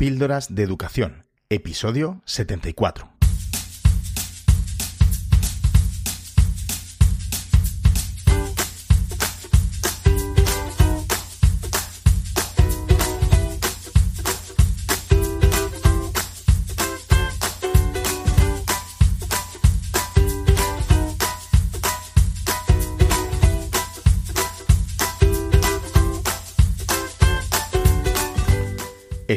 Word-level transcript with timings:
Píldoras 0.00 0.54
de 0.54 0.62
Educación, 0.62 1.26
episodio 1.50 2.22
74. 2.24 3.19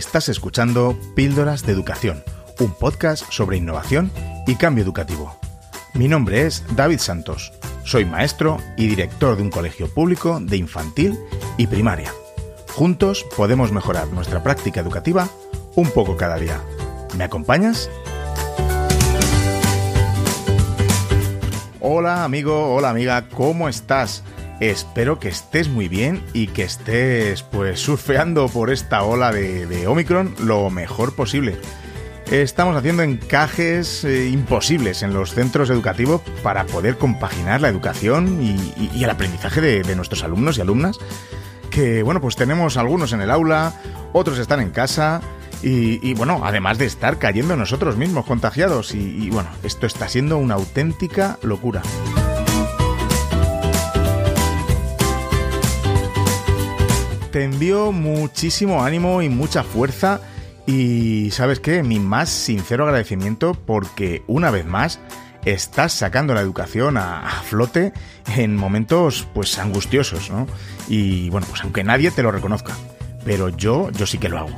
Estás 0.06 0.28
escuchando 0.28 1.00
Píldoras 1.16 1.66
de 1.66 1.72
Educación, 1.72 2.24
un 2.60 2.72
podcast 2.74 3.32
sobre 3.32 3.56
innovación 3.58 4.12
y 4.46 4.56
cambio 4.56 4.84
educativo. 4.84 5.40
Mi 5.94 6.10
nombre 6.10 6.46
es 6.46 6.64
David 6.76 7.00
Santos, 7.00 7.54
soy 7.86 8.04
maestro 8.04 8.58
y 8.78 8.88
director 8.88 9.38
de 9.38 9.44
un 9.44 9.50
colegio 9.50 9.92
público 9.92 10.40
de 10.42 10.58
infantil 10.58 11.18
y 11.58 11.68
primaria. 11.68 12.14
Juntos 12.76 13.26
podemos 13.36 13.72
mejorar 13.72 14.10
nuestra 14.10 14.44
práctica 14.44 14.82
educativa 14.82 15.30
un 15.76 15.90
poco 15.90 16.18
cada 16.18 16.36
día. 16.36 16.62
¿Me 17.18 17.24
acompañas? 17.24 17.90
Hola 21.80 22.26
amigo, 22.26 22.76
hola 22.76 22.90
amiga, 22.90 23.30
¿cómo 23.30 23.70
estás? 23.70 24.22
Espero 24.70 25.20
que 25.20 25.28
estés 25.28 25.68
muy 25.68 25.90
bien 25.90 26.24
y 26.32 26.48
que 26.48 26.64
estés 26.64 27.44
pues 27.44 27.82
surfeando 27.82 28.48
por 28.48 28.72
esta 28.72 29.04
ola 29.04 29.34
de, 29.34 29.88
Omicron 29.88 30.34
lo 30.42 30.70
mejor 30.70 31.14
posible. 31.16 31.58
Estamos 32.32 32.78
haciendo 32.78 33.04
encajes 33.04 34.06
eh, 34.06 34.30
imposibles 34.30 35.04
en 35.04 35.14
los 35.14 35.34
centros 35.34 35.70
educativos 35.70 36.22
para 36.44 36.64
poder 36.64 36.98
compaginar 36.98 37.60
la 37.60 37.68
educación 37.68 38.40
y, 38.42 39.04
el 39.04 39.10
aprendizaje 39.10 39.60
de, 39.60 39.96
nuestros 39.98 40.24
alumnos 40.24 40.58
y 40.58 40.62
alumnas. 40.62 40.98
Que 41.70 42.02
bueno, 42.02 42.22
pues 42.22 42.38
tenemos 42.38 42.78
algunos 42.78 43.12
en 43.12 43.20
el 43.20 43.32
aula, 43.32 43.74
otros 44.14 44.40
están 44.40 44.62
en 44.62 44.70
casa 44.70 45.20
y, 45.62 46.00
y 46.10 46.14
bueno, 46.14 46.40
además 46.42 46.78
de 46.78 46.86
estar 46.86 47.20
cayendo 47.20 47.58
nosotros 47.58 47.98
mismos 47.98 48.26
contagiados. 48.26 48.96
y 48.96 49.30
bueno, 49.30 49.50
esto 49.62 49.88
está 49.88 50.08
siendo 50.08 50.38
una 50.38 50.56
auténtica 50.56 51.38
locura. 51.42 51.82
Envío 57.42 57.92
muchísimo 57.92 58.84
ánimo 58.84 59.24
y 59.24 59.30
mucha 59.30 59.64
fuerza 59.64 60.22
y 60.68 61.32
sabes 61.32 61.60
qué, 61.60 61.82
mi 61.82 62.00
más 62.00 62.30
sincero 62.30 62.86
agradecimiento 62.86 63.54
porque 63.54 64.22
una 64.28 64.52
vez 64.52 64.66
más 64.66 65.00
estás 65.46 65.94
sacando 65.94 66.34
la 66.34 66.42
educación 66.42 66.98
a, 66.98 67.28
flote 67.46 67.92
en 68.38 68.56
momentos 68.56 69.28
pues 69.34 69.58
angustiosos, 69.58 70.30
¿no? 70.30 70.48
Y 70.88 71.30
bueno, 71.32 71.48
pues 71.50 71.62
aunque 71.64 71.84
nadie 71.84 72.12
te 72.12 72.24
lo 72.24 72.32
reconozca, 72.32 72.76
pero 73.26 73.50
yo, 73.50 73.90
yo 73.92 74.06
sí 74.06 74.18
que 74.18 74.30
lo 74.30 74.38
hago. 74.38 74.56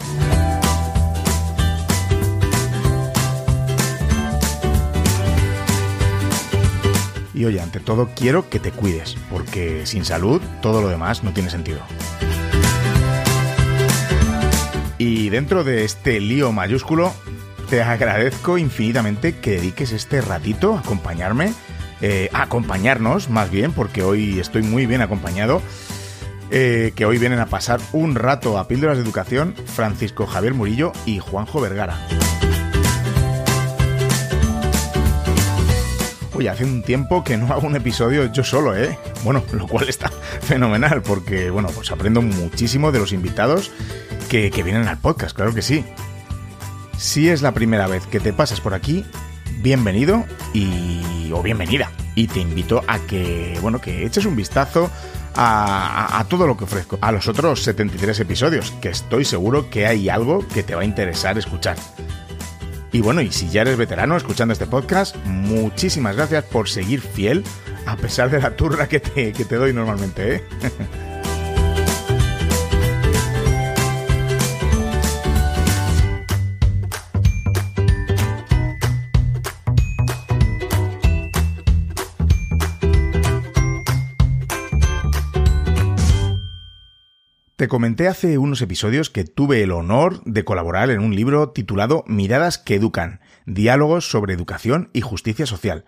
Y 7.33 7.43
oye, 7.43 7.59
ante 7.59 7.79
todo 7.79 8.09
quiero 8.15 8.49
que 8.49 8.59
te 8.59 8.71
cuides, 8.71 9.17
porque 9.29 9.85
sin 9.85 10.05
salud 10.05 10.41
todo 10.61 10.81
lo 10.81 10.87
demás 10.87 11.23
no 11.23 11.33
tiene 11.33 11.49
sentido. 11.49 11.81
Y 15.25 15.31
dentro 15.31 15.63
de 15.63 15.85
este 15.85 16.19
lío 16.19 16.51
mayúsculo, 16.51 17.11
te 17.67 17.81
agradezco 17.81 18.59
infinitamente 18.59 19.39
que 19.39 19.53
dediques 19.53 19.91
este 19.91 20.21
ratito 20.21 20.75
a 20.75 20.81
acompañarme, 20.81 21.51
eh, 21.99 22.29
a 22.31 22.43
acompañarnos 22.43 23.31
más 23.31 23.49
bien, 23.49 23.71
porque 23.71 24.03
hoy 24.03 24.37
estoy 24.37 24.61
muy 24.61 24.85
bien 24.85 25.01
acompañado. 25.01 25.63
Eh, 26.51 26.93
que 26.95 27.07
hoy 27.07 27.17
vienen 27.17 27.39
a 27.39 27.47
pasar 27.47 27.79
un 27.91 28.13
rato 28.13 28.59
a 28.59 28.67
Píldoras 28.67 28.97
de 28.97 29.03
Educación 29.03 29.55
Francisco 29.65 30.27
Javier 30.27 30.53
Murillo 30.53 30.91
y 31.07 31.17
Juanjo 31.17 31.59
Vergara. 31.59 31.97
Oye, 36.35 36.49
hace 36.49 36.65
un 36.65 36.83
tiempo 36.83 37.23
que 37.23 37.35
no 37.35 37.51
hago 37.51 37.65
un 37.65 37.75
episodio 37.75 38.31
yo 38.31 38.43
solo, 38.43 38.75
¿eh? 38.75 38.99
Bueno, 39.23 39.43
lo 39.53 39.67
cual 39.67 39.89
está 39.89 40.11
fenomenal 40.41 41.01
porque, 41.01 41.49
bueno, 41.49 41.69
pues 41.73 41.91
aprendo 41.91 42.21
muchísimo 42.21 42.91
de 42.91 42.99
los 42.99 43.11
invitados 43.11 43.71
que, 44.25 44.49
vienen 44.63 44.87
al 44.87 44.97
podcast, 44.97 45.35
claro 45.35 45.53
que 45.53 45.61
sí. 45.61 45.83
Si 46.97 47.29
es 47.29 47.41
la 47.41 47.53
primera 47.53 47.87
vez 47.87 48.05
que 48.07 48.19
te 48.19 48.33
pasas 48.33 48.61
por 48.61 48.73
aquí, 48.73 49.05
bienvenido 49.61 50.25
y 50.53 51.31
o 51.31 51.41
bienvenida. 51.41 51.91
Y 52.15 52.27
te 52.27 52.39
invito 52.39 52.81
a 52.87 52.99
que, 52.99 53.57
bueno, 53.61 53.79
que 53.79 54.05
eches 54.05 54.25
un 54.25 54.35
vistazo 54.35 54.89
a, 55.35 56.19
a, 56.19 56.23
todo 56.25 56.47
lo 56.47 56.55
que 56.55 56.63
ofrezco, 56.63 56.97
a 57.01 57.11
los 57.11 57.27
otros 57.27 57.63
73 57.63 58.19
episodios, 58.21 58.71
que 58.81 58.89
estoy 58.89 59.25
seguro 59.25 59.69
que 59.69 59.85
hay 59.85 60.07
algo 60.07 60.47
que 60.47 60.63
te 60.63 60.75
va 60.75 60.81
a 60.81 60.85
interesar 60.85 61.37
escuchar. 61.37 61.75
Y 62.93 63.01
bueno, 63.01 63.19
y 63.21 63.31
si 63.31 63.49
ya 63.49 63.61
eres 63.61 63.75
veterano 63.75 64.15
escuchando 64.15 64.53
este 64.53 64.67
podcast, 64.67 65.17
muchísimas 65.25 66.15
gracias 66.15 66.45
por 66.45 66.69
seguir 66.69 67.01
fiel, 67.01 67.43
a 67.85 67.97
pesar 67.97 68.29
de 68.29 68.39
la 68.39 68.55
turra 68.55 68.87
que 68.87 69.01
te, 69.01 69.33
que 69.33 69.43
te 69.43 69.55
doy 69.55 69.73
normalmente, 69.73 70.35
¿eh? 70.35 70.43
Te 87.65 87.69
comenté 87.69 88.07
hace 88.07 88.37
unos 88.37 88.61
episodios 88.61 89.09
que 89.09 89.23
tuve 89.23 89.63
el 89.63 89.71
honor 89.71 90.23
de 90.23 90.45
colaborar 90.45 90.91
en 90.91 90.99
un 90.99 91.15
libro 91.15 91.49
titulado 91.49 92.03
Miradas 92.05 92.59
que 92.59 92.75
Educan, 92.75 93.21
Diálogos 93.47 94.07
sobre 94.07 94.35
Educación 94.35 94.91
y 94.93 95.01
Justicia 95.01 95.47
Social. 95.47 95.83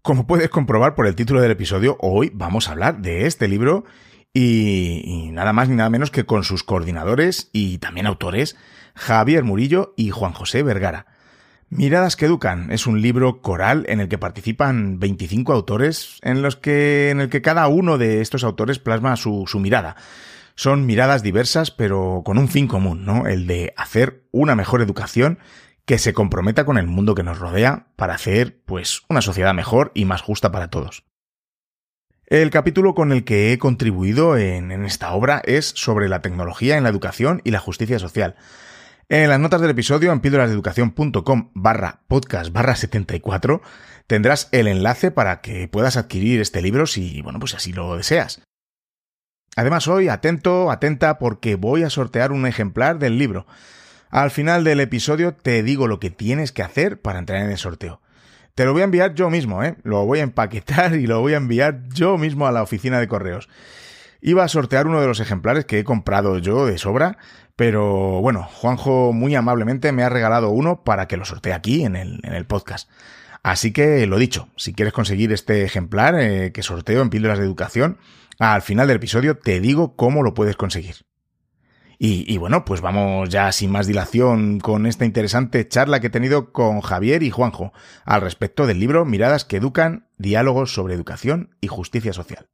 Como 0.00 0.26
puedes 0.26 0.48
comprobar 0.48 0.94
por 0.94 1.06
el 1.06 1.14
título 1.14 1.42
del 1.42 1.50
episodio, 1.50 1.98
hoy 2.00 2.30
vamos 2.32 2.68
a 2.68 2.72
hablar 2.72 3.02
de 3.02 3.26
este 3.26 3.48
libro 3.48 3.84
y, 4.32 5.28
nada 5.32 5.52
más 5.52 5.68
ni 5.68 5.76
nada 5.76 5.90
menos 5.90 6.10
que 6.10 6.24
con 6.24 6.42
sus 6.42 6.64
coordinadores 6.64 7.50
y 7.52 7.76
también 7.76 8.06
autores, 8.06 8.56
Javier 8.94 9.44
Murillo 9.44 9.92
y 9.98 10.08
Juan 10.08 10.32
José 10.32 10.62
Vergara. 10.62 11.04
Miradas 11.68 12.16
que 12.16 12.24
educan 12.24 12.72
es 12.72 12.86
un 12.86 13.02
libro 13.02 13.42
coral 13.42 13.84
en 13.90 14.00
el 14.00 14.08
que 14.08 14.16
participan 14.16 15.00
25 15.00 15.52
autores, 15.52 16.18
en 16.22 16.40
los 16.40 16.56
que, 16.56 17.10
en 17.10 17.20
el 17.20 17.28
que 17.28 17.42
cada 17.42 17.68
uno 17.68 17.98
de 17.98 18.22
estos 18.22 18.42
autores 18.42 18.78
plasma 18.78 19.16
su, 19.16 19.44
su 19.46 19.60
mirada 19.60 19.96
son 20.54 20.86
miradas 20.86 21.22
diversas, 21.22 21.70
pero 21.70 22.22
con 22.24 22.38
un 22.38 22.48
fin 22.48 22.66
común, 22.66 23.04
¿no? 23.04 23.26
El 23.26 23.46
de 23.46 23.72
hacer 23.76 24.24
una 24.30 24.54
mejor 24.54 24.82
educación 24.82 25.38
que 25.84 25.98
se 25.98 26.14
comprometa 26.14 26.64
con 26.64 26.78
el 26.78 26.86
mundo 26.86 27.14
que 27.14 27.22
nos 27.22 27.38
rodea 27.38 27.88
para 27.96 28.14
hacer, 28.14 28.62
pues, 28.64 29.02
una 29.08 29.20
sociedad 29.20 29.54
mejor 29.54 29.92
y 29.94 30.04
más 30.04 30.22
justa 30.22 30.50
para 30.50 30.68
todos. 30.68 31.04
El 32.26 32.50
capítulo 32.50 32.94
con 32.94 33.12
el 33.12 33.24
que 33.24 33.52
he 33.52 33.58
contribuido 33.58 34.38
en, 34.38 34.72
esta 34.84 35.12
obra 35.12 35.42
es 35.44 35.72
sobre 35.76 36.08
la 36.08 36.22
tecnología 36.22 36.78
en 36.78 36.84
la 36.84 36.88
educación 36.88 37.42
y 37.44 37.50
la 37.50 37.60
justicia 37.60 37.98
social. 37.98 38.36
En 39.10 39.28
las 39.28 39.38
notas 39.38 39.60
del 39.60 39.70
episodio, 39.70 40.10
en 40.10 40.20
píldorasdeeducación.com 40.20 41.50
barra 41.52 42.00
podcast 42.08 42.50
barra 42.50 42.76
74, 42.76 43.60
tendrás 44.06 44.48
el 44.52 44.68
enlace 44.68 45.10
para 45.10 45.42
que 45.42 45.68
puedas 45.68 45.98
adquirir 45.98 46.40
este 46.40 46.62
libro 46.62 46.86
si, 46.86 47.20
bueno, 47.20 47.38
pues 47.38 47.54
así 47.54 47.74
lo 47.74 47.94
deseas. 47.94 48.42
Además 49.56 49.88
hoy, 49.88 50.08
atento, 50.08 50.70
atenta, 50.70 51.18
porque 51.18 51.54
voy 51.54 51.82
a 51.82 51.90
sortear 51.90 52.32
un 52.32 52.46
ejemplar 52.46 52.98
del 52.98 53.18
libro. 53.18 53.46
Al 54.10 54.30
final 54.30 54.64
del 54.64 54.80
episodio 54.80 55.34
te 55.34 55.62
digo 55.62 55.88
lo 55.88 56.00
que 56.00 56.10
tienes 56.10 56.52
que 56.52 56.62
hacer 56.62 57.00
para 57.00 57.18
entrar 57.18 57.42
en 57.42 57.50
el 57.50 57.58
sorteo. 57.58 58.00
Te 58.54 58.64
lo 58.64 58.72
voy 58.72 58.82
a 58.82 58.84
enviar 58.84 59.14
yo 59.14 59.30
mismo, 59.30 59.64
¿eh? 59.64 59.76
Lo 59.82 60.06
voy 60.06 60.20
a 60.20 60.22
empaquetar 60.22 60.94
y 60.94 61.06
lo 61.06 61.20
voy 61.20 61.34
a 61.34 61.38
enviar 61.38 61.82
yo 61.88 62.18
mismo 62.18 62.46
a 62.46 62.52
la 62.52 62.62
oficina 62.62 63.00
de 63.00 63.08
correos. 63.08 63.48
Iba 64.20 64.44
a 64.44 64.48
sortear 64.48 64.86
uno 64.86 65.00
de 65.00 65.06
los 65.06 65.20
ejemplares 65.20 65.64
que 65.64 65.80
he 65.80 65.84
comprado 65.84 66.38
yo 66.38 66.64
de 66.64 66.78
sobra, 66.78 67.18
pero 67.56 68.20
bueno, 68.20 68.44
Juanjo 68.44 69.12
muy 69.12 69.34
amablemente 69.34 69.92
me 69.92 70.02
ha 70.02 70.08
regalado 70.08 70.50
uno 70.50 70.82
para 70.82 71.08
que 71.08 71.16
lo 71.16 71.24
sortee 71.24 71.52
aquí 71.52 71.84
en 71.84 71.96
el, 71.96 72.20
en 72.22 72.32
el 72.32 72.46
podcast. 72.46 72.88
Así 73.42 73.72
que 73.72 74.06
lo 74.06 74.16
dicho, 74.16 74.48
si 74.56 74.72
quieres 74.72 74.94
conseguir 74.94 75.30
este 75.32 75.64
ejemplar 75.64 76.14
eh, 76.18 76.52
que 76.52 76.62
sorteo 76.62 77.02
en 77.02 77.10
Píldoras 77.10 77.38
de 77.38 77.44
Educación, 77.44 77.98
al 78.38 78.62
final 78.62 78.88
del 78.88 78.96
episodio 78.96 79.38
te 79.38 79.60
digo 79.60 79.96
cómo 79.96 80.22
lo 80.22 80.34
puedes 80.34 80.56
conseguir. 80.56 80.96
Y, 82.06 82.36
bueno, 82.36 82.66
pues 82.66 82.82
vamos 82.82 83.30
ya 83.30 83.50
sin 83.50 83.70
más 83.70 83.86
dilación 83.86 84.60
con 84.60 84.84
esta 84.84 85.06
interesante 85.06 85.66
charla 85.66 86.00
que 86.00 86.08
he 86.08 86.10
tenido 86.10 86.52
con 86.52 86.82
Javier 86.82 87.22
y 87.22 87.30
Juanjo 87.30 87.72
al 88.04 88.20
respecto 88.20 88.66
del 88.66 88.78
libro 88.78 89.06
Miradas 89.06 89.46
que 89.46 89.56
Educan, 89.56 90.08
Diálogos 90.18 90.74
sobre 90.74 90.94
Educación 90.94 91.56
y 91.62 91.68
Justicia 91.68 92.12
Social. 92.12 92.46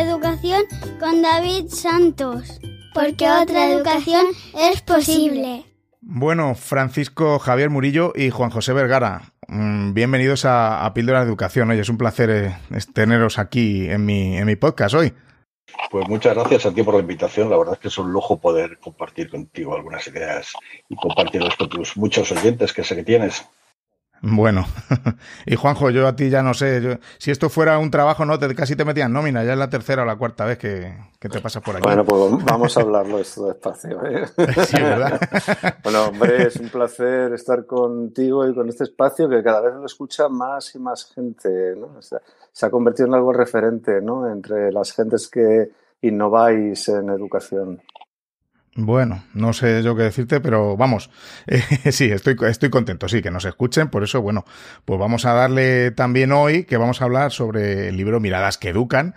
educación 0.00 0.62
con 1.00 1.22
David 1.22 1.68
Santos, 1.68 2.60
porque 2.94 3.30
otra 3.30 3.70
educación 3.70 4.26
es 4.54 4.80
posible. 4.82 5.64
Bueno, 6.10 6.54
Francisco 6.54 7.38
Javier 7.38 7.68
Murillo 7.68 8.14
y 8.16 8.30
Juan 8.30 8.48
José 8.48 8.72
Vergara, 8.72 9.34
mm, 9.46 9.92
bienvenidos 9.92 10.46
a, 10.46 10.86
a 10.86 10.94
Píldora 10.94 11.20
de 11.20 11.26
Educación. 11.26 11.68
Oye, 11.68 11.82
es 11.82 11.88
un 11.90 11.98
placer 11.98 12.30
eh, 12.30 12.56
teneros 12.94 13.38
aquí 13.38 13.90
en 13.90 14.06
mi, 14.06 14.38
en 14.38 14.46
mi 14.46 14.56
podcast 14.56 14.94
hoy. 14.94 15.12
Pues 15.90 16.08
muchas 16.08 16.34
gracias 16.34 16.64
a 16.64 16.72
ti 16.72 16.82
por 16.82 16.94
la 16.94 17.00
invitación. 17.00 17.50
La 17.50 17.58
verdad 17.58 17.74
es 17.74 17.80
que 17.80 17.88
es 17.88 17.98
un 17.98 18.10
lujo 18.10 18.38
poder 18.38 18.78
compartir 18.78 19.28
contigo 19.28 19.76
algunas 19.76 20.06
ideas 20.06 20.54
y 20.88 20.96
compartirlas 20.96 21.56
con 21.56 21.68
tus 21.68 21.94
muchos 21.98 22.32
oyentes 22.32 22.72
que 22.72 22.84
sé 22.84 22.96
que 22.96 23.04
tienes. 23.04 23.46
Bueno, 24.20 24.66
y 25.46 25.54
Juanjo, 25.54 25.90
yo 25.90 26.06
a 26.06 26.16
ti 26.16 26.28
ya 26.28 26.42
no 26.42 26.54
sé, 26.54 26.98
si 27.18 27.30
esto 27.30 27.48
fuera 27.48 27.78
un 27.78 27.90
trabajo, 27.90 28.24
no, 28.24 28.38
te, 28.38 28.52
casi 28.54 28.74
te 28.74 28.84
metían 28.84 29.12
nómina, 29.12 29.44
ya 29.44 29.52
es 29.52 29.58
la 29.58 29.70
tercera 29.70 30.02
o 30.02 30.04
la 30.04 30.16
cuarta 30.16 30.44
vez 30.44 30.58
que, 30.58 30.92
te 31.18 31.40
pasa 31.40 31.60
por 31.60 31.76
aquí. 31.76 31.84
Bueno, 31.84 32.04
pues 32.04 32.30
vamos 32.44 32.76
a 32.76 32.80
hablarlo 32.80 33.18
esto 33.18 33.46
despacio. 33.46 34.04
¿eh? 34.04 34.24
Sí, 34.66 34.80
¿verdad? 34.80 35.20
bueno, 35.84 36.06
hombre, 36.06 36.48
es 36.48 36.56
un 36.56 36.68
placer 36.68 37.32
estar 37.32 37.64
contigo 37.64 38.48
y 38.48 38.54
con 38.54 38.68
este 38.68 38.84
espacio 38.84 39.28
que 39.28 39.42
cada 39.42 39.60
vez 39.60 39.74
lo 39.74 39.86
escucha 39.86 40.28
más 40.28 40.74
y 40.74 40.78
más 40.78 41.12
gente, 41.12 41.74
¿no? 41.76 42.00
se 42.00 42.66
ha 42.66 42.70
convertido 42.70 43.06
en 43.08 43.14
algo 43.14 43.32
referente, 43.32 44.00
¿no? 44.02 44.28
Entre 44.28 44.72
las 44.72 44.92
gentes 44.92 45.28
que 45.28 45.70
innováis 46.02 46.88
en 46.88 47.10
educación. 47.10 47.80
Bueno, 48.80 49.24
no 49.34 49.52
sé 49.52 49.82
yo 49.82 49.96
qué 49.96 50.04
decirte, 50.04 50.40
pero 50.40 50.76
vamos, 50.76 51.10
eh, 51.48 51.90
sí, 51.90 52.12
estoy, 52.12 52.36
estoy 52.48 52.70
contento, 52.70 53.08
sí, 53.08 53.22
que 53.22 53.32
nos 53.32 53.44
escuchen, 53.44 53.88
por 53.88 54.04
eso, 54.04 54.22
bueno, 54.22 54.44
pues 54.84 55.00
vamos 55.00 55.24
a 55.24 55.32
darle 55.32 55.90
también 55.90 56.30
hoy 56.30 56.62
que 56.62 56.76
vamos 56.76 57.02
a 57.02 57.06
hablar 57.06 57.32
sobre 57.32 57.88
el 57.88 57.96
libro 57.96 58.20
Miradas 58.20 58.56
que 58.56 58.68
Educan 58.68 59.16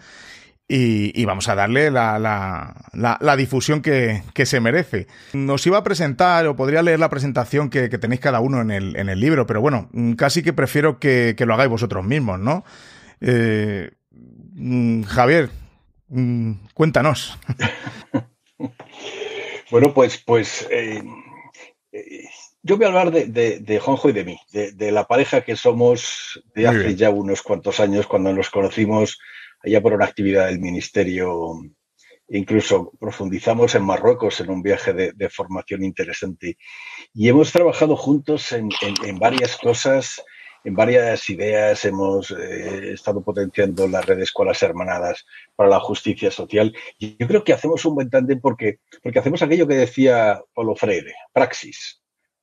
y, 0.68 1.26
vamos 1.26 1.48
a 1.48 1.54
darle 1.54 1.92
la, 1.92 2.18
la, 2.18 2.74
la, 3.20 3.36
difusión 3.36 3.82
que, 3.82 4.24
que, 4.34 4.48
se 4.48 4.62
merece. 4.62 5.06
Nos 5.34 5.68
iba 5.68 5.78
a 5.78 5.84
presentar, 5.84 6.48
o 6.48 6.56
podría 6.56 6.82
leer 6.82 7.00
la 7.00 7.10
presentación 7.10 7.70
que, 7.70 7.90
que 7.90 7.98
tenéis 8.00 8.22
cada 8.22 8.40
uno 8.40 8.62
en 8.62 8.72
el, 8.72 8.96
en 8.96 9.10
el, 9.10 9.20
libro, 9.20 9.46
pero 9.46 9.62
bueno, 9.62 9.90
casi 10.18 10.42
que 10.42 10.54
prefiero 10.54 10.98
que, 10.98 11.36
lo 11.38 11.54
hagáis 11.54 11.70
vosotros 11.70 12.04
mismos, 12.06 12.40
¿no? 12.40 12.64
Eh, 13.20 13.92
mm, 14.54 15.04
Javier, 15.04 15.50
mm, 16.08 16.52
cuéntanos. 16.74 17.38
Bueno, 19.72 19.94
pues, 19.94 20.18
pues 20.18 20.68
eh, 20.70 21.02
eh, 21.94 22.26
yo 22.62 22.76
voy 22.76 22.86
a 22.86 22.90
hablar 22.90 23.10
de, 23.10 23.60
de, 23.60 23.80
Juanjo 23.80 24.10
y 24.10 24.12
de 24.12 24.26
mí, 24.26 24.38
de, 24.52 24.92
la 24.92 25.08
pareja 25.08 25.46
que 25.46 25.56
somos 25.56 26.44
de 26.54 26.68
hace 26.68 26.96
ya 26.96 27.10
unos 27.10 27.42
cuantos 27.42 27.80
años, 27.80 28.06
cuando 28.06 28.34
nos 28.34 28.50
conocimos 28.50 29.18
allá 29.64 29.82
por 29.82 29.94
una 29.94 30.06
actividad 30.06 30.48
del 30.48 30.60
ministerio. 30.60 31.62
Incluso 32.28 32.92
profundizamos 33.00 33.74
en 33.74 33.84
Marruecos 33.84 34.42
en 34.42 34.50
un 34.50 34.62
viaje 34.62 34.92
de, 34.94 35.30
formación 35.30 35.86
interesante. 35.86 36.58
Y 37.14 37.30
hemos 37.30 37.54
trabajado 37.54 37.96
juntos 37.96 38.52
en, 38.52 38.70
en 39.06 39.20
varias 39.20 39.56
cosas 39.56 40.22
en 40.64 40.76
varias 40.76 41.30
ideas 41.30 41.84
hemos 41.86 42.32
eh, 42.32 42.94
estado 42.94 43.22
potenciando 43.22 43.88
la 43.88 44.02
red 44.02 44.18
de 44.18 44.24
escuelas 44.24 44.62
hermanadas 44.64 45.26
para 45.56 45.70
la 45.70 45.80
justicia 45.80 46.32
social. 46.32 46.76
Y 46.98 47.18
yo 47.18 47.28
creo 47.28 47.44
que 47.44 47.54
hacemos 47.54 47.84
un 47.86 47.96
buen 47.96 48.10
tándem 48.10 48.40
porque, 48.40 48.80
porque 49.02 49.20
hacemos 49.20 49.42
aquello 49.42 49.68
que 49.68 49.76
decía 49.76 50.42
Paulo 50.54 50.76
Freire, 50.76 51.14
praxis 51.34 52.01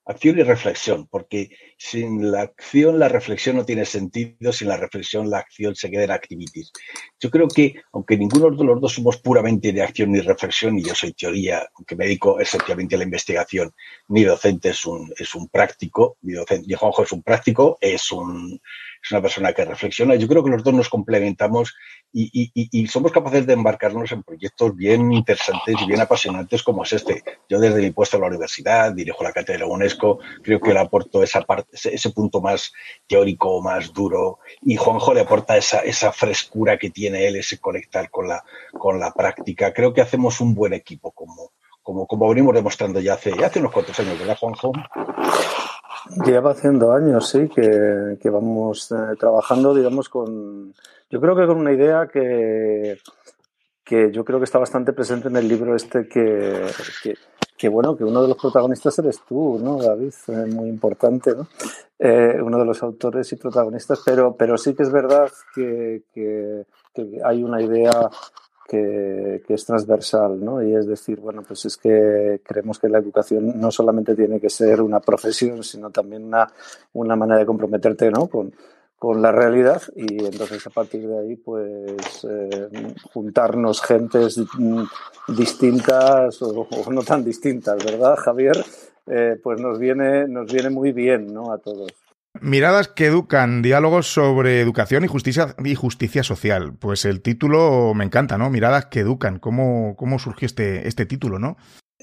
acción 0.08 0.38
y 0.38 0.42
reflexión, 0.42 1.06
porque 1.06 1.50
sin 1.76 2.32
la 2.32 2.40
acción 2.40 2.98
la 2.98 3.08
reflexión 3.08 3.56
no 3.56 3.64
tiene 3.64 3.84
sentido, 3.84 4.52
sin 4.52 4.68
la 4.68 4.78
reflexión 4.78 5.28
la 5.28 5.38
acción 5.38 5.74
se 5.74 5.90
queda 5.90 6.04
en 6.04 6.10
activities. 6.10 6.72
Yo 7.20 7.30
creo 7.30 7.46
que, 7.46 7.74
aunque 7.92 8.16
ninguno 8.16 8.50
de 8.50 8.64
los 8.64 8.80
dos 8.80 8.94
somos 8.94 9.18
puramente 9.18 9.70
de 9.70 9.82
acción 9.82 10.10
ni 10.10 10.20
reflexión, 10.20 10.78
y 10.78 10.82
yo 10.82 10.94
soy 10.94 11.12
teoría, 11.12 11.68
aunque 11.74 11.94
me 11.94 12.06
dedico 12.06 12.40
esencialmente 12.40 12.94
a 12.94 12.98
la 12.98 13.04
investigación, 13.04 13.70
mi 14.08 14.24
docente 14.24 14.70
es 14.70 14.86
un, 14.86 15.12
es 15.16 15.34
un 15.34 15.48
práctico, 15.48 16.16
mi 16.22 16.32
docente, 16.32 16.74
Juanjo 16.74 17.02
es 17.02 17.12
un 17.12 17.22
práctico, 17.22 17.76
es 17.80 18.10
un, 18.10 18.58
es 19.02 19.10
una 19.10 19.22
persona 19.22 19.52
que 19.52 19.64
reflexiona. 19.64 20.14
Yo 20.14 20.28
creo 20.28 20.44
que 20.44 20.50
los 20.50 20.62
dos 20.62 20.74
nos 20.74 20.88
complementamos 20.88 21.74
y, 22.12 22.86
somos 22.88 23.12
capaces 23.12 23.46
de 23.46 23.52
embarcarnos 23.52 24.10
en 24.12 24.22
proyectos 24.22 24.74
bien 24.74 25.12
interesantes 25.12 25.76
y 25.80 25.86
bien 25.86 26.00
apasionantes 26.00 26.62
como 26.62 26.82
es 26.82 26.92
este. 26.92 27.22
Yo 27.48 27.60
desde 27.60 27.80
mi 27.80 27.90
puesto 27.90 28.16
en 28.16 28.22
la 28.22 28.28
universidad, 28.28 28.92
dirijo 28.92 29.22
la 29.22 29.32
cátedra 29.32 29.66
UNESCO, 29.66 30.18
creo 30.42 30.60
que 30.60 30.72
le 30.72 30.80
aporto 30.80 31.22
esa 31.22 31.42
parte, 31.42 31.70
ese, 31.72 32.10
punto 32.10 32.40
más 32.40 32.72
teórico, 33.06 33.60
más 33.60 33.92
duro, 33.92 34.38
y 34.62 34.76
Juanjo 34.76 35.14
le 35.14 35.20
aporta 35.20 35.56
esa, 35.56 35.80
esa 35.80 36.12
frescura 36.12 36.78
que 36.78 36.90
tiene 36.90 37.26
él, 37.26 37.36
ese 37.36 37.58
conectar 37.58 38.10
con 38.10 38.28
la, 38.28 38.42
con 38.72 38.98
la 38.98 39.12
práctica. 39.12 39.72
Creo 39.72 39.92
que 39.92 40.00
hacemos 40.00 40.40
un 40.40 40.54
buen 40.54 40.72
equipo 40.72 41.12
como, 41.12 41.52
como, 41.88 42.06
como 42.06 42.28
venimos 42.28 42.54
demostrando 42.54 43.00
ya 43.00 43.14
hace, 43.14 43.32
ya 43.34 43.46
hace 43.46 43.60
unos 43.60 43.72
cuantos 43.72 43.98
años, 43.98 44.18
¿verdad, 44.18 44.36
Juanjo? 44.38 44.72
Lleva 46.26 46.50
haciendo 46.50 46.92
años, 46.92 47.30
sí, 47.30 47.48
que, 47.48 48.18
que 48.20 48.28
vamos 48.28 48.92
eh, 48.92 49.16
trabajando, 49.18 49.74
digamos, 49.74 50.10
con. 50.10 50.74
Yo 51.08 51.18
creo 51.18 51.34
que 51.34 51.46
con 51.46 51.56
una 51.56 51.72
idea 51.72 52.06
que, 52.06 52.98
que 53.82 54.12
yo 54.12 54.22
creo 54.22 54.38
que 54.38 54.44
está 54.44 54.58
bastante 54.58 54.92
presente 54.92 55.28
en 55.28 55.36
el 55.36 55.48
libro 55.48 55.74
este, 55.74 56.06
que, 56.06 56.66
que, 57.56 57.68
bueno, 57.70 57.96
que 57.96 58.04
uno 58.04 58.20
de 58.20 58.28
los 58.28 58.36
protagonistas 58.36 58.98
eres 58.98 59.22
tú, 59.26 59.58
¿no, 59.58 59.78
David? 59.78 60.12
Eh, 60.28 60.44
muy 60.44 60.68
importante, 60.68 61.34
¿no? 61.34 61.48
Eh, 61.98 62.36
uno 62.42 62.58
de 62.58 62.66
los 62.66 62.82
autores 62.82 63.32
y 63.32 63.36
protagonistas, 63.36 64.02
pero, 64.04 64.36
pero 64.36 64.58
sí 64.58 64.74
que 64.74 64.82
es 64.82 64.92
verdad 64.92 65.30
que, 65.54 66.02
que 66.12 66.66
hay 67.24 67.42
una 67.42 67.62
idea 67.62 68.10
que, 68.68 69.42
es 69.48 69.64
transversal, 69.64 70.44
¿no? 70.44 70.62
Y 70.62 70.74
es 70.74 70.86
decir, 70.86 71.18
bueno, 71.20 71.42
pues 71.42 71.64
es 71.64 71.76
que 71.76 72.40
creemos 72.44 72.78
que 72.78 72.88
la 72.88 72.98
educación 72.98 73.58
no 73.58 73.70
solamente 73.70 74.14
tiene 74.14 74.38
que 74.38 74.50
ser 74.50 74.82
una 74.82 75.00
profesión, 75.00 75.64
sino 75.64 75.90
también 75.90 76.24
una, 76.24 76.46
una 76.92 77.16
manera 77.16 77.40
de 77.40 77.46
comprometerte, 77.46 78.10
¿no? 78.10 78.26
Con, 78.26 78.52
con 78.98 79.22
la 79.22 79.30
realidad 79.30 79.80
y 79.94 80.24
entonces 80.24 80.66
a 80.66 80.70
partir 80.70 81.06
de 81.06 81.18
ahí 81.18 81.36
pues 81.36 82.26
eh, 82.28 82.68
juntarnos 83.12 83.80
gentes 83.80 84.40
distintas 85.28 86.42
o, 86.42 86.66
no 86.90 87.02
tan 87.02 87.24
distintas, 87.24 87.84
¿verdad, 87.84 88.16
Javier? 88.16 88.56
Eh, 89.06 89.38
pues 89.42 89.60
nos 89.60 89.78
viene, 89.78 90.26
nos 90.26 90.52
viene 90.52 90.68
muy 90.68 90.92
bien, 90.92 91.32
¿no? 91.32 91.52
A 91.52 91.58
todos. 91.58 91.92
Miradas 92.42 92.88
que 92.88 93.06
educan, 93.06 93.62
diálogos 93.62 94.12
sobre 94.12 94.60
educación 94.60 95.04
y 95.04 95.08
justicia, 95.08 95.54
y 95.64 95.74
justicia 95.74 96.22
social. 96.22 96.74
Pues 96.78 97.04
el 97.04 97.22
título 97.22 97.94
me 97.94 98.04
encanta, 98.04 98.38
¿no? 98.38 98.50
Miradas 98.50 98.86
que 98.86 99.00
educan. 99.00 99.38
¿Cómo, 99.38 99.94
cómo 99.96 100.18
surgió 100.18 100.46
este, 100.46 100.88
este 100.88 101.06
título, 101.06 101.38
no? 101.38 101.56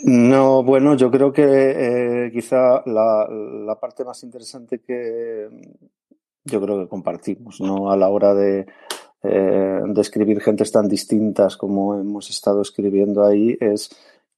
No, 0.04 0.64
bueno, 0.64 0.96
yo 0.96 1.10
creo 1.10 1.32
que 1.32 1.44
eh, 1.44 2.32
quizá 2.32 2.84
la, 2.86 3.78
parte 3.80 4.04
más 4.04 4.24
interesante 4.24 4.82
que 4.82 5.48
yo 6.44 6.62
creo 6.62 6.82
que 6.82 6.90
compartimos, 6.90 7.62
¿no? 7.62 7.90
A 7.90 7.98
la 7.98 8.10
hora 8.10 8.34
de, 8.34 8.66
eh, 9.24 9.82
de 9.86 10.02
escribir 10.02 10.42
gentes 10.42 10.72
tan 10.72 10.88
distintas 10.90 11.56
como 11.56 11.96
hemos 11.96 12.30
estado 12.30 12.62
escribiendo 12.62 13.26
ahí 13.26 13.58
es 13.60 13.90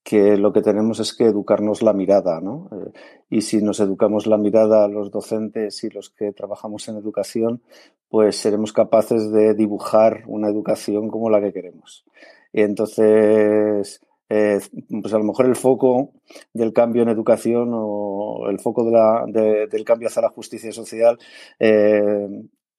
que 0.08 0.38
lo 0.38 0.54
que 0.54 0.62
tenemos 0.62 1.00
es 1.00 1.12
que 1.12 1.24
educarnos 1.24 1.82
la 1.82 1.92
mirada, 1.92 2.40
¿no? 2.40 2.70
Eh, 2.72 2.92
y 3.28 3.42
si 3.42 3.60
nos 3.60 3.78
educamos 3.78 4.26
la 4.26 4.38
mirada 4.38 4.88
los 4.88 5.10
docentes 5.10 5.84
y 5.84 5.90
los 5.90 6.08
que 6.08 6.32
trabajamos 6.32 6.88
en 6.88 6.96
educación, 6.96 7.60
pues 8.08 8.36
seremos 8.36 8.72
capaces 8.72 9.30
de 9.30 9.52
dibujar 9.52 10.22
una 10.26 10.48
educación 10.48 11.10
como 11.10 11.28
la 11.28 11.42
que 11.42 11.52
queremos. 11.52 12.06
Y 12.54 12.62
entonces, 12.62 14.00
eh, 14.30 14.60
pues 15.02 15.12
a 15.12 15.18
lo 15.18 15.24
mejor 15.24 15.44
el 15.44 15.56
foco 15.56 16.14
del 16.54 16.72
cambio 16.72 17.02
en 17.02 17.10
educación 17.10 17.68
o 17.74 18.48
el 18.48 18.60
foco 18.60 18.84
de 18.84 18.92
la, 18.92 19.26
del 19.26 19.84
cambio 19.84 20.08
hacia 20.08 20.22
la 20.22 20.30
justicia 20.30 20.72
social 20.72 21.18
eh, 21.58 22.28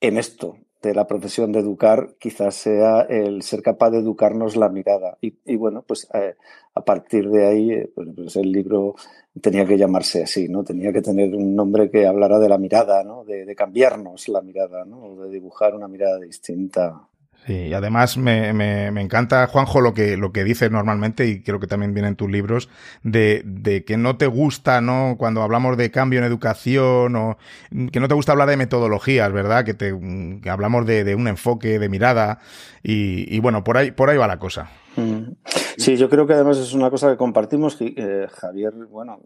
en 0.02 0.18
esto, 0.18 0.56
de 0.82 0.94
la 0.94 1.08
profesión 1.08 1.52
de 1.52 1.60
educar 1.60 2.16
quizás 2.20 2.56
sea 2.56 3.02
el 3.02 3.42
ser 3.42 3.62
capaz 3.62 3.90
de 3.92 4.00
educarnos 4.00 4.56
la 4.56 4.70
mirada. 4.70 5.18
Y, 5.22 5.56
bueno, 5.56 5.84
pues 5.86 6.08
eh, 6.14 6.36
a 6.74 6.86
partir 6.86 7.30
de 7.30 7.48
ahí, 7.48 7.72
eh, 7.72 7.92
pues, 7.94 8.36
el 8.38 8.52
libro 8.52 8.96
tenía 9.42 9.66
que 9.66 9.78
llamarse 9.78 10.24
así, 10.24 10.48
¿no? 10.48 10.64
Tenía 10.64 10.94
que 10.94 11.02
tener 11.02 11.36
un 11.36 11.56
nombre 11.56 11.90
que 11.90 12.08
hablara 12.08 12.40
de 12.40 12.50
la 12.50 12.58
mirada, 12.58 13.04
¿no? 13.04 13.24
De 13.26 13.56
cambiarnos 13.56 14.30
la 14.30 14.42
mirada, 14.42 14.86
¿no? 14.86 15.16
De 15.16 15.30
dibujar 15.30 15.76
una 15.76 15.88
mirada 15.88 16.20
distinta 16.20 17.09
Sí, 17.46 17.54
y 17.54 17.74
además 17.74 18.18
me, 18.18 18.54
me, 18.54 18.92
me, 18.92 19.02
encanta, 19.02 19.48
Juanjo, 19.48 19.82
lo 19.82 19.94
que, 19.94 20.18
lo 20.18 20.32
que 20.32 20.44
dices 20.44 20.70
normalmente, 20.70 21.26
y 21.26 21.42
creo 21.42 21.60
que 21.60 21.68
también 21.68 21.94
viene 21.94 22.10
en 22.10 22.16
tus 22.16 22.30
libros, 22.30 22.70
de, 23.02 23.42
de 23.46 23.84
que 23.86 23.98
no 23.98 24.18
te 24.18 24.28
gusta, 24.28 24.82
¿no? 24.82 25.16
Cuando 25.18 25.42
hablamos 25.42 25.76
de 25.78 25.90
cambio 25.90 26.20
en 26.20 26.26
educación, 26.26 27.16
o 27.16 27.38
que 27.92 28.00
no 28.00 28.08
te 28.08 28.14
gusta 28.14 28.34
hablar 28.34 28.50
de 28.50 28.58
metodologías, 28.58 29.32
¿verdad? 29.32 29.66
Que, 29.66 29.74
te, 29.74 29.96
hablamos 30.50 30.86
de, 30.86 31.04
de, 31.04 31.16
un 31.16 31.28
enfoque, 31.28 31.80
de 31.80 31.90
mirada, 31.90 32.40
y, 32.84 33.34
y, 33.36 33.40
bueno, 33.40 33.64
por 33.64 33.78
ahí, 33.78 33.92
por 33.92 34.10
ahí 34.10 34.18
va 34.18 34.28
la 34.28 34.38
cosa. 34.38 34.70
Mm. 34.96 35.32
Sí, 35.80 35.96
yo 35.96 36.10
creo 36.10 36.28
que 36.28 36.34
además 36.34 36.58
es 36.58 36.74
una 36.74 36.90
cosa 36.90 37.10
que 37.10 37.16
compartimos. 37.16 37.78
Eh, 37.80 38.28
Javier, 38.30 38.74
bueno, 38.92 39.22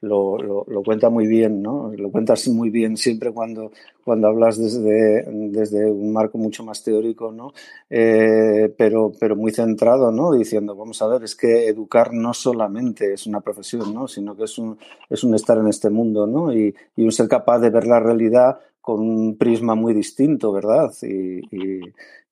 lo, 0.00 0.38
lo, 0.38 0.82
cuenta 0.84 1.10
muy 1.10 1.26
bien, 1.26 1.62
¿no? 1.62 1.90
Lo 1.96 2.12
cuentas 2.12 2.46
muy 2.46 2.70
bien 2.70 2.96
siempre 2.96 3.32
cuando, 3.32 3.72
cuando 4.04 4.28
hablas 4.28 4.56
desde, 4.56 5.24
desde 5.50 5.90
un 5.90 6.12
marco 6.12 6.38
mucho 6.38 6.62
más 6.62 6.84
teórico, 6.84 7.32
¿no? 7.32 7.52
Eh, 7.90 8.72
pero, 8.78 9.10
pero 9.18 9.34
muy 9.34 9.50
centrado, 9.50 10.12
¿no? 10.12 10.32
Diciendo, 10.32 10.76
vamos 10.76 11.02
a 11.02 11.08
ver, 11.08 11.24
es 11.24 11.34
que 11.34 11.66
educar 11.66 12.12
no 12.12 12.34
solamente 12.34 13.12
es 13.12 13.26
una 13.26 13.40
profesión, 13.40 13.92
¿no? 13.92 14.06
Sino 14.06 14.36
que 14.36 14.44
es 14.44 14.58
un, 14.58 14.78
es 15.08 15.24
un 15.24 15.34
estar 15.34 15.58
en 15.58 15.66
este 15.66 15.90
mundo, 15.90 16.24
¿no? 16.24 16.54
Y, 16.54 16.72
y 16.94 17.02
un 17.02 17.10
ser 17.10 17.26
capaz 17.26 17.58
de 17.58 17.70
ver 17.70 17.88
la 17.88 17.98
realidad 17.98 18.60
con 18.80 19.00
un 19.00 19.36
prisma 19.36 19.74
muy 19.74 19.94
distinto, 19.94 20.52
¿verdad? 20.52 20.92
Y, 21.02 21.42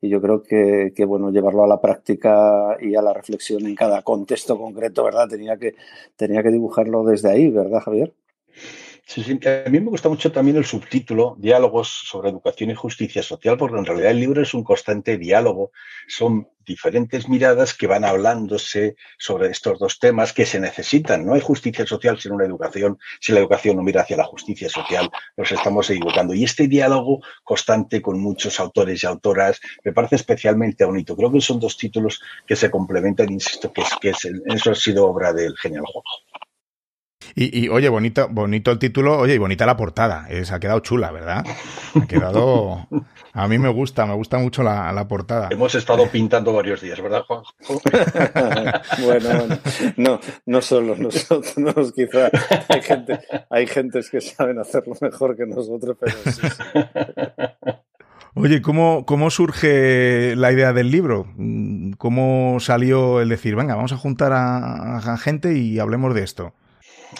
yo 0.00 0.20
creo 0.20 0.42
que, 0.42 1.04
bueno, 1.06 1.30
llevarlo 1.30 1.64
a 1.64 1.66
la 1.66 1.80
práctica 1.80 2.76
y 2.80 2.94
a 2.94 3.02
la 3.02 3.12
reflexión 3.12 3.66
en 3.66 3.74
cada 3.74 4.02
contexto 4.02 4.56
concreto, 4.56 5.02
¿verdad? 5.02 5.28
Tenía 5.28 5.56
que, 5.56 5.74
tenía 6.16 6.42
que 6.42 6.50
dibujarlo 6.50 7.04
desde 7.04 7.30
ahí, 7.30 7.50
¿verdad, 7.50 7.80
Javier? 7.80 8.12
Sí, 9.10 9.24
sí, 9.24 9.40
a 9.48 9.70
mí 9.70 9.80
me 9.80 9.88
gusta 9.88 10.10
mucho 10.10 10.30
también 10.30 10.58
el 10.58 10.66
subtítulo, 10.66 11.34
Diálogos 11.38 11.88
sobre 11.88 12.28
Educación 12.28 12.68
y 12.68 12.74
Justicia 12.74 13.22
Social, 13.22 13.56
porque 13.56 13.78
en 13.78 13.86
realidad 13.86 14.10
el 14.10 14.20
libro 14.20 14.42
es 14.42 14.52
un 14.52 14.62
constante 14.62 15.16
diálogo. 15.16 15.72
Son 16.06 16.46
diferentes 16.66 17.26
miradas 17.26 17.72
que 17.72 17.86
van 17.86 18.04
hablándose 18.04 18.96
sobre 19.16 19.48
estos 19.48 19.78
dos 19.78 19.98
temas 19.98 20.34
que 20.34 20.44
se 20.44 20.60
necesitan. 20.60 21.24
No 21.24 21.32
hay 21.32 21.40
justicia 21.40 21.86
social 21.86 22.20
sin 22.20 22.32
una 22.32 22.44
educación. 22.44 22.98
Si 23.18 23.32
la 23.32 23.40
educación 23.40 23.76
no 23.76 23.82
mira 23.82 24.02
hacia 24.02 24.18
la 24.18 24.24
justicia 24.24 24.68
social, 24.68 25.08
nos 25.38 25.50
estamos 25.52 25.88
equivocando. 25.88 26.34
Y 26.34 26.44
este 26.44 26.68
diálogo 26.68 27.22
constante 27.44 28.02
con 28.02 28.20
muchos 28.20 28.60
autores 28.60 29.02
y 29.02 29.06
autoras 29.06 29.58
me 29.84 29.94
parece 29.94 30.16
especialmente 30.16 30.84
bonito. 30.84 31.16
Creo 31.16 31.32
que 31.32 31.40
son 31.40 31.58
dos 31.58 31.78
títulos 31.78 32.20
que 32.46 32.56
se 32.56 32.70
complementan, 32.70 33.32
insisto, 33.32 33.72
que, 33.72 33.80
es, 33.80 33.88
que 34.02 34.10
es, 34.10 34.18
eso 34.44 34.72
ha 34.72 34.74
sido 34.74 35.06
obra 35.06 35.32
del 35.32 35.56
genial 35.56 35.84
juego. 35.86 36.04
Y, 37.40 37.68
oye, 37.68 37.88
bonito, 37.88 38.26
bonito 38.28 38.72
el 38.72 38.80
título, 38.80 39.16
oye, 39.16 39.34
y 39.34 39.38
bonita 39.38 39.64
la 39.64 39.76
portada. 39.76 40.26
Ha 40.50 40.58
quedado 40.58 40.80
chula, 40.80 41.12
¿verdad? 41.12 41.46
Ha 41.94 42.06
quedado. 42.08 42.88
A 43.32 43.46
mí 43.46 43.58
me 43.58 43.68
gusta, 43.68 44.06
me 44.06 44.14
gusta 44.14 44.38
mucho 44.38 44.64
la, 44.64 45.06
portada. 45.06 45.48
Hemos 45.52 45.72
estado 45.76 46.08
pintando 46.08 46.52
varios 46.52 46.80
días, 46.80 47.00
¿verdad, 47.00 47.22
Juan? 47.28 47.42
bueno, 49.04 49.28
bueno, 49.28 49.58
no, 49.96 50.20
no 50.46 50.60
solo 50.60 50.96
nosotros, 50.96 51.92
quizá 51.94 52.28
hay 52.68 52.82
gente, 52.82 53.20
hay 53.50 53.68
gentes 53.68 54.10
que 54.10 54.20
saben 54.20 54.58
hacerlo 54.58 54.94
mejor 55.00 55.36
que 55.36 55.46
nosotros, 55.46 55.96
pero 56.00 56.16
sí. 56.32 56.40
Oye, 58.34 58.60
¿cómo, 58.62 59.06
¿cómo 59.06 59.30
surge 59.30 60.34
la 60.34 60.50
idea 60.50 60.72
del 60.72 60.90
libro? 60.90 61.28
¿Cómo 61.98 62.58
salió 62.58 63.20
el 63.20 63.28
decir, 63.28 63.54
venga, 63.54 63.76
vamos 63.76 63.92
a 63.92 63.96
juntar 63.96 64.32
a 64.32 65.16
gente 65.18 65.56
y 65.56 65.78
hablemos 65.78 66.16
de 66.16 66.24
esto? 66.24 66.52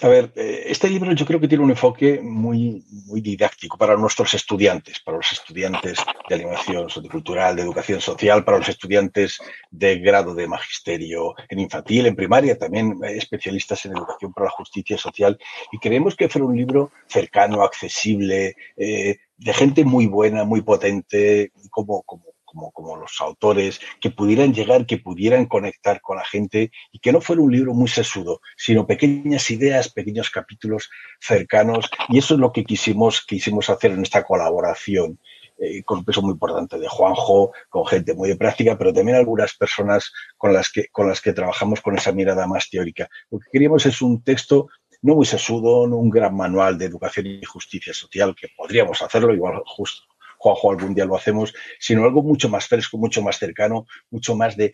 A 0.03 0.09
ver, 0.09 0.33
eh, 0.37 0.65
este 0.67 0.89
libro 0.91 1.13
yo 1.13 1.25
creo 1.25 1.41
que 1.41 1.49
tiene 1.49 1.65
un 1.65 1.71
enfoque 1.71 2.21
muy, 2.21 2.85
muy 3.07 3.23
didáctico 3.23 3.79
para 3.79 3.97
nuestros 3.97 4.35
estudiantes, 4.35 5.01
para 5.01 5.17
los 5.17 5.33
estudiantes 5.33 5.99
de 6.29 6.35
animación 6.35 6.91
sociocultural, 6.91 7.57
de 7.57 7.63
educación 7.63 8.01
social, 8.01 8.45
para 8.45 8.59
los 8.59 8.69
estudiantes 8.69 9.39
de 9.71 9.99
grado 9.99 10.35
de 10.35 10.47
magisterio 10.47 11.35
en 11.49 11.61
infantil, 11.61 12.07
en 12.07 12.17
primaria, 12.17 12.59
también 12.59 12.99
especialistas 13.03 13.87
en 13.87 13.97
educación 13.97 14.33
para 14.35 14.47
la 14.47 14.53
justicia 14.53 14.99
social. 14.99 15.39
Y 15.73 15.79
creemos 15.79 16.17
que 16.17 16.29
fue 16.29 16.43
un 16.43 16.57
libro 16.57 16.93
cercano, 17.07 17.63
accesible, 17.63 18.57
eh, 18.77 19.17
de 19.39 19.55
gente 19.55 19.85
muy 19.85 20.07
buena, 20.07 20.45
muy 20.45 20.61
potente, 20.61 21.51
como, 21.71 22.03
como 22.03 22.25
como, 22.51 22.71
como 22.73 22.97
los 22.97 23.21
autores, 23.21 23.81
que 24.01 24.11
pudieran 24.11 24.55
llegar, 24.55 24.87
que 24.87 24.99
pudieran 24.99 25.47
conectar 25.47 26.01
con 26.01 26.17
la 26.17 26.25
gente 26.25 26.71
y 26.93 26.99
que 26.99 27.13
no 27.13 27.21
fuera 27.21 27.43
un 27.43 27.53
libro 27.53 27.75
muy 27.75 27.89
sesudo, 27.89 28.41
sino 28.57 28.87
pequeñas 28.87 29.51
ideas, 29.51 29.93
pequeños 29.93 30.31
capítulos 30.31 30.91
cercanos. 31.21 31.91
Y 32.09 32.19
eso 32.19 32.35
es 32.35 32.41
lo 32.41 32.53
que 32.53 32.65
quisimos, 32.65 33.25
quisimos 33.25 33.69
hacer 33.71 33.93
en 33.93 34.03
esta 34.03 34.25
colaboración. 34.25 35.19
Eh, 35.61 35.83
con 35.83 35.99
un 35.99 36.05
peso 36.05 36.23
muy 36.23 36.35
importante 36.35 36.79
de 36.79 36.87
Juanjo, 36.87 37.51
con 37.69 37.85
gente 37.85 38.15
muy 38.15 38.29
de 38.29 38.37
práctica, 38.37 38.79
pero 38.79 38.93
también 38.93 39.17
algunas 39.17 39.57
personas 39.57 40.13
con 40.37 40.53
las 40.53 40.71
que, 40.71 40.87
con 40.93 41.09
las 41.09 41.21
que 41.21 41.33
trabajamos 41.33 41.81
con 41.81 41.99
esa 41.99 42.13
mirada 42.13 42.47
más 42.47 42.71
teórica. 42.71 43.09
Lo 43.29 43.41
que 43.41 43.51
queríamos 43.51 43.85
es 43.85 44.01
un 44.01 44.23
texto 44.23 44.69
no 45.03 45.17
muy 45.17 45.27
sesudo, 45.27 45.89
no 45.89 45.97
un 45.97 46.11
gran 46.11 46.37
manual 46.37 46.79
de 46.79 46.85
educación 46.85 47.27
y 47.27 47.45
justicia 47.45 47.93
social, 47.93 48.37
que 48.37 48.49
podríamos 48.57 49.03
hacerlo 49.03 49.35
igual 49.35 49.61
justo 49.67 50.05
Juanjo, 50.39 50.71
algún 50.71 50.95
día 50.95 51.05
lo 51.05 51.17
hacemos, 51.17 51.53
sino 51.79 52.05
algo 52.05 52.23
mucho 52.23 52.49
más 52.49 52.67
fresco, 52.67 52.97
mucho 52.97 53.23
más 53.23 53.39
cercano, 53.39 53.87
mucho 54.11 54.35
más 54.35 54.57
de, 54.57 54.73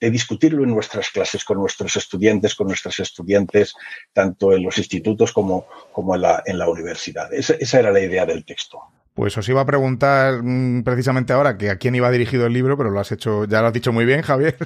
discutirlo 0.00 0.64
en 0.64 0.70
nuestras 0.70 1.10
clases 1.10 1.44
con 1.44 1.58
nuestros 1.58 1.96
estudiantes, 1.96 2.54
con 2.54 2.66
nuestras 2.66 2.98
estudiantes, 3.00 3.74
tanto 4.12 4.52
en 4.52 4.62
los 4.62 4.76
institutos 4.78 5.32
como, 5.32 5.66
como 5.92 6.14
en, 6.14 6.22
la, 6.22 6.42
en 6.44 6.58
la 6.58 6.68
universidad. 6.68 7.32
esa 7.32 7.78
era 7.78 7.90
la 7.92 8.00
idea 8.00 8.26
del 8.26 8.44
texto. 8.44 8.82
Pues 9.20 9.36
os 9.36 9.46
iba 9.50 9.60
a 9.60 9.66
preguntar 9.66 10.42
mm, 10.42 10.82
precisamente 10.82 11.34
ahora 11.34 11.58
que 11.58 11.68
a 11.68 11.76
quién 11.76 11.94
iba 11.94 12.10
dirigido 12.10 12.46
el 12.46 12.54
libro, 12.54 12.78
pero 12.78 12.88
lo 12.88 13.00
has 13.00 13.12
hecho, 13.12 13.44
ya 13.44 13.60
lo 13.60 13.66
has 13.66 13.74
dicho 13.74 13.92
muy 13.92 14.06
bien, 14.06 14.22
Javier. 14.22 14.56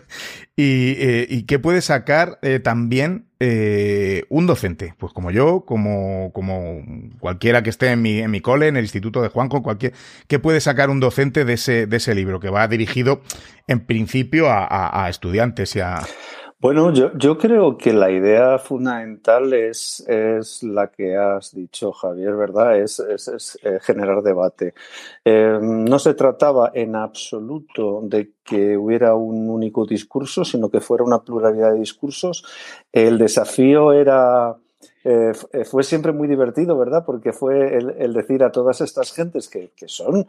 Y, 0.55 0.95
eh, 0.97 1.45
qué 1.49 1.59
puede 1.59 1.81
sacar 1.81 2.39
eh, 2.41 2.61
también 2.61 3.27
eh, 3.41 4.23
un 4.29 4.47
docente, 4.47 4.95
pues 4.97 5.13
como 5.13 5.33
yo, 5.33 5.65
como, 5.67 6.31
como 6.33 6.85
cualquiera 7.19 7.65
que 7.65 7.71
esté 7.71 7.91
en 7.91 8.03
mi, 8.03 8.21
en 8.21 8.31
mi 8.31 8.41
cole, 8.41 8.69
en 8.69 8.77
el 8.77 8.85
Instituto 8.85 9.23
de 9.23 9.29
Juanco, 9.29 9.61
cualquier, 9.61 9.93
¿qué 10.29 10.39
puede 10.39 10.61
sacar 10.61 10.89
un 10.89 11.01
docente 11.01 11.45
de 11.45 11.55
ese, 11.55 11.89
de 11.89 11.97
ese 11.97 12.15
libro 12.15 12.39
que 12.39 12.49
va 12.49 12.69
dirigido 12.69 13.23
en 13.67 13.81
principio 13.81 14.47
a 14.51 15.09
estudiantes 15.11 15.75
y 15.75 15.81
a, 15.81 16.01
bueno, 16.64 16.94
yo, 16.94 17.12
yo 17.18 17.37
creo 17.37 17.76
que 17.76 17.92
la 17.92 18.11
idea 18.11 18.59
fundamental 18.59 19.52
es, 19.52 20.00
es 20.09 20.62
la 20.62 20.90
que 20.90 21.14
has 21.14 21.54
dicho, 21.54 21.92
Javier, 21.92 22.35
¿verdad? 22.37 22.78
Es, 22.80 23.00
es, 23.00 23.59
eh, 23.62 23.80
generar 23.83 24.23
debate. 24.23 24.73
Eh, 25.23 25.59
no 25.61 25.99
se 25.99 26.14
trataba 26.14 26.71
en 26.73 26.97
absoluto 26.97 28.00
de 28.04 28.30
que 28.42 28.78
hubiera 28.78 29.14
un 29.14 29.50
único 29.50 29.85
discurso, 29.85 30.42
sino 30.42 30.71
que 30.71 30.80
fuera 30.80 31.04
una 31.04 31.23
pluralidad 31.23 31.75
de 31.75 31.80
discursos. 31.80 32.47
El 32.90 33.18
desafío 33.18 33.92
era... 33.92 34.56
Eh, 35.04 35.35
fue 35.66 35.83
siempre 35.83 36.12
muy 36.12 36.28
divertido, 36.28 36.78
¿verdad? 36.78 37.04
Porque 37.04 37.35
fue 37.35 37.76
el, 37.76 38.14
decir 38.14 38.42
a 38.42 38.50
todas 38.50 38.80
estas 38.80 39.12
gentes 39.12 39.50
que, 39.50 39.73
que 39.76 39.87
son 39.87 40.26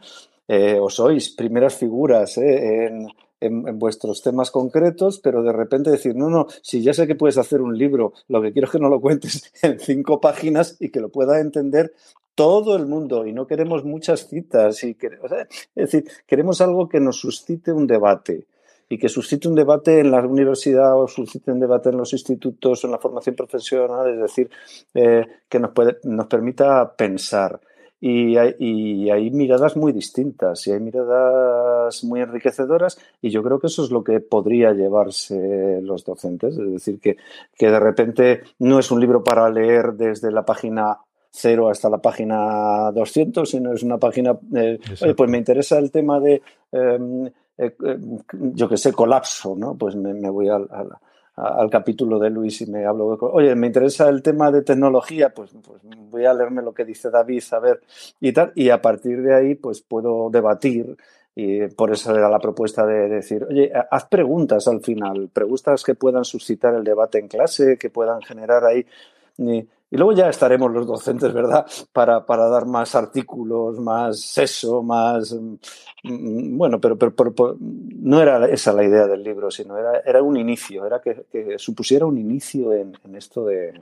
o 0.48 0.90
sois 0.90 1.30
primeras 1.30 1.74
figuras 1.74 2.36
en, 2.38 3.08
en, 3.40 3.78
vuestros 3.78 4.22
temas 4.22 4.50
concretos, 4.50 5.20
pero 5.20 5.42
de 5.42 5.52
repente 5.52 5.90
decir, 5.90 6.14
no, 6.16 6.30
no, 6.30 6.46
si 6.62 6.82
ya 6.82 6.92
sé 6.94 7.06
que 7.06 7.14
puedes 7.14 7.38
hacer 7.38 7.60
un 7.60 7.76
libro, 7.76 8.12
lo 8.28 8.42
que 8.42 8.52
quiero 8.52 8.66
es 8.66 8.72
que 8.72 8.78
no 8.78 8.88
lo 8.88 9.00
cuentes 9.00 9.52
en 9.62 9.78
cinco 9.78 10.20
páginas 10.20 10.76
y 10.80 10.90
que 10.90 11.00
lo 11.00 11.10
pueda 11.10 11.40
entender 11.40 11.94
todo 12.34 12.76
el 12.76 12.86
mundo 12.86 13.26
y 13.26 13.32
no 13.32 13.46
queremos 13.46 13.84
muchas 13.84 14.28
citas. 14.28 14.84
Y 14.84 14.96
es 15.00 15.66
decir, 15.74 16.04
queremos 16.26 16.60
algo 16.60 16.88
que 16.88 17.00
nos 17.00 17.18
suscite 17.18 17.72
un 17.72 17.86
debate 17.86 18.46
y 18.88 18.98
que 18.98 19.08
suscite 19.08 19.48
un 19.48 19.54
debate 19.54 20.00
en 20.00 20.10
la 20.10 20.20
universidad 20.20 21.00
o 21.00 21.08
suscite 21.08 21.50
un 21.50 21.60
debate 21.60 21.88
en 21.88 21.96
los 21.96 22.12
institutos 22.12 22.84
o 22.84 22.86
en 22.86 22.92
la 22.92 22.98
formación 22.98 23.34
profesional, 23.34 24.12
es 24.12 24.20
decir, 24.20 24.50
eh, 24.94 25.26
que 25.48 25.58
nos, 25.58 25.72
puede, 25.72 25.98
nos 26.04 26.26
permita 26.26 26.94
pensar. 26.94 27.60
Y 28.08 28.36
hay, 28.38 29.30
miradas 29.32 29.76
muy 29.76 29.92
distintas 29.92 30.64
y 30.68 30.70
hay 30.70 30.78
miradas 30.78 32.04
muy 32.04 32.20
enriquecedoras 32.20 33.00
y 33.20 33.30
yo 33.30 33.42
creo 33.42 33.58
que 33.58 33.66
eso 33.66 33.82
es 33.82 33.90
lo 33.90 34.04
que 34.04 34.20
podría 34.20 34.72
llevarse 34.72 35.80
los 35.82 36.04
docentes, 36.04 36.56
es 36.56 36.70
decir, 36.70 37.00
que, 37.00 37.16
que 37.56 37.68
de 37.68 37.80
repente 37.80 38.42
no 38.60 38.78
es 38.78 38.92
un 38.92 39.00
libro 39.00 39.24
para 39.24 39.50
leer 39.50 39.94
desde 39.94 40.30
la 40.30 40.44
página 40.44 40.98
cero 41.32 41.68
hasta 41.68 41.90
la 41.90 41.98
página 41.98 42.92
200, 42.92 43.50
sino 43.50 43.72
es 43.72 43.82
una 43.82 43.98
página, 43.98 44.38
eh, 44.54 44.78
pues 45.16 45.28
me 45.28 45.38
interesa 45.38 45.76
el 45.78 45.90
tema 45.90 46.20
de, 46.20 46.40
em, 46.70 47.26
eh, 47.26 47.32
eh, 47.58 47.98
yo 48.54 48.68
que 48.68 48.76
sé, 48.76 48.92
colapso, 48.92 49.56
¿no? 49.56 49.76
Pues 49.76 49.96
me, 49.96 50.30
voy 50.30 50.48
al, 50.48 50.68
al 50.70 50.96
capítulo 51.70 52.18
de 52.18 52.30
Luis 52.30 52.62
y 52.62 52.66
me 52.66 52.86
hablo, 52.86 53.06
oye, 53.32 53.54
me 53.54 53.66
interesa 53.66 54.08
el 54.08 54.22
tema 54.22 54.50
de 54.50 54.62
tecnología, 54.62 55.34
pues, 55.34 55.50
pues, 55.62 55.82
voy 56.10 56.24
a 56.24 56.32
leerme 56.32 56.62
lo 56.62 56.72
que 56.72 56.84
dice 56.84 57.10
David, 57.10 57.42
a 57.52 57.58
ver, 57.58 57.80
y 58.20 58.32
tal, 58.32 58.52
y 58.54 58.70
a 58.70 58.80
partir 58.80 59.20
de 59.20 59.34
ahí, 59.34 59.54
pues 59.54 59.82
puedo 59.82 60.30
debatir, 60.30 60.96
y 61.34 61.66
por 61.66 61.92
eso 61.92 62.16
era 62.16 62.30
la 62.30 62.38
propuesta 62.38 62.86
de 62.86 63.08
decir, 63.08 63.44
oye, 63.44 63.70
haz 63.90 64.06
preguntas 64.06 64.66
al 64.68 64.80
final, 64.80 65.28
preguntas 65.30 65.84
que 65.84 65.94
puedan 65.94 66.24
suscitar 66.24 66.74
el 66.74 66.84
debate 66.84 67.18
en 67.18 67.28
clase, 67.28 67.76
que 67.76 67.90
puedan 67.90 68.22
generar 68.22 68.64
ahí 68.64 68.86
luego 69.90 70.12
ya 70.12 70.28
estaremos 70.28 70.72
los 70.72 70.86
docentes, 70.86 71.32
¿verdad? 71.32 71.66
Para, 71.92 72.20
dar 72.26 72.66
más 72.66 72.94
artículos, 72.94 73.78
más 73.78 74.36
eso, 74.38 74.82
más... 74.82 75.32
Mm, 76.02 76.56
bueno, 76.56 76.80
pero, 76.80 76.98
pero, 76.98 77.34
no 77.60 78.20
era 78.20 78.46
esa 78.46 78.72
la 78.72 78.84
idea 78.84 79.06
del 79.06 79.22
libro, 79.22 79.50
sino 79.50 79.78
era, 79.78 80.00
era 80.04 80.22
un 80.22 80.36
inicio, 80.36 80.84
era 80.86 81.00
que, 81.00 81.58
supusiera 81.58 82.06
un 82.06 82.18
inicio 82.18 82.72
en, 82.72 82.94
esto 83.14 83.44
de, 83.44 83.80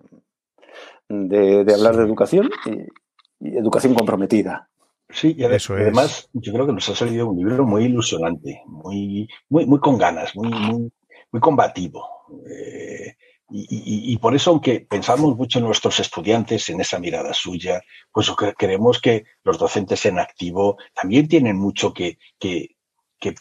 de, 1.08 1.72
hablar 1.72 1.96
de 1.96 2.04
educación 2.04 2.50
y, 2.66 3.48
educación 3.56 3.94
comprometida. 3.94 4.68
Sí, 5.10 5.34
y 5.38 5.44
además 5.44 6.28
yo 6.32 6.52
creo 6.52 6.66
que 6.66 6.72
nos 6.72 6.88
ha 6.88 6.94
salido 6.94 7.28
un 7.28 7.38
libro 7.38 7.64
muy 7.64 7.84
ilusionante, 7.84 8.62
muy, 8.66 9.28
muy, 9.48 9.66
muy 9.66 9.78
con 9.78 9.96
ganas, 9.96 10.34
muy, 10.34 10.48
muy, 10.48 10.92
muy 11.30 11.40
combativo. 11.40 12.08
Eh, 12.48 13.14
y, 13.56 14.16
por 14.18 14.34
eso, 14.34 14.50
aunque 14.50 14.80
pensamos 14.80 15.36
mucho 15.36 15.60
en 15.60 15.66
nuestros 15.66 16.00
estudiantes, 16.00 16.68
en 16.70 16.80
esa 16.80 16.98
mirada 16.98 17.32
suya, 17.32 17.80
pues 18.12 18.28
creemos 18.58 19.00
que 19.00 19.26
los 19.44 19.58
docentes 19.58 20.04
en 20.06 20.18
activo 20.18 20.76
también 20.92 21.28
tienen 21.28 21.56
mucho 21.56 21.94
que, 21.94 22.18
que, 22.38 22.74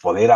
poder 0.00 0.30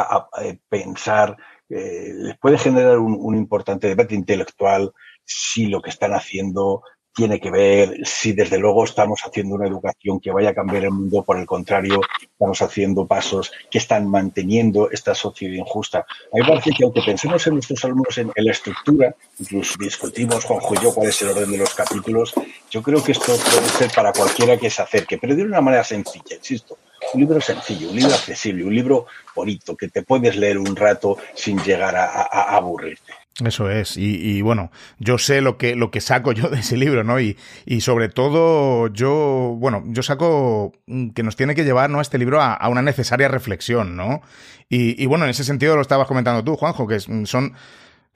pensar. 0.69 1.37
les 1.69 2.37
puede 2.39 2.59
generar 2.59 2.99
un 2.99 3.37
importante 3.37 3.87
debate 3.87 4.17
intelectual 4.17 4.93
si 5.25 5.67
lo 5.67 5.81
que 5.81 5.91
están 5.91 6.13
haciendo 6.13 6.83
tiene 7.19 7.41
que 7.41 7.51
ver 7.51 7.99
si 8.05 8.33
desde 8.33 8.59
luego 8.59 8.85
estamos 8.85 9.23
haciendo 9.27 9.57
una 9.57 9.67
educación 9.67 10.21
que 10.21 10.31
vaya 10.31 10.51
a 10.51 10.55
cambiar 10.55 10.85
el 10.85 10.93
mundo, 10.93 11.25
por 11.25 11.37
el 11.37 11.47
contrario, 11.47 12.01
estamos 12.23 12.63
haciendo 12.63 13.09
pasos 13.09 13.51
que 13.69 13.79
están 13.79 14.09
manteniendo 14.09 14.89
esta 14.89 15.17
sociedad 15.17 15.55
injusta. 15.55 16.07
Hay 16.33 16.43
parece 16.43 16.71
que 16.71 16.85
aunque 16.85 17.03
pensemos 17.03 17.45
en 17.49 17.55
nuestros 17.55 17.85
alumnos 17.85 18.17
en, 18.19 18.31
la 18.37 18.53
estructura, 18.53 19.17
incluso 19.37 19.75
discutimos, 19.81 20.45
Juanjo 20.45 20.75
y 20.77 20.79
yo, 20.79 20.95
cuál 20.95 21.09
es 21.09 21.21
el 21.23 21.31
orden 21.31 21.51
de 21.51 21.59
los 21.59 21.75
capítulos, 21.75 22.35
yo 22.71 22.85
creo 22.85 23.03
que 23.03 23.11
esto 23.11 23.35
puede 23.35 23.69
ser 23.69 23.91
para 23.91 24.13
cualquiera 24.13 24.57
que 24.57 24.71
se 24.71 24.83
acerque, 24.83 25.19
pero 25.19 25.35
de 25.35 25.43
una 25.43 25.61
manera 25.61 25.83
sencilla, 25.83 26.37
insisto. 26.37 26.79
Un 27.15 27.21
libro 27.21 27.41
sencillo, 27.41 27.91
un 27.91 27.97
libro 27.97 28.15
accesible, 28.15 28.63
un 28.63 28.75
libro 28.77 29.07
bonito, 29.35 29.77
que 29.77 29.89
te 29.89 30.03
puedes 30.03 30.37
leer 30.37 30.57
un 30.57 30.77
rato 30.77 31.17
sin 31.35 31.59
llegar 31.65 31.97
a 31.97 32.55
aburrirte. 32.55 33.13
Eso 33.45 33.71
es, 33.71 33.97
y, 33.97 34.43
bueno, 34.43 34.73
yo 34.99 35.17
sé 35.17 35.41
lo 35.41 35.59
que, 35.59 35.77
lo 35.77 35.93
que 35.93 36.01
saco 36.01 36.33
yo 36.35 36.49
de 36.49 36.59
ese 36.59 36.77
libro, 36.77 37.05
¿no? 37.05 37.21
Y, 37.21 37.37
y 37.67 37.83
sobre 37.83 38.09
todo, 38.09 38.89
yo, 38.89 39.55
bueno, 39.59 39.85
yo 39.87 40.03
saco 40.03 40.73
que 41.15 41.23
nos 41.23 41.37
tiene 41.37 41.55
que 41.55 41.65
llevar, 41.65 41.89
¿no? 41.89 42.01
A 42.01 42.03
este 42.03 42.19
libro 42.19 42.43
a, 42.43 42.69
una 42.69 42.83
necesaria 42.83 43.29
reflexión, 43.29 43.97
¿no? 43.97 44.23
Y, 44.69 45.01
y, 45.01 45.07
bueno, 45.07 45.25
en 45.25 45.31
ese 45.31 45.45
sentido 45.45 45.77
lo 45.77 45.83
estabas 45.83 46.09
comentando 46.09 46.43
tú, 46.43 46.57
Juanjo, 46.57 46.89
que 46.89 46.99
son 46.99 47.55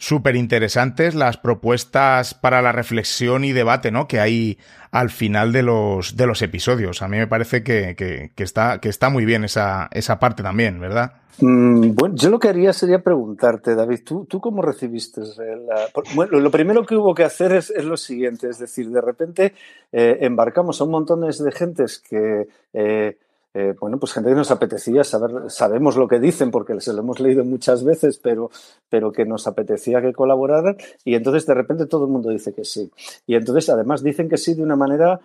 súper 0.03 0.35
interesantes 0.35 1.15
las 1.15 1.37
propuestas 1.37 2.35
para 2.35 2.61
la 2.61 2.73
reflexión 2.73 3.45
y 3.45 3.53
debate, 3.53 3.93
¿no? 3.93 4.09
Que 4.09 4.19
hay 4.19 4.59
al 4.91 5.11
final 5.11 5.53
de 5.53 5.63
los, 5.63 6.17
de 6.17 6.27
los 6.27 6.43
episodios. 6.43 7.03
A 7.03 7.09
mí 7.09 7.19
me 7.19 7.29
parece 7.29 7.63
que, 7.63 7.95
que, 7.95 8.43
está, 8.43 8.81
que 8.81 8.89
está 8.89 9.11
muy 9.11 9.25
bien 9.25 9.45
esa, 9.45 9.89
esa 9.93 10.19
parte 10.19 10.43
también, 10.43 10.81
¿verdad? 10.81 11.13
Mm, 11.39 11.95
bueno, 11.95 12.17
yo 12.17 12.31
lo 12.31 12.41
que 12.41 12.49
haría 12.49 12.73
sería 12.73 12.99
preguntarte, 12.99 13.77
David, 13.77 14.01
¿tú, 14.05 14.25
tú 14.25 14.41
cómo 14.41 14.61
recibiste 14.61 15.21
la... 15.21 15.87
Bueno, 16.17 16.41
lo 16.41 16.51
primero 16.51 16.85
que 16.85 16.97
hubo 16.97 17.15
que 17.15 17.23
hacer 17.23 17.53
es, 17.53 17.71
lo 17.85 17.97
siguiente, 17.97 18.49
es 18.49 18.59
decir, 18.59 18.91
de 18.91 19.01
repente 19.01 19.55
eh, 19.93 20.19
embarcamos 20.23 20.81
a 20.81 20.85
un 20.85 20.91
montón 20.91 21.21
de 21.21 21.53
gentes 21.53 22.01
que... 22.01 22.49
Eh, 22.73 23.19
eh, 23.55 23.75
bueno, 23.79 23.99
pues 23.99 24.13
gente 24.13 24.31
que 24.31 24.37
nos 24.37 24.51
apetecía 24.51 25.05
saber, 25.05 25.51
sabemos 25.51 25.97
lo 25.97 26.09
que 26.09 26.19
dicen 26.19 26.51
porque 26.51 26.81
se 26.81 26.93
lo 26.93 27.01
hemos 27.01 27.21
leído 27.21 27.45
muchas 27.45 27.85
veces, 27.85 28.19
pero, 28.19 28.51
pero 28.89 29.13
que 29.13 29.27
nos 29.27 29.47
apetecía 29.47 30.01
que 30.01 30.13
colaboraran 30.13 30.77
y 31.05 31.15
entonces 31.15 31.45
de 31.47 31.55
repente 31.55 31.87
todo 31.87 32.07
el 32.07 32.11
mundo 32.11 32.31
dice 32.31 32.55
que 32.55 32.65
sí. 32.65 32.91
Y 33.27 33.35
entonces 33.35 33.69
además 33.69 34.03
dicen 34.03 34.29
que 34.29 34.39
sí 34.39 34.55
de 34.55 34.63
una 34.63 34.77
manera 34.77 35.21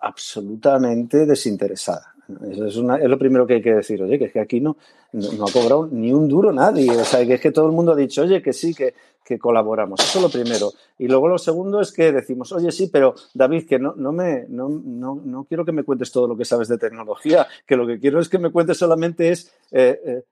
absolutamente 0.00 1.24
desinteresada. 1.24 2.11
Eso 2.50 2.66
es, 2.66 2.76
es, 2.76 3.08
lo 3.08 3.18
primero 3.18 3.46
que 3.46 3.54
hay 3.54 3.62
que 3.62 3.74
decir, 3.74 4.02
oye, 4.02 4.18
que 4.18 4.26
es 4.26 4.32
que 4.32 4.40
aquí 4.40 4.60
no, 4.60 4.76
no, 5.12 5.44
ha 5.44 5.52
cobrado 5.52 5.88
ni 5.90 6.12
un 6.12 6.28
duro 6.28 6.52
nadie, 6.52 6.90
o 6.90 7.04
sea, 7.04 7.26
que 7.26 7.34
es 7.34 7.40
que 7.40 7.50
todo 7.50 7.66
el 7.66 7.72
mundo 7.72 7.92
ha 7.92 7.96
dicho, 7.96 8.22
oye, 8.22 8.40
que 8.40 8.52
sí, 8.52 8.74
que, 8.74 8.94
que 9.24 9.38
colaboramos. 9.38 10.00
Eso 10.00 10.18
es 10.18 10.22
lo 10.22 10.30
primero. 10.30 10.72
Y 10.98 11.08
luego 11.08 11.28
lo 11.28 11.38
segundo 11.38 11.80
es 11.80 11.92
que 11.92 12.12
decimos, 12.12 12.52
oye, 12.52 12.70
sí, 12.70 12.88
pero 12.92 13.14
David, 13.34 13.66
que 13.66 13.78
no, 13.78 13.94
no, 13.96 14.12
me, 14.12 14.46
no, 14.48 14.68
no, 14.68 15.20
no 15.24 15.44
quiero 15.44 15.64
que 15.64 15.72
me 15.72 15.82
cuentes 15.84 16.12
todo 16.12 16.28
lo 16.28 16.36
que 16.36 16.44
sabes 16.44 16.68
de 16.68 16.78
tecnología, 16.78 17.46
que 17.66 17.76
lo 17.76 17.86
que 17.86 17.98
quiero 17.98 18.20
es 18.20 18.28
que 18.28 18.38
me 18.38 18.50
cuentes 18.50 18.78
solamente 18.78 19.30
es... 19.30 19.52
Eh, 19.70 20.00
eh, 20.04 20.22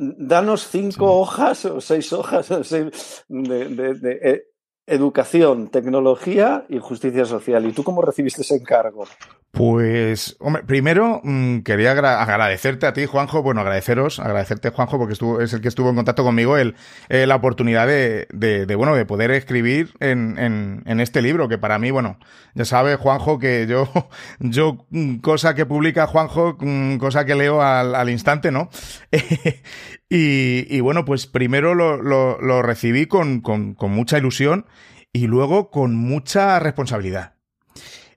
danos 0.00 0.66
cinco 0.66 1.20
hojas 1.20 1.66
o 1.66 1.80
seis 1.80 2.10
hojas 2.14 2.48
de, 2.48 2.90
de, 3.28 4.18
eh, 4.22 4.44
educación, 4.86 5.68
tecnología 5.68 6.64
y 6.68 6.78
justicia 6.78 7.26
social. 7.26 7.66
¿Y 7.66 7.72
tú 7.72 7.84
cómo 7.84 8.00
recibiste 8.00 8.40
ese 8.40 8.56
encargo? 8.56 9.04
Pues, 9.52 10.36
hombre, 10.38 10.62
primero 10.62 11.20
mm, 11.24 11.60
quería 11.60 11.90
agradecerte 11.90 12.86
a 12.86 12.92
ti, 12.92 13.06
Juanjo, 13.06 13.42
bueno, 13.42 13.60
agradeceros, 13.62 14.20
agradecerte, 14.20 14.70
Juanjo, 14.70 14.96
porque 14.96 15.14
estuvo, 15.14 15.40
es 15.40 15.52
el 15.52 15.60
que 15.60 15.66
estuvo 15.66 15.90
en 15.90 15.96
contacto 15.96 16.22
conmigo, 16.22 16.56
el, 16.56 16.76
eh, 17.08 17.26
la 17.26 17.34
oportunidad 17.34 17.88
de, 17.88 18.28
de, 18.32 18.74
bueno, 18.76 18.94
de 18.94 19.04
poder 19.06 19.32
escribir 19.32 19.92
en, 19.98 20.38
en, 20.38 20.84
en, 20.86 21.00
este 21.00 21.20
libro, 21.20 21.48
que 21.48 21.58
para 21.58 21.80
mí, 21.80 21.90
bueno, 21.90 22.18
ya 22.54 22.64
sabes, 22.64 22.96
Juanjo, 22.98 23.40
que 23.40 23.66
yo, 23.68 23.88
yo, 24.38 24.86
mm, 24.90 25.16
cosa 25.16 25.54
que 25.56 25.66
publica 25.66 26.06
Juanjo, 26.06 26.56
mm, 26.60 26.98
cosa 26.98 27.24
que 27.24 27.34
leo 27.34 27.60
al, 27.60 27.96
al 27.96 28.08
instante, 28.08 28.52
¿no? 28.52 28.70
y, 30.08 30.64
y, 30.68 30.80
bueno, 30.80 31.04
pues 31.04 31.26
primero 31.26 31.74
lo, 31.74 32.00
lo, 32.00 32.40
lo 32.40 32.62
recibí 32.62 33.06
con, 33.06 33.40
con, 33.40 33.74
con 33.74 33.90
mucha 33.90 34.16
ilusión 34.16 34.66
y 35.12 35.26
luego 35.26 35.70
con 35.70 35.96
mucha 35.96 36.60
responsabilidad. 36.60 37.39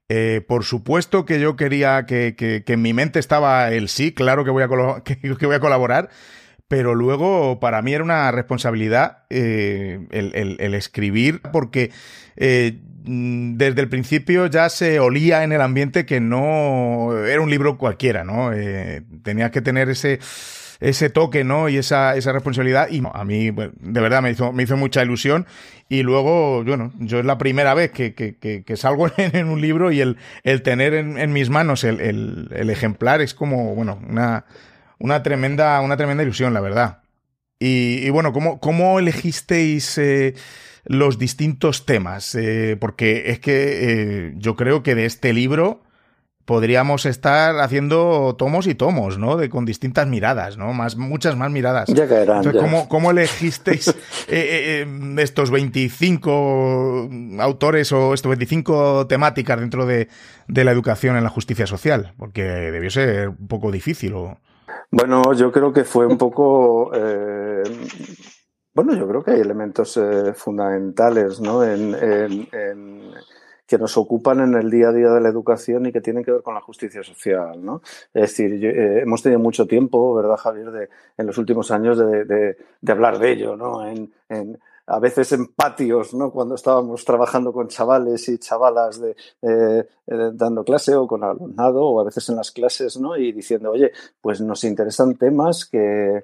Eh, 0.10 0.42
por 0.48 0.66
supuesto 0.66 1.26
que 1.26 1.39
yo 1.39 1.56
quería 1.56 2.06
que, 2.06 2.36
que, 2.36 2.63
en 2.66 2.82
mi 2.82 2.94
mente 2.94 3.20
estaba 3.20 3.72
el 3.72 3.88
sí, 3.88 4.12
claro 4.12 4.44
que 4.44 4.52
voy 4.52 4.63
a, 4.63 4.68
que, 5.04 5.46
voy 5.46 5.56
a 5.56 5.60
colaborar, 5.60 6.10
pero 6.68 6.94
luego 6.94 7.60
para 7.60 7.82
mí 7.82 7.94
era 7.94 8.04
una 8.04 8.32
responsabilidad 8.32 9.24
eh, 9.30 10.06
el, 10.12 10.74
escribir 10.74 11.42
porque 11.52 11.92
eh, 12.36 12.80
desde 13.06 13.82
el 13.82 13.89
principio 13.89 14.48
ya 14.48 14.70
se 14.70 15.00
olía 15.00 15.44
en 15.44 15.52
el 15.52 15.62
ambiente 15.62 16.06
que 16.06 16.20
no 16.20 17.26
era 17.26 17.42
un 17.42 17.50
libro 17.50 17.78
cualquiera, 17.78 18.24
¿no? 18.24 18.52
tenía 19.24 19.52
que 19.52 19.62
tener 19.62 19.89
ese 19.89 20.20
ese 20.84 21.10
toque, 21.10 21.43
¿no? 21.43 21.69
Y 21.69 21.78
esa, 21.78 22.15
esa 22.15 22.32
responsabilidad. 22.34 22.89
Y 22.89 23.02
a 23.13 23.24
mí, 23.24 23.52
de 23.52 24.02
verdad, 24.02 24.22
me 24.22 24.32
hizo, 24.32 24.52
me 24.52 24.63
hizo 24.63 24.76
mucha 24.78 25.02
ilusión. 25.02 25.46
Y 25.88 26.04
luego, 26.04 26.63
bueno, 26.63 26.91
yo 27.00 27.19
es 27.19 27.26
la 27.26 27.38
primera 27.38 27.74
vez 27.74 27.91
que, 27.91 28.13
que, 28.13 28.36
que, 28.36 28.78
salgo 28.78 29.10
en, 29.17 29.48
un 29.48 29.62
libro 29.62 29.91
y 29.91 30.02
el, 30.02 30.17
el 30.43 30.62
tener 30.62 30.93
en, 30.93 31.17
en 31.17 31.32
mis 31.32 31.50
manos 31.50 31.84
el, 31.84 32.02
el, 32.02 32.50
el, 32.52 32.69
ejemplar 32.69 33.22
es 33.22 33.34
como, 33.34 33.76
bueno, 33.76 34.00
una, 34.08 34.46
una, 35.00 35.24
tremenda, 35.24 35.80
una 35.82 35.96
tremenda 35.96 36.24
ilusión, 36.24 36.54
la 36.54 36.62
verdad. 36.62 37.00
Y, 37.60 38.06
y 38.06 38.10
bueno, 38.10 38.34
¿cómo, 38.34 38.60
cómo 38.60 39.00
elegisteis 39.00 39.98
eh, 39.98 40.36
los 40.84 41.17
distintos 41.17 41.86
temas? 41.86 42.36
Eh, 42.36 42.76
porque 42.80 43.32
es 43.32 43.39
que 43.39 43.54
eh, 43.54 44.34
yo 44.36 44.58
creo 44.58 44.84
que 44.84 44.96
de 44.96 45.06
este 45.06 45.32
libro 45.32 45.82
podríamos 46.46 47.06
estar 47.06 47.60
haciendo 47.60 48.36
tomos 48.38 48.68
y 48.68 48.76
tomos, 48.76 49.18
¿no? 49.18 49.38
De, 49.38 49.50
con 49.50 49.66
distintas 49.66 50.08
miradas, 50.08 50.58
¿no? 50.58 50.74
Más, 50.74 50.98
muchas 50.98 51.38
más 51.38 51.52
miradas. 51.52 51.88
Ya 51.90 52.08
caerán. 52.08 52.44
Entonces, 52.44 52.88
¿cómo, 52.90 53.12
elegisteis 53.12 53.88
eh, 53.88 53.94
eh, 54.28 54.86
eh, 54.86 55.16
estos 55.20 55.52
25 55.52 57.10
autores 57.40 57.92
o 57.92 58.14
estos 58.14 58.30
25 58.30 59.08
temáticas 59.08 59.60
dentro 59.60 59.86
de, 59.86 60.10
de, 60.48 60.64
la 60.64 60.72
educación 60.72 61.16
en 61.16 61.24
la 61.24 61.30
justicia 61.30 61.66
social? 61.66 62.14
Porque 62.18 62.44
debió 62.44 62.90
ser 62.90 63.30
un 63.30 63.48
poco 63.48 63.72
difícil. 63.72 64.14
¿o? 64.14 64.38
Bueno, 64.92 65.34
yo 65.34 65.52
creo 65.52 65.72
que 65.72 65.86
fue 65.86 66.06
un 66.06 66.18
poco... 66.18 66.92
bueno, 68.74 68.96
yo 68.96 69.08
creo 69.08 69.24
que 69.24 69.32
hay 69.32 69.40
elementos 69.40 69.98
fundamentales, 70.36 71.40
¿no? 71.40 71.64
en, 71.64 71.96
en 71.96 73.14
que 73.65 73.78
nos 73.78 73.97
ocupan 73.97 74.41
en 74.41 74.56
el 74.56 74.69
día 74.69 74.89
a 74.89 74.91
día 74.91 75.10
de 75.10 75.21
la 75.21 75.30
educación 75.30 75.86
y 75.86 75.91
que 75.91 76.02
tienen 76.02 76.23
que 76.23 76.32
ver 76.32 76.41
con 76.41 76.54
la 76.54 76.62
justicia 76.62 77.04
social, 77.04 77.63
¿no? 77.63 77.82
Es 78.13 78.21
decir, 78.21 78.63
eh, 78.63 79.02
hemos 79.02 79.21
tenido 79.21 79.39
mucho 79.39 79.65
tiempo, 79.65 80.13
¿verdad, 80.13 80.38
Javier, 80.38 80.71
de, 80.71 80.89
en 81.17 81.28
los 81.28 81.38
últimos 81.38 81.71
años 81.71 81.97
de, 81.97 82.58
hablar 82.88 83.19
de 83.19 83.32
ello, 83.32 83.56
¿no? 83.56 83.86
En, 83.86 84.12
a 84.86 84.99
veces 84.99 85.32
en 85.32 85.47
patios, 85.47 86.13
¿no? 86.13 86.32
Cuando 86.32 86.56
estábamos 86.56 87.06
trabajando 87.06 87.54
con 87.54 87.69
chavales 87.69 88.28
y 88.28 88.38
chavalas 88.38 88.99
de, 88.99 89.15
eh, 89.41 89.86
dando 90.34 90.65
clase 90.65 90.93
o 90.95 91.08
con 91.08 91.23
alumnado 91.23 91.86
o 91.86 92.02
a 92.02 92.04
veces 92.04 92.28
en 92.30 92.36
las 92.36 92.52
clases, 92.52 92.99
¿no? 92.99 93.15
Y 93.15 93.32
diciendo, 93.32 93.71
oye, 93.71 93.93
pues 94.21 94.41
nos 94.41 94.63
interesan 94.65 95.15
temas 95.15 95.65
que, 95.65 96.21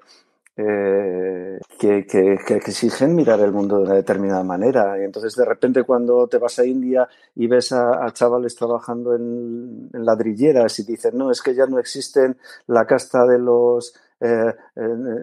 eh, 0.60 1.58
que, 1.78 2.04
que, 2.06 2.36
que, 2.46 2.54
exigen 2.56 3.14
mirar 3.14 3.40
el 3.40 3.52
mundo 3.52 3.78
de 3.78 3.84
una 3.84 3.94
determinada 3.94 4.42
manera. 4.42 5.00
Y 5.00 5.04
entonces, 5.04 5.34
de 5.34 5.44
repente, 5.44 5.84
cuando 5.84 6.26
te 6.26 6.38
vas 6.38 6.58
a 6.58 6.66
India 6.66 7.08
y 7.34 7.46
ves 7.46 7.72
a, 7.72 8.04
a 8.04 8.12
chavales 8.12 8.54
trabajando 8.54 9.14
en, 9.14 9.88
en, 9.92 10.04
ladrilleras 10.04 10.78
y 10.78 10.84
dicen, 10.84 11.16
no, 11.16 11.30
es 11.30 11.40
que 11.40 11.54
ya 11.54 11.66
no 11.66 11.78
existen 11.78 12.36
la 12.66 12.84
casta 12.84 13.24
de 13.24 13.38
los 13.38 13.94
eh, 14.22 14.54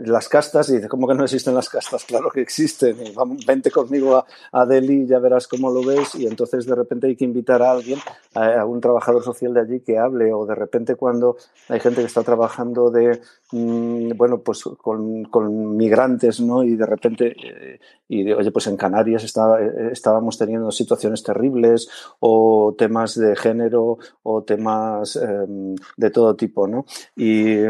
las 0.06 0.28
castas 0.28 0.70
y 0.70 0.78
dice, 0.78 0.88
¿cómo 0.88 1.08
que 1.08 1.14
no 1.14 1.24
existen 1.24 1.54
las 1.54 1.70
castas? 1.70 2.06
Claro 2.08 2.32
que 2.32 2.42
existen. 2.42 2.96
Y 3.06 3.46
vente 3.46 3.70
conmigo 3.70 4.16
a, 4.16 4.26
a, 4.52 4.66
Delhi 4.66 5.06
ya 5.06 5.20
verás 5.20 5.48
cómo 5.48 5.70
lo 5.70 5.84
ves. 5.84 6.16
Y 6.16 6.26
entonces 6.26 6.66
de 6.66 6.74
repente 6.74 7.08
hay 7.08 7.16
que 7.16 7.26
invitar 7.26 7.62
a 7.62 7.72
alguien, 7.72 8.00
a, 8.34 8.66
un 8.66 8.82
trabajador 8.82 9.24
social 9.24 9.54
de 9.54 9.62
allí 9.62 9.80
que 9.82 9.98
hable. 9.98 10.34
O 10.34 10.46
de 10.46 10.56
repente 10.56 10.96
cuando 10.96 11.38
hay 11.70 11.80
gente 11.80 12.02
que 12.02 12.08
está 12.08 12.24
trabajando 12.24 12.90
de, 12.90 13.20
mm, 13.52 14.12
bueno, 14.16 14.40
pues 14.40 14.64
con, 14.64 15.26
con, 15.26 15.76
migrantes, 15.78 16.40
¿no? 16.40 16.64
Y 16.64 16.76
de 16.76 16.86
repente, 16.86 17.36
eh, 17.38 17.80
y 18.08 18.24
de, 18.24 18.34
oye, 18.34 18.52
pues 18.52 18.68
en 18.68 18.78
Canarias 18.78 19.24
eh, 19.26 19.90
estábamos 19.92 20.38
teniendo 20.38 20.72
situaciones 20.72 21.22
terribles 21.24 21.90
o 22.20 22.74
temas 22.78 23.16
de 23.16 23.36
género 23.36 23.98
o 24.24 24.44
temas 24.44 25.18
em, 25.18 25.76
de 25.98 26.10
todo 26.10 26.36
tipo, 26.36 26.68
¿no? 26.68 26.86
Y, 27.16 27.66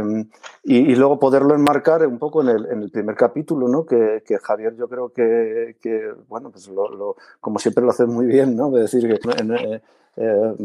y, 0.63 0.77
y 0.77 0.95
luego 0.95 1.16
poderlo 1.19 1.55
enmarcar 1.55 2.05
un 2.05 2.19
poco 2.19 2.41
en 2.41 2.49
el, 2.49 2.65
en 2.67 2.81
el 2.83 2.91
primer 2.91 3.15
capítulo, 3.15 3.67
¿no? 3.67 3.85
Que, 3.85 4.23
que, 4.25 4.37
Javier 4.37 4.75
yo 4.75 4.87
creo 4.87 5.09
que, 5.09 5.77
que 5.81 6.11
bueno, 6.27 6.51
pues 6.51 6.67
lo, 6.67 7.15
como 7.39 7.59
siempre 7.59 7.83
lo 7.83 7.91
hace 7.91 8.05
muy 8.05 8.25
bien, 8.25 8.55
¿no? 8.55 8.67
Es 8.77 8.91
decir, 8.91 9.07
que 9.07 9.15
eh, 9.15 9.81
eh, 10.17 10.55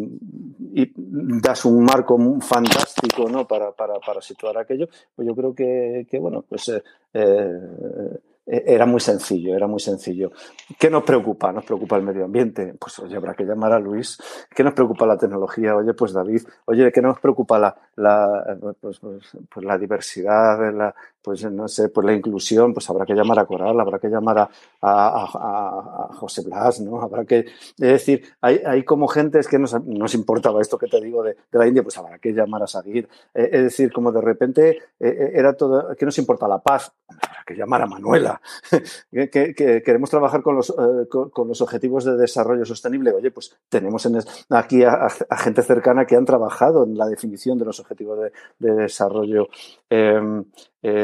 y 0.75 0.93
das 0.97 1.65
un 1.65 1.85
marco 1.85 2.19
fantástico, 2.41 3.29
¿no? 3.29 3.47
Para, 3.47 3.73
para, 3.73 3.99
para 4.01 4.21
situar 4.21 4.57
aquello, 4.59 4.89
pues 5.15 5.29
yo 5.29 5.35
creo 5.35 5.55
que, 5.55 6.07
que 6.11 6.19
bueno, 6.19 6.45
pues 6.49 6.71
eh, 7.13 8.11
era 8.45 8.87
muy 8.87 9.01
sencillo, 9.01 9.55
era 9.55 9.67
muy 9.67 9.81
sencillo. 9.81 10.33
¿Qué 10.79 10.91
nos 10.91 11.05
preocupa? 11.05 11.53
¿Nos 11.53 11.65
preocupa 11.65 11.97
el 11.97 12.03
medio 12.03 12.25
ambiente? 12.25 12.75
Pues 12.79 12.99
oye, 12.99 13.17
habrá 13.17 13.35
que 13.35 13.45
llamar 13.45 13.73
a 13.73 13.79
Luis. 13.79 14.19
¿Qué 14.55 14.65
nos 14.65 14.75
preocupa 14.75 15.07
la 15.07 15.17
tecnología? 15.17 15.77
Oye, 15.77 15.95
pues 15.95 16.13
David. 16.13 16.43
Oye, 16.65 16.91
¿qué 16.91 17.01
nos 17.01 17.21
preocupa 17.21 17.59
la, 17.59 17.77
la, 17.97 18.59
pues, 18.81 18.99
pues, 18.99 19.37
pues 19.53 19.65
la 19.65 19.79
diversidad, 19.79 20.73
la, 20.73 20.95
pues 21.23 21.45
no 21.51 21.69
sé, 21.69 21.89
pues 21.89 22.05
la 22.05 22.13
inclusión? 22.13 22.75
Pues 22.75 22.89
habrá 22.91 23.07
que 23.07 23.15
llamar 23.15 23.39
a 23.39 23.47
Coral, 23.47 23.79
habrá 23.81 23.99
que 23.99 24.09
llamar 24.09 24.51
a, 24.83 26.09
José 26.15 26.43
Blas, 26.43 26.81
¿no? 26.81 27.01
Habrá 27.01 27.25
que, 27.25 27.39
es 27.39 27.77
decir, 27.77 28.25
hay, 28.41 28.61
hay 28.65 28.85
como 28.85 29.07
gentes 29.09 29.49
que 29.49 29.59
nos, 29.59 29.75
importaba 30.15 30.61
esto 30.61 30.77
que 30.77 30.89
te 30.89 31.01
digo 31.01 31.23
de, 31.23 31.37
de 31.51 31.59
la 31.59 31.67
India, 31.67 31.83
pues 31.83 31.97
habrá 31.97 32.19
que 32.19 32.33
llamar 32.33 32.63
a 32.63 32.67
seguir. 32.67 33.09
Eh, 33.35 33.49
es 33.53 33.63
decir, 33.63 33.93
como 33.93 34.13
de 34.13 34.21
repente 34.21 34.79
eh, 34.99 35.31
era 35.35 35.55
todo, 35.55 35.95
¿qué 35.97 36.05
nos 36.05 36.19
importa 36.19 36.49
la 36.49 36.59
paz? 36.59 36.93
Habrá 37.09 37.45
que 37.47 37.55
llamar 37.55 37.83
a 37.83 37.87
Manuela 37.87 38.41
que, 39.11 39.55
queremos 39.85 40.11
trabajar 40.11 40.43
con 40.43 40.57
los, 40.57 40.71
eh, 40.71 41.09
con, 41.09 41.49
los 41.49 41.61
objetivos 41.61 42.05
de 42.05 42.17
desarrollo 42.17 42.65
sostenible. 42.65 43.13
Oye, 43.13 43.31
pues 43.31 43.57
tenemos 43.69 44.09
aquí 44.51 44.83
a, 44.85 45.09
gente 45.39 45.63
cercana 45.63 46.07
que 46.07 46.17
han 46.17 46.25
trabajado 46.25 46.85
en 46.85 46.97
la 46.97 47.07
definición 47.07 47.59
de 47.59 47.65
los 47.65 47.81
objetivos 47.81 48.19
de, 48.59 48.73
desarrollo 48.75 49.49
em, 49.91 50.45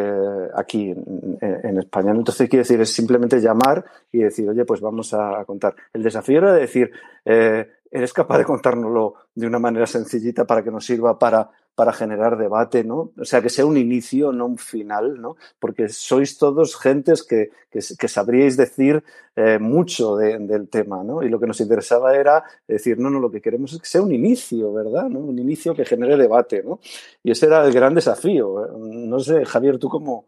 eh, 0.09 0.51
aquí 0.55 0.91
en, 0.91 1.79
España. 1.79 2.13
Entonces, 2.13 2.49
quiero 2.49 2.63
decir, 2.63 2.81
es 2.81 2.93
simplemente 2.93 3.41
llamar 3.41 3.85
y 4.13 4.19
decir, 4.19 4.49
oye, 4.49 4.65
pues 4.65 4.81
vamos 4.81 5.13
a, 5.15 5.45
contar. 5.45 5.75
El 5.93 6.03
desafío 6.03 6.39
era 6.39 6.53
decir, 6.53 6.91
eh, 7.25 7.69
¿eres 7.91 8.13
capaz 8.13 8.39
de 8.39 8.45
contárnoslo 8.45 9.15
de 9.35 9.47
una 9.47 9.59
manera 9.59 9.87
sencillita 9.87 10.45
para 10.45 10.63
que 10.63 10.71
nos 10.71 10.85
sirva 10.85 11.19
para 11.19 11.51
para 11.79 11.93
generar 11.93 12.37
debate, 12.37 12.83
¿no? 12.83 13.13
O 13.17 13.25
sea, 13.25 13.41
que 13.41 13.51
sea 13.51 13.65
un 13.65 13.77
inicio, 13.77 14.33
no 14.33 14.47
un 14.47 14.59
final, 14.59 15.23
¿no? 15.23 15.37
Porque 15.61 15.89
sois 15.89 16.37
todos 16.37 16.75
gentes 16.77 17.23
que, 17.23 17.51
que, 17.71 18.09
sabríais 18.09 18.57
decir 18.57 19.05
eh, 19.37 19.61
mucho 19.61 20.17
del 20.17 20.69
tema, 20.69 21.05
¿no? 21.05 21.23
Y 21.23 21.29
lo 21.29 21.39
que 21.39 21.47
nos 21.47 21.61
interesaba 21.61 22.17
era 22.17 22.43
decir, 22.67 22.99
no, 22.99 23.11
no, 23.11 23.21
lo 23.21 23.31
que 23.31 23.41
queremos 23.41 23.75
es 23.75 23.79
que 23.79 23.87
sea 23.87 24.03
un 24.03 24.13
inicio, 24.13 24.73
¿verdad? 24.73 25.07
Un 25.07 25.39
inicio 25.39 25.73
que 25.73 25.85
genere 25.85 26.17
debate, 26.17 26.65
¿no? 26.65 26.81
Y 27.23 27.31
ese 27.31 27.47
era 27.47 27.65
el 27.65 27.73
gran 27.73 27.95
desafío. 27.95 28.77
No 28.77 29.21
sé, 29.21 29.45
Javier, 29.45 29.79
¿tú 29.79 29.89
cómo, 29.89 30.25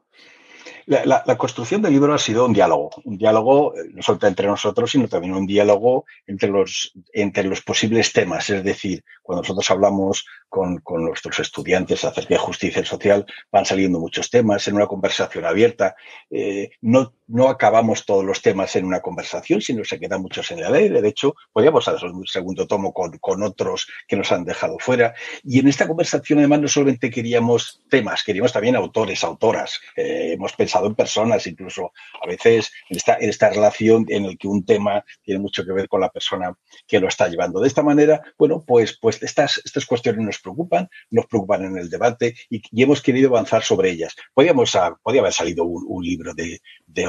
la, 0.91 1.37
construcción 1.37 1.83
del 1.83 1.93
libro 1.93 2.13
ha 2.13 2.19
sido 2.19 2.47
un 2.47 2.53
diálogo, 2.53 2.91
un 3.05 3.17
diálogo 3.17 3.77
eh, 3.77 3.91
no 3.93 4.03
solo 4.03 4.19
entre 4.23 4.49
nosotros, 4.49 4.91
sino 4.91 5.09
también 5.09 5.35
un 5.35 5.47
diálogo 5.47 6.05
entre 6.27 6.49
los, 6.49 6.93
entre 7.13 7.45
los 7.45 7.63
posibles 7.63 8.13
temas. 8.13 8.51
Es 8.51 8.65
decir, 8.65 9.05
cuando 9.23 9.43
nosotros 9.43 9.71
hablamos 9.71 10.27
con, 10.51 10.79
con 10.79 11.05
nuestros 11.05 11.39
estudiantes 11.39 12.05
acerca 12.05 12.35
de 12.35 12.39
justicia 12.39 12.85
social, 12.85 13.25
van 13.51 13.65
saliendo 13.65 14.01
muchos 14.01 14.29
temas 14.29 14.67
en 14.69 14.75
una 14.75 14.87
conversación 14.87 15.47
abierta. 15.47 15.95
Eh, 16.29 16.71
no, 16.83 17.15
no 17.29 17.49
acabamos 17.49 18.05
todos 18.05 18.25
los 18.25 18.43
temas 18.43 18.75
en 18.75 18.85
una 18.85 19.01
conversación, 19.01 19.63
sino 19.63 19.85
se 19.85 20.01
quedan 20.01 20.21
muchos 20.21 20.51
en 20.51 20.59
el 20.59 20.75
aire. 20.75 21.01
De 21.01 21.09
hecho, 21.09 21.35
podríamos 21.53 21.87
hacer 21.87 22.11
un 22.11 22.27
segundo 22.27 22.67
tomo 22.67 22.93
con, 22.93 23.17
con 23.19 23.43
otros 23.45 23.87
que 24.09 24.17
nos 24.17 24.33
han 24.33 24.45
dejado 24.45 24.77
fuera. 24.81 25.15
Y 25.45 25.61
en 25.61 25.69
esta 25.69 25.87
conversación, 25.87 26.41
además, 26.41 26.61
no 26.61 26.69
solamente 26.69 27.09
queríamos 27.09 27.83
temas, 27.89 28.25
queríamos 28.25 28.53
también 28.53 28.75
autores, 28.75 29.23
autoras. 29.23 29.81
Eh, 29.97 30.33
hemos 30.33 30.53
pensado 30.55 30.89
en 30.89 30.97
personas, 30.97 31.47
incluso 31.47 31.93
a 32.21 32.27
veces 32.27 32.73
en 32.89 32.97
esta, 32.97 33.17
en 33.21 33.31
esta 33.31 33.49
relación 33.51 34.05
en 34.09 34.25
el 34.25 34.37
que 34.37 34.49
un 34.49 34.67
tema 34.67 35.05
tiene 35.23 35.41
mucho 35.41 35.65
que 35.65 35.73
ver 35.73 35.89
con 35.89 36.01
la 36.01 36.11
persona 36.11 36.53
que 36.89 36.99
lo 36.99 37.07
está 37.07 37.29
llevando. 37.29 37.61
De 37.61 37.69
esta 37.69 37.85
manera, 37.85 38.21
bueno, 38.37 38.65
pues, 38.67 38.99
pues 39.01 39.23
estas, 39.23 39.63
estas 39.65 39.87
cuestiones 39.87 40.25
nos 40.25 40.40
preocupan, 40.41 40.89
nos 41.11 41.27
preocupan 41.27 41.65
en 41.65 41.79
el 41.79 41.91
debate 41.91 42.35
y, 42.49 42.63
hemos 42.83 43.03
querido 43.03 43.31
avanzar 43.31 43.63
sobre 43.63 43.91
ellas. 43.91 44.15
Podríamos, 44.35 44.77
podría 45.03 45.23
haber 45.23 45.33
salido 45.33 45.65
un, 45.65 46.05
libro 46.05 46.35
de, 46.35 46.61
de 46.87 47.09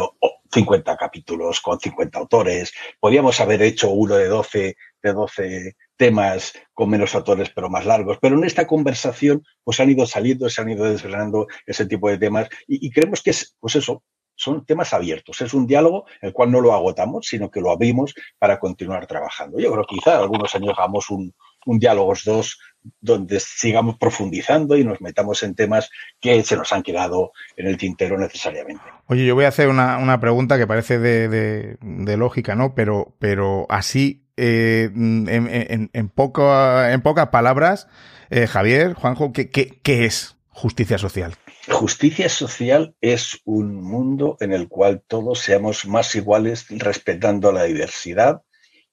50 0.51 0.97
capítulos 0.97 1.61
con 1.61 1.79
50 1.79 2.19
autores, 2.19 2.73
podríamos 2.99 3.39
haber 3.39 3.61
hecho 3.61 3.89
uno 3.89 4.15
de 4.15 4.27
12 4.27 4.75
de 5.01 5.13
12 5.13 5.75
temas 5.97 6.53
con 6.73 6.89
menos 6.89 7.15
autores 7.15 7.51
pero 7.53 7.69
más 7.69 7.85
largos. 7.85 8.17
Pero 8.21 8.37
en 8.37 8.43
esta 8.43 8.67
conversación 8.67 9.43
pues 9.63 9.79
han 9.79 9.89
ido 9.89 10.05
saliendo, 10.05 10.49
se 10.49 10.61
han 10.61 10.69
ido 10.69 10.85
desvelando 10.85 11.47
ese 11.65 11.85
tipo 11.85 12.09
de 12.09 12.17
temas 12.17 12.49
y, 12.67 12.89
creemos 12.91 13.21
que 13.21 13.31
es, 13.31 13.55
pues 13.59 13.75
eso, 13.75 14.03
son 14.35 14.65
temas 14.65 14.93
abiertos. 14.93 15.41
Es 15.41 15.53
un 15.53 15.67
diálogo 15.67 16.05
el 16.21 16.33
cual 16.33 16.51
no 16.51 16.61
lo 16.61 16.73
agotamos, 16.73 17.27
sino 17.27 17.51
que 17.51 17.61
lo 17.61 17.71
abrimos 17.71 18.13
para 18.39 18.59
continuar 18.59 19.05
trabajando. 19.05 19.59
Yo 19.59 19.71
creo 19.71 19.85
que 19.85 19.95
quizá 19.95 20.17
algunos 20.17 20.53
años 20.55 20.73
hagamos 20.77 21.09
un, 21.09 21.33
un 21.65 21.79
diálogos 21.79 22.23
dos 22.23 22.59
donde 22.99 23.39
sigamos 23.39 23.97
profundizando 23.97 24.75
y 24.75 24.83
nos 24.83 25.01
metamos 25.01 25.43
en 25.43 25.55
temas 25.55 25.89
que 26.19 26.43
se 26.43 26.55
nos 26.55 26.73
han 26.73 26.83
quedado 26.83 27.31
en 27.55 27.67
el 27.67 27.77
tintero 27.77 28.17
necesariamente. 28.17 28.83
Oye, 29.07 29.25
yo 29.25 29.35
voy 29.35 29.45
a 29.45 29.49
hacer 29.49 29.69
una, 29.69 29.97
una 29.97 30.19
pregunta 30.19 30.57
que 30.57 30.67
parece 30.67 30.99
de, 30.99 31.27
de, 31.27 31.77
de, 31.79 32.17
lógica, 32.17 32.55
¿no? 32.55 32.73
Pero, 32.73 33.15
pero 33.19 33.67
así 33.69 34.23
eh, 34.37 34.89
en, 34.95 35.27
en, 35.29 35.89
en, 35.93 36.09
pocas 36.09 37.27
palabras, 37.31 37.87
eh, 38.29 38.47
Javier, 38.47 38.93
Juanjo, 38.93 39.31
¿qué, 39.33 39.49
qué, 39.49 40.05
es 40.05 40.37
justicia 40.49 40.97
social? 40.97 41.35
Justicia 41.69 42.27
social 42.29 42.95
es 43.01 43.39
un 43.45 43.83
mundo 43.83 44.37
en 44.39 44.51
el 44.53 44.67
cual 44.67 45.03
todos 45.05 45.39
seamos 45.39 45.85
más 45.85 46.15
iguales 46.15 46.65
respetando 46.69 47.51
la 47.51 47.63
diversidad 47.65 48.41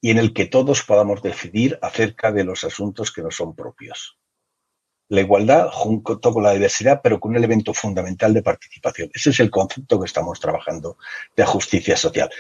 y 0.01 0.11
en 0.11 0.19
el 0.19 0.33
que 0.33 0.47
todos 0.47 0.83
podamos 0.83 1.23
decidir 1.23 1.79
acerca 1.83 2.33
de 2.33 2.45
los 2.45 2.65
asuntos 2.65 3.13
que 3.13 3.23
nos 3.23 3.37
son 3.37 3.55
propios 3.55 4.19
la 5.09 5.23
igualdad 5.23 5.69
junto 5.73 6.33
con 6.33 6.43
la 6.43 6.53
diversidad, 6.53 7.01
pero 7.03 7.19
con 7.19 7.31
un 7.31 7.39
elemento 7.39 7.73
fundamental 7.73 8.35
de 8.35 8.43
participación. 8.43 9.11
Ese 9.15 9.31
es 9.31 9.41
el 9.41 9.51
concepto 9.51 9.99
que 9.99 10.07
estamos 10.07 10.39
trabajando 10.39 10.99
de 11.35 11.47
justicia 11.47 11.97
social. 11.97 12.31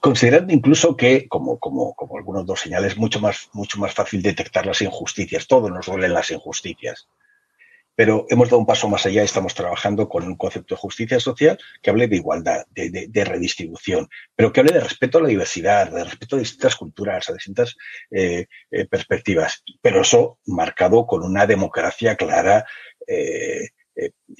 Considerando 0.00 0.52
incluso 0.52 0.96
que, 0.96 1.28
como, 1.28 1.58
como, 1.58 1.94
como 1.94 2.16
algunos 2.16 2.46
dos 2.46 2.60
señales, 2.60 2.96
mucho 2.96 3.20
más, 3.20 3.50
mucho 3.52 3.78
más 3.78 3.92
fácil 3.92 4.22
detectar 4.22 4.64
las 4.66 4.80
injusticias. 4.80 5.46
Todos 5.46 5.70
nos 5.70 5.86
duelen 5.86 6.14
las 6.14 6.30
injusticias 6.30 7.08
pero 7.96 8.26
hemos 8.28 8.48
dado 8.48 8.58
un 8.58 8.66
paso 8.66 8.88
más 8.88 9.06
allá 9.06 9.22
y 9.22 9.24
estamos 9.24 9.54
trabajando 9.54 10.08
con 10.08 10.24
un 10.24 10.36
concepto 10.36 10.74
de 10.74 10.80
justicia 10.80 11.20
social 11.20 11.58
que 11.82 11.90
hable 11.90 12.08
de 12.08 12.16
igualdad, 12.16 12.66
de, 12.70 13.24
redistribución, 13.24 14.08
pero 14.34 14.52
que 14.52 14.60
hable 14.60 14.72
de 14.72 14.80
respeto 14.80 15.18
a 15.18 15.22
la 15.22 15.28
diversidad, 15.28 15.90
de 15.90 16.04
respeto 16.04 16.36
a 16.36 16.40
distintas 16.40 16.76
culturas, 16.76 17.28
a 17.28 17.32
distintas 17.32 17.76
eh, 18.10 18.46
eh, 18.70 18.86
perspectivas, 18.86 19.62
pero 19.80 20.02
eso 20.02 20.38
marcado 20.46 21.06
con 21.06 21.22
una 21.22 21.46
democracia 21.46 22.16
clara. 22.16 22.66
Eh, 23.06 23.68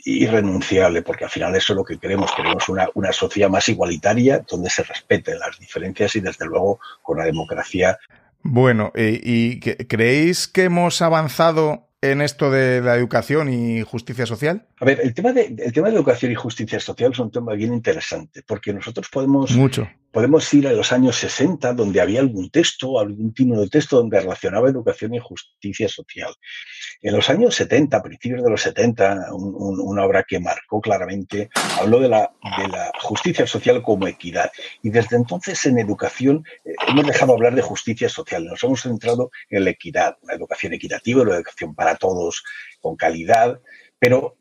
irrenunciable, 0.05 1.03
porque 1.03 1.23
al 1.23 1.31
final 1.31 1.55
eso 1.55 1.75
es 1.75 1.77
lo 1.77 1.85
que 1.85 1.97
queremos. 1.97 2.33
Queremos 2.35 2.64
una 2.69 3.12
sociedad 3.12 3.49
más 3.49 3.69
igualitaria, 3.69 4.45
donde 4.51 4.69
se 4.69 4.83
respeten 4.83 5.38
las 5.38 5.61
diferencias 5.61 6.17
y, 6.17 6.21
desde 6.21 6.45
luego, 6.47 6.81
con 7.03 7.19
la 7.19 7.25
democracia. 7.25 7.97
Bueno, 8.43 8.90
¿y 8.97 9.61
creéis 9.61 10.49
que 10.49 10.64
hemos 10.64 11.01
avanzado 11.03 11.87
en 12.11 12.21
esto 12.21 12.51
de 12.51 12.83
la 12.83 12.97
educación 12.97 13.49
y 13.49 13.83
justicia 13.83 14.27
social? 14.27 14.67
A 14.79 14.85
ver, 14.85 15.01
el 15.03 15.14
tema 15.14 15.33
de, 15.33 15.55
el 15.59 15.73
tema 15.73 15.88
de 15.88 15.97
educación 15.97 16.33
y 16.33 16.35
justicia 16.35 16.79
social 16.79 17.12
es 17.12 17.19
un 17.19 17.31
tema 17.31 17.55
bien 17.55 17.73
interesante, 17.73 18.43
porque 18.47 18.75
nosotros 18.75 19.09
podemos, 19.11 19.53
Mucho. 19.53 19.88
podemos 20.12 20.53
ir 20.53 20.69
a 20.69 20.73
los 20.73 20.93
años 20.93 21.17
60, 21.17 21.73
donde 21.73 22.01
había 22.03 22.21
algún 22.21 22.51
texto, 22.51 23.01
algún 23.01 23.33
tipo 23.33 23.59
de 23.59 23.69
texto 23.69 23.97
donde 23.97 24.21
relacionaba 24.21 24.69
educación 24.69 25.14
y 25.14 25.19
justicia 25.19 25.88
social. 25.88 26.35
En 27.01 27.14
los 27.14 27.31
años 27.31 27.55
70, 27.55 27.97
a 27.97 28.03
principios 28.03 28.43
de 28.43 28.51
los 28.51 28.61
70, 28.62 29.29
una 29.33 30.05
obra 30.05 30.25
que 30.27 30.40
marcó 30.40 30.81
claramente, 30.81 31.49
habló 31.81 32.01
de 32.01 32.09
la, 32.09 32.31
de 32.59 32.69
la 32.69 32.93
justicia 33.01 33.47
social 33.47 33.83
como 33.83 34.07
equidad. 34.07 34.51
Y 34.83 34.90
desde 34.90 35.17
entonces 35.17 35.64
en 35.67 35.79
educación 35.79 36.45
eh, 36.64 36.73
hemos 36.88 37.07
dejado 37.07 37.33
de 37.33 37.37
hablar 37.37 37.55
de 37.55 37.62
justicia 37.62 38.09
social, 38.09 38.45
nos 38.45 38.62
hemos 38.62 38.83
centrado 38.83 39.31
en 39.49 39.64
la 39.64 39.71
equidad, 39.71 40.17
una 40.23 40.35
educación 40.35 40.73
equitativa, 40.75 41.23
una 41.23 41.37
educación 41.37 41.75
para 41.75 41.93
todos, 41.96 42.42
con 42.80 42.96
calidad, 42.96 43.61
pero 43.98 44.37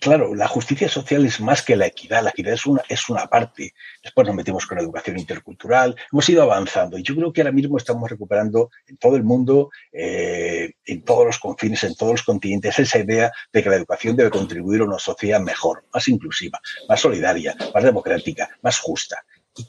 claro, 0.00 0.34
la 0.34 0.48
justicia 0.48 0.88
social 0.88 1.24
es 1.26 1.40
más 1.40 1.62
que 1.62 1.76
la 1.76 1.86
equidad, 1.86 2.24
la 2.24 2.30
equidad 2.30 2.54
es 2.54 2.66
una, 2.66 2.82
es 2.88 3.08
una 3.08 3.26
parte. 3.26 3.74
Después 4.02 4.26
nos 4.26 4.34
metemos 4.34 4.66
con 4.66 4.78
la 4.78 4.82
educación 4.82 5.18
intercultural, 5.18 5.94
hemos 6.10 6.28
ido 6.28 6.42
avanzando 6.42 6.98
y 6.98 7.02
yo 7.02 7.14
creo 7.14 7.32
que 7.32 7.42
ahora 7.42 7.52
mismo 7.52 7.76
estamos 7.76 8.10
recuperando 8.10 8.70
en 8.88 8.96
todo 8.96 9.16
el 9.16 9.22
mundo, 9.22 9.70
eh, 9.92 10.72
en 10.86 11.02
todos 11.02 11.26
los 11.26 11.38
confines, 11.38 11.84
en 11.84 11.94
todos 11.94 12.12
los 12.12 12.22
continentes, 12.22 12.78
esa 12.78 12.98
idea 12.98 13.30
de 13.52 13.62
que 13.62 13.68
la 13.68 13.76
educación 13.76 14.16
debe 14.16 14.30
contribuir 14.30 14.80
a 14.80 14.84
una 14.84 14.98
sociedad 14.98 15.40
mejor, 15.40 15.84
más 15.92 16.08
inclusiva, 16.08 16.60
más 16.88 17.00
solidaria, 17.00 17.54
más 17.74 17.84
democrática, 17.84 18.48
más 18.62 18.78
justa. 18.78 19.22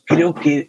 Creo 0.06 0.34
que 0.34 0.68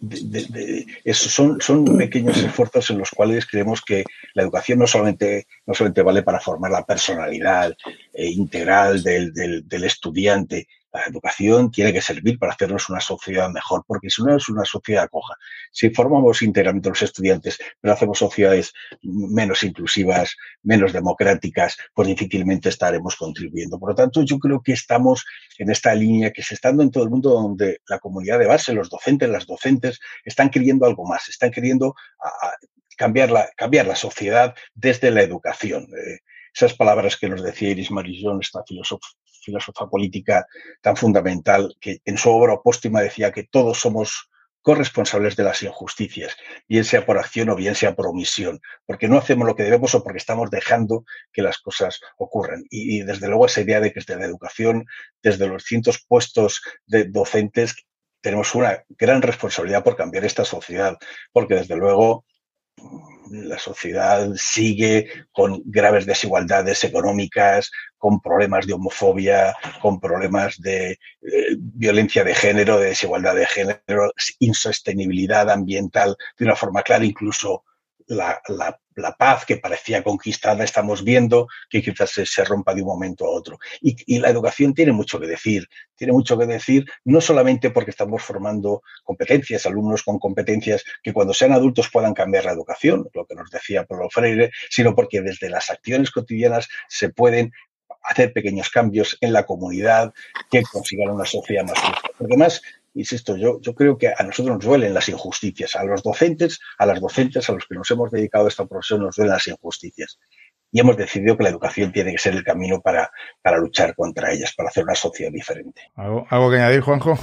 son, 1.13 1.59
son 1.61 1.97
pequeños 1.97 2.37
esfuerzos 2.37 2.89
en 2.89 2.97
los 2.99 3.09
cuales 3.11 3.45
creemos 3.45 3.81
que 3.81 4.03
la 4.33 4.43
educación 4.43 4.79
no 4.79 4.87
solamente, 4.87 5.47
no 5.65 5.73
solamente 5.73 6.01
vale 6.01 6.23
para 6.23 6.39
formar 6.39 6.71
la 6.71 6.85
personalidad 6.85 7.75
eh, 8.13 8.27
integral 8.27 9.03
del, 9.03 9.33
del 9.33 9.83
estudiante, 9.83 10.67
la 10.93 11.03
educación 11.05 11.71
tiene 11.71 11.91
que 11.91 12.01
servir 12.01 12.37
para 12.37 12.53
hacernos 12.53 12.87
una 12.89 12.99
sociedad 12.99 13.49
mejor, 13.49 13.83
porque 13.87 14.09
si 14.09 14.23
no 14.23 14.35
es 14.35 14.47
una 14.47 14.63
sociedad 14.63 15.09
coja, 15.09 15.33
si 15.71 15.89
formamos 15.89 16.41
íntegramente 16.43 16.89
los 16.89 17.01
estudiantes, 17.01 17.57
pero 17.81 17.93
hacemos 17.93 18.19
sociedades 18.19 18.73
menos 19.01 19.63
inclusivas, 19.63 20.35
menos 20.61 20.93
democráticas, 20.93 21.77
pues 21.93 22.07
difícilmente 22.07 22.69
estaremos 22.69 23.15
contribuyendo. 23.15 23.79
Por 23.79 23.89
lo 23.89 23.95
tanto, 23.95 24.21
yo 24.21 24.37
creo 24.37 24.61
que 24.61 24.73
estamos 24.73 25.25
en 25.57 25.71
esta 25.71 25.95
línea 25.95 26.31
que 26.31 26.43
se 26.43 26.53
está 26.53 26.69
dando 26.69 26.83
en 26.83 26.91
todo 26.91 27.03
el 27.03 27.09
mundo 27.09 27.31
donde 27.31 27.79
la 27.87 27.99
comunidad 27.99 28.37
de 28.37 28.47
base, 28.47 28.73
los 28.73 28.89
docentes, 28.89 29.29
las 29.29 29.47
docentes, 29.47 29.99
están 30.23 30.51
queriendo 30.51 30.85
algo 30.85 31.05
más, 31.05 31.27
están 31.27 31.51
queriendo 31.51 31.95
cambiar, 32.95 33.31
la, 33.31 33.49
cambiar 33.57 33.87
la 33.87 33.95
sociedad 33.95 34.53
desde 34.75 35.09
la 35.09 35.23
educación. 35.23 35.83
Eh, 35.85 36.19
esas 36.53 36.75
palabras 36.75 37.17
que 37.17 37.29
nos 37.29 37.41
decía 37.41 37.71
Iris 37.71 37.89
Marillón, 37.89 38.39
esta 38.41 38.63
filósofa, 38.63 39.07
política 39.89 40.45
tan 40.81 40.95
fundamental, 40.95 41.75
que 41.79 42.01
en 42.05 42.17
su 42.17 42.29
obra 42.29 42.61
póstuma 42.61 43.01
decía 43.01 43.31
que 43.31 43.43
todos 43.43 43.79
somos 43.79 44.29
corresponsables 44.63 45.35
de 45.35 45.43
las 45.43 45.61
injusticias, 45.61 46.37
bien 46.69 46.85
sea 46.85 47.05
por 47.05 47.17
acción 47.17 47.49
o 47.49 47.55
bien 47.55 47.75
sea 47.75 47.95
por 47.95 48.07
omisión, 48.07 48.61
porque 48.85 49.09
no 49.09 49.17
hacemos 49.17 49.45
lo 49.45 49.55
que 49.55 49.63
debemos 49.63 49.93
o 49.93 50.03
porque 50.03 50.19
estamos 50.19 50.49
dejando 50.49 51.03
que 51.33 51.41
las 51.41 51.59
cosas 51.59 51.99
ocurran. 52.17 52.63
Y, 52.69 53.01
desde 53.01 53.27
luego 53.27 53.45
esa 53.45 53.61
idea 53.61 53.81
de 53.81 53.91
que 53.91 53.99
desde 53.99 54.15
la 54.15 54.25
educación, 54.25 54.85
desde 55.21 55.47
los 55.47 55.63
cientos 55.63 56.03
puestos 56.07 56.61
de 56.85 57.03
docentes, 57.03 57.75
tenemos 58.21 58.55
una 58.55 58.83
gran 58.87 59.21
responsabilidad 59.21 59.83
por 59.83 59.97
cambiar 59.97 60.23
esta 60.23 60.45
sociedad, 60.45 60.97
porque 61.33 61.55
desde 61.55 61.75
luego 61.75 62.25
la 63.29 63.57
sociedad 63.57 64.29
sigue 64.35 65.07
con 65.31 65.61
graves 65.65 66.05
desigualdades 66.05 66.83
económicas, 66.83 67.71
con 67.97 68.21
problemas 68.21 68.67
de 68.67 68.73
homofobia, 68.73 69.55
con 69.81 69.99
problemas 69.99 70.59
de 70.59 70.91
eh, 70.91 70.97
violencia 71.57 72.23
de 72.23 72.35
género, 72.35 72.79
de 72.79 72.87
desigualdad 72.89 73.35
de 73.35 73.45
género, 73.45 74.11
insostenibilidad 74.39 75.49
ambiental 75.49 76.15
de 76.37 76.45
una 76.45 76.55
forma 76.55 76.83
clara, 76.83 77.05
incluso 77.05 77.63
la, 78.07 78.41
paz 79.17 79.45
que 79.45 79.57
parecía 79.57 80.03
conquistada, 80.03 80.63
estamos 80.63 81.03
viendo 81.03 81.47
que 81.69 81.81
quizás 81.81 82.11
se, 82.11 82.43
rompa 82.45 82.73
de 82.73 82.81
un 82.81 82.87
momento 82.87 83.25
a 83.25 83.29
otro. 83.29 83.57
Y, 83.81 84.19
la 84.19 84.29
educación 84.29 84.73
tiene 84.73 84.91
mucho 84.91 85.19
que 85.19 85.27
decir, 85.27 85.67
tiene 85.95 86.13
mucho 86.13 86.37
que 86.37 86.45
decir, 86.45 86.85
no 87.03 87.21
solamente 87.21 87.71
porque 87.71 87.91
estamos 87.91 88.21
formando 88.23 88.81
competencias, 89.03 89.65
alumnos 89.65 90.03
con 90.03 90.19
competencias 90.19 90.83
que 91.01 91.13
cuando 91.13 91.33
sean 91.33 91.53
adultos 91.53 91.89
puedan 91.91 92.13
cambiar 92.13 92.45
la 92.45 92.51
educación, 92.51 93.09
lo 93.13 93.25
que 93.25 93.35
nos 93.35 93.49
decía 93.49 93.85
Paulo 93.85 94.09
Freire, 94.09 94.51
sino 94.69 94.95
porque 94.95 95.21
desde 95.21 95.49
las 95.49 95.69
acciones 95.69 96.11
cotidianas 96.11 96.67
se 96.87 97.09
pueden 97.09 97.51
hacer 98.03 98.33
pequeños 98.33 98.69
cambios 98.69 99.17
en 99.21 99.33
la 99.33 99.45
comunidad 99.45 100.13
que 100.51 100.61
consigan 100.63 101.09
una 101.09 101.25
sociedad 101.25 101.63
más 101.63 101.79
justa. 101.79 102.09
Además, 102.19 102.61
insisto, 102.93 103.35
yo, 103.37 103.59
yo 103.61 103.73
creo 103.73 103.97
que 103.97 104.07
a 104.07 104.23
nosotros 104.23 104.57
nos 104.57 104.65
duelen 104.65 104.93
las 104.93 105.09
injusticias, 105.09 105.75
a 105.75 105.83
los 105.83 106.03
docentes, 106.03 106.59
a 106.77 106.85
las 106.85 106.99
docentes, 107.01 107.49
a 107.49 107.53
los 107.53 107.65
que 107.65 107.75
nos 107.75 107.89
hemos 107.91 108.11
dedicado 108.11 108.45
a 108.45 108.49
esta 108.49 108.65
profesión, 108.65 109.01
nos 109.01 109.15
duelen 109.15 109.33
las 109.33 109.47
injusticias. 109.47 110.19
Y 110.71 110.79
hemos 110.79 110.97
decidido 110.97 111.37
que 111.37 111.43
la 111.43 111.49
educación 111.49 111.91
tiene 111.91 112.11
que 112.11 112.17
ser 112.17 112.33
el 112.33 112.43
camino 112.43 112.81
para, 112.81 113.11
para 113.41 113.57
luchar 113.57 113.95
contra 113.95 114.31
ellas, 114.31 114.53
para 114.55 114.69
hacer 114.69 114.83
una 114.83 114.95
sociedad 114.95 115.31
diferente. 115.31 115.81
¿Algo, 115.95 116.25
algo 116.29 116.49
que 116.49 116.55
añadir, 116.57 116.81
Juanjo? 116.81 117.17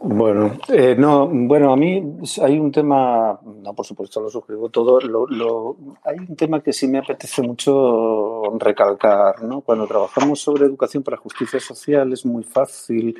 Bueno, 0.00 0.52
eh, 0.68 0.94
no, 0.96 1.28
bueno, 1.28 1.72
a 1.72 1.76
mí 1.76 2.00
hay 2.40 2.56
un 2.56 2.70
tema, 2.70 3.40
no, 3.44 3.74
por 3.74 3.84
supuesto 3.84 4.20
lo 4.20 4.30
suscribo 4.30 4.68
todo, 4.68 5.00
lo, 5.00 5.76
hay 6.04 6.18
un 6.18 6.36
tema 6.36 6.62
que 6.62 6.72
sí 6.72 6.86
me 6.86 6.98
apetece 6.98 7.42
mucho 7.42 8.42
recalcar, 8.60 9.42
¿no? 9.42 9.60
Cuando 9.62 9.88
trabajamos 9.88 10.40
sobre 10.40 10.66
educación 10.66 11.02
para 11.02 11.16
justicia 11.16 11.58
social 11.58 12.12
es 12.12 12.24
muy 12.24 12.44
fácil 12.44 13.16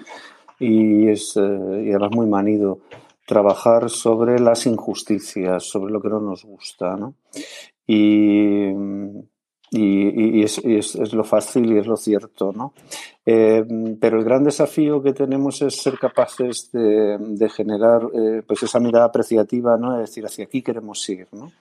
y 0.58 1.08
es 1.08 1.36
eh, 1.36 1.84
y 1.84 1.90
además 1.90 2.10
muy 2.12 2.26
manido 2.26 2.80
trabajar 3.26 3.90
sobre 3.90 4.40
las 4.40 4.66
injusticias, 4.66 5.64
sobre 5.64 5.92
lo 5.92 6.00
que 6.00 6.08
no 6.08 6.20
nos 6.20 6.44
gusta, 6.44 6.96
¿no? 6.96 7.14
Y, 7.86 8.68
y, 9.70 10.42
es, 10.42 10.58
es, 10.64 11.12
lo 11.12 11.24
fácil 11.24 11.70
y 11.70 11.78
es 11.78 11.86
lo 11.86 11.98
cierto, 11.98 12.52
¿no? 12.54 12.72
Eh, 13.26 13.62
pero 14.00 14.18
el 14.18 14.24
gran 14.24 14.44
desafío 14.44 15.02
que 15.02 15.12
tenemos 15.12 15.60
es 15.60 15.76
ser 15.76 15.98
capaces 15.98 16.70
de, 16.72 17.50
generar 17.50 18.08
eh, 18.14 18.42
pues 18.46 18.62
esa 18.62 18.80
mirada 18.80 19.04
apreciativa, 19.04 19.76
¿no? 19.76 20.00
Es 20.00 20.08
decir, 20.08 20.24
hacia 20.24 20.44
aquí 20.44 20.62
queremos 20.62 21.06
ir, 21.10 21.28
¿no? 21.32 21.52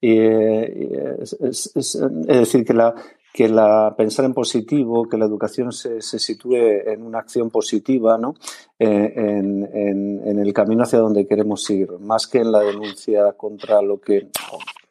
es, 0.00 1.36
es, 1.74 1.98
decir, 2.26 2.64
que 2.64 2.72
la, 2.72 2.94
que 3.32 3.48
la 3.48 3.94
pensar 3.96 4.24
en 4.24 4.34
positivo, 4.34 5.08
que 5.08 5.16
la 5.16 5.26
educación 5.26 5.72
se, 5.72 6.00
se 6.00 6.18
sitúe 6.18 6.56
en 6.56 7.02
una 7.02 7.20
acción 7.20 7.50
positiva, 7.50 8.18
¿no? 8.18 8.34
Eh, 8.78 9.12
en, 9.16 9.68
en, 9.72 10.38
el 10.38 10.52
camino 10.52 10.82
hacia 10.82 10.98
donde 10.98 11.26
queremos 11.26 11.68
ir, 11.70 11.90
más 12.00 12.26
que 12.26 12.38
en 12.38 12.50
la 12.50 12.60
denuncia 12.60 13.32
contra 13.32 13.82
lo 13.82 14.00
que, 14.00 14.28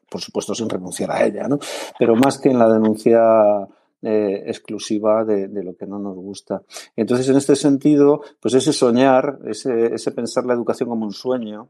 por 0.10 0.22
supuesto, 0.22 0.56
sin 0.56 0.70
renunciar 0.70 1.12
a 1.12 1.26
ella, 1.26 1.48
¿no? 1.48 1.60
Pero 1.98 2.16
más 2.16 2.38
que 2.38 2.50
en 2.50 2.60
la 2.60 2.72
denuncia 2.72 3.68
eh, 4.02 4.44
exclusiva 4.48 5.26
de, 5.26 5.50
de, 5.50 5.62
lo 5.62 5.76
que 5.76 5.86
no 5.86 6.00
nos 6.00 6.16
gusta. 6.16 6.62
Entonces, 6.96 7.28
en 7.28 7.36
este 7.36 7.58
sentido, 7.58 8.22
pues 8.40 8.54
ese 8.54 8.72
soñar, 8.72 9.40
ese, 9.46 9.94
ese 9.94 10.12
pensar 10.12 10.46
la 10.46 10.54
educación 10.54 10.88
como 10.88 11.06
un 11.06 11.12
sueño, 11.12 11.68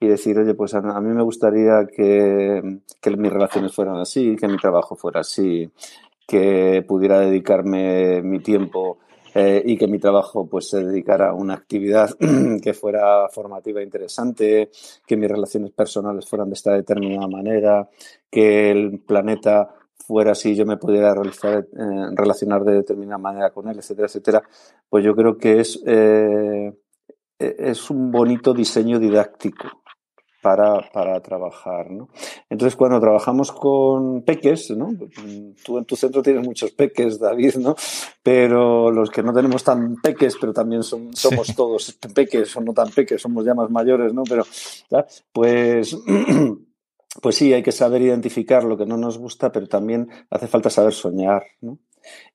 y 0.00 0.08
decir, 0.08 0.38
oye, 0.38 0.54
pues 0.54 0.74
a, 0.74 0.80
mí 0.80 1.14
me 1.14 1.22
gustaría 1.22 1.86
que, 1.86 2.80
mis 3.18 3.32
relaciones 3.32 3.74
fueran 3.74 3.96
así, 3.98 4.34
que 4.34 4.48
mi 4.48 4.56
trabajo 4.56 4.96
fuera 4.96 5.20
así, 5.20 5.70
que 6.26 6.82
pudiera 6.88 7.20
dedicarme 7.20 8.22
mi 8.22 8.40
tiempo 8.40 8.98
eh, 9.34 9.62
y 9.64 9.76
que 9.76 9.86
mi 9.86 9.98
trabajo 9.98 10.48
pues 10.48 10.70
se 10.70 10.82
dedicara 10.82 11.28
a 11.28 11.34
una 11.34 11.52
actividad 11.54 12.08
que 12.62 12.72
fuera 12.72 13.28
formativa 13.28 13.80
e 13.80 13.84
interesante, 13.84 14.70
que 15.06 15.16
mis 15.18 15.28
relaciones 15.28 15.70
personales 15.72 16.26
fueran 16.26 16.48
de 16.48 16.54
esta 16.54 16.72
determinada 16.72 17.28
manera, 17.28 17.86
que 18.30 18.70
el 18.70 19.00
planeta 19.00 19.74
fuera 19.98 20.32
así, 20.32 20.56
yo 20.56 20.64
me 20.64 20.78
pudiera 20.78 21.12
eh, 21.12 21.62
relacionar 22.16 22.64
de 22.64 22.72
determinada 22.72 23.18
manera 23.18 23.50
con 23.50 23.68
él, 23.68 23.78
etcétera, 23.78 24.06
etcétera, 24.06 24.42
pues 24.88 25.04
yo 25.04 25.14
creo 25.14 25.36
que 25.36 25.60
es, 25.60 25.78
eh, 25.86 26.72
e-, 27.38 27.56
es 27.58 27.90
un 27.90 28.10
bonito 28.10 28.54
diseño 28.54 28.98
didáctico 28.98 29.79
para, 30.40 30.90
para 30.92 31.20
trabajar. 31.20 31.90
¿no? 31.90 32.08
Entonces, 32.48 32.76
cuando 32.76 33.00
trabajamos 33.00 33.52
con 33.52 34.22
peques, 34.22 34.70
¿no? 34.70 34.92
tú 35.64 35.78
en 35.78 35.84
tu 35.84 35.96
centro 35.96 36.22
tienes 36.22 36.46
muchos 36.46 36.70
peques, 36.72 37.18
David, 37.18 37.56
¿no? 37.56 37.76
pero 38.22 38.90
los 38.90 39.10
que 39.10 39.22
no 39.22 39.32
tenemos 39.32 39.64
tan 39.64 39.96
peques, 39.96 40.36
pero 40.40 40.52
también 40.52 40.82
son, 40.82 41.14
somos 41.14 41.54
todos 41.54 41.98
peques 42.14 42.56
o 42.56 42.60
no 42.60 42.72
tan 42.72 42.90
peques, 42.90 43.20
somos 43.20 43.44
ya 43.44 43.54
más 43.54 43.70
mayores, 43.70 44.12
¿no? 44.12 44.22
pero 44.24 44.44
pues... 45.32 45.96
Pues 47.20 47.34
sí, 47.34 47.52
hay 47.52 47.64
que 47.64 47.72
saber 47.72 48.02
identificar 48.02 48.62
lo 48.62 48.76
que 48.76 48.86
no 48.86 48.96
nos 48.96 49.18
gusta, 49.18 49.50
pero 49.50 49.66
también 49.66 50.08
hace 50.30 50.46
falta 50.46 50.70
saber 50.70 50.92
soñar, 50.92 51.42
¿no? 51.60 51.80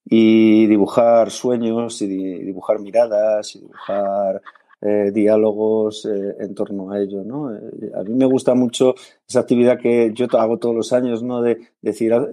Y 0.03 0.67
dibujar 0.67 1.31
sueños, 1.31 2.01
y 2.01 2.07
dibujar 2.07 2.79
miradas, 2.79 3.55
y 3.55 3.59
dibujar 3.61 4.41
eh, 4.87 5.09
diálogos 5.11 6.05
eh, 6.05 6.35
en 6.39 6.53
torno 6.53 6.91
a 6.91 6.99
ello, 6.99 7.23
¿no? 7.23 7.51
Eh, 7.51 7.91
a 7.95 8.03
mí 8.03 8.13
me 8.13 8.25
gusta 8.25 8.53
mucho 8.53 8.93
esa 9.27 9.39
actividad 9.39 9.79
que 9.79 10.11
yo 10.13 10.27
hago 10.37 10.59
todos 10.59 10.75
los 10.75 10.93
años, 10.93 11.23
¿no? 11.23 11.41
De, 11.41 11.57
decir, 11.81 12.13
ah, 12.13 12.27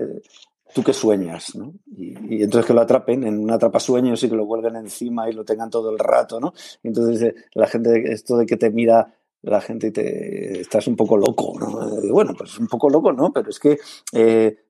tú 0.75 0.83
qué 0.83 0.93
sueñas, 0.93 1.55
¿no? 1.55 1.73
Y, 1.97 2.43
entonces 2.43 2.67
que 2.67 2.75
lo 2.75 2.83
atrapen 2.83 3.25
en 3.25 3.39
una 3.39 3.55
atrapa 3.55 3.81
sueños 3.81 4.23
y 4.23 4.29
que 4.29 4.37
lo 4.37 4.45
vuelven 4.45 4.77
encima 4.77 5.31
y 5.31 5.33
lo 5.33 5.47
tengan 5.47 5.71
todo 5.71 5.91
el 5.91 5.99
rato, 5.99 6.41
¿no? 6.41 6.53
entonces 6.83 7.35
la 7.55 7.67
gente, 7.67 8.13
esto 8.13 8.37
de 8.37 8.45
que 8.45 8.59
te 8.59 8.71
mira 8.71 9.15
la 9.41 9.63
gente 9.63 9.87
y 9.87 9.91
te 9.91 10.61
estás 10.61 10.87
un 10.89 10.97
poco 10.97 11.17
loco, 11.17 11.55
¿no? 11.59 12.13
bueno, 12.13 12.35
pues 12.37 12.59
un 12.59 12.67
poco 12.67 12.91
loco, 12.91 13.15
¿no? 13.15 13.33
Pero 13.33 13.49
es 13.49 13.59
que, 13.59 13.79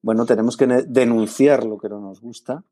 bueno, 0.02 0.24
tenemos 0.24 0.56
que 0.56 0.66
denunciar 0.66 1.64
lo 1.64 1.78
que 1.78 1.88
no 1.88 2.00
nos 2.00 2.20
gusta 2.20 2.64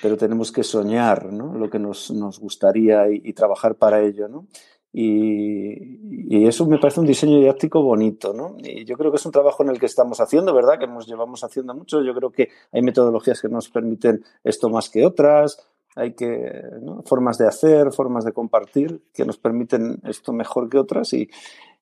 pero 0.00 0.16
tenemos 0.16 0.52
que 0.52 0.62
soñar 0.62 1.32
¿no? 1.32 1.54
lo 1.54 1.70
que 1.70 1.78
nos, 1.78 2.10
nos 2.10 2.38
gustaría 2.38 3.08
y, 3.10 3.20
y, 3.24 3.32
trabajar 3.32 3.76
para 3.76 4.00
ello. 4.02 4.28
¿no? 4.28 4.46
Y, 4.92 6.36
y, 6.36 6.46
eso 6.46 6.66
me 6.66 6.78
parece 6.78 7.00
un 7.00 7.06
diseño 7.06 7.38
didáctico 7.38 7.82
bonito. 7.82 8.34
¿no? 8.34 8.56
Y 8.58 8.84
yo 8.84 8.96
creo 8.96 9.10
que 9.10 9.16
es 9.16 9.26
un 9.26 9.32
trabajo 9.32 9.62
en 9.62 9.70
el 9.70 9.80
que 9.80 9.86
estamos 9.86 10.20
haciendo, 10.20 10.54
¿verdad? 10.54 10.78
Que 10.78 10.86
nos 10.86 11.06
llevamos 11.06 11.44
haciendo 11.44 11.74
mucho. 11.74 12.02
Yo 12.02 12.14
creo 12.14 12.30
que 12.30 12.50
hay 12.72 12.82
metodologías 12.82 13.40
que 13.40 13.48
nos 13.48 13.68
permiten 13.68 14.24
esto 14.44 14.68
más 14.68 14.90
que 14.90 15.06
otras. 15.06 15.66
Hay 15.94 16.14
que, 16.14 16.62
¿no? 16.80 17.02
formas 17.02 17.36
de 17.36 17.46
hacer, 17.46 17.92
formas 17.92 18.24
de 18.24 18.32
compartir 18.32 19.02
que 19.12 19.26
nos 19.26 19.36
permiten 19.36 20.00
esto 20.04 20.32
mejor 20.32 20.70
que 20.70 20.78
otras 20.78 21.12
y, 21.12 21.28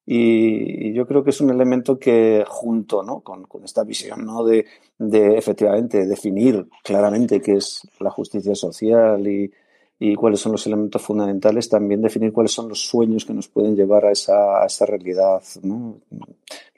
y, 0.06 0.92
yo 0.92 1.06
creo 1.06 1.22
que 1.22 1.30
es 1.30 1.40
un 1.40 1.50
elemento 1.50 1.98
que 1.98 2.44
junto 2.46 3.02
¿no? 3.02 3.20
con, 3.20 3.44
con 3.44 3.64
esta 3.64 3.84
visión 3.84 4.24
¿no? 4.24 4.44
de, 4.44 4.66
de, 4.98 5.36
efectivamente 5.36 6.06
definir 6.06 6.66
claramente 6.82 7.40
qué 7.40 7.54
es 7.54 7.88
la 8.00 8.10
justicia 8.10 8.54
social 8.54 9.26
y, 9.26 9.50
y 9.98 10.14
cuáles 10.14 10.40
son 10.40 10.52
los 10.52 10.66
elementos 10.66 11.02
fundamentales, 11.02 11.68
también 11.68 12.00
definir 12.00 12.32
cuáles 12.32 12.52
son 12.52 12.68
los 12.68 12.80
sueños 12.80 13.26
que 13.26 13.34
nos 13.34 13.48
pueden 13.48 13.76
llevar 13.76 14.06
a 14.06 14.12
esa, 14.12 14.62
a 14.62 14.66
esa 14.66 14.86
realidad 14.86 15.42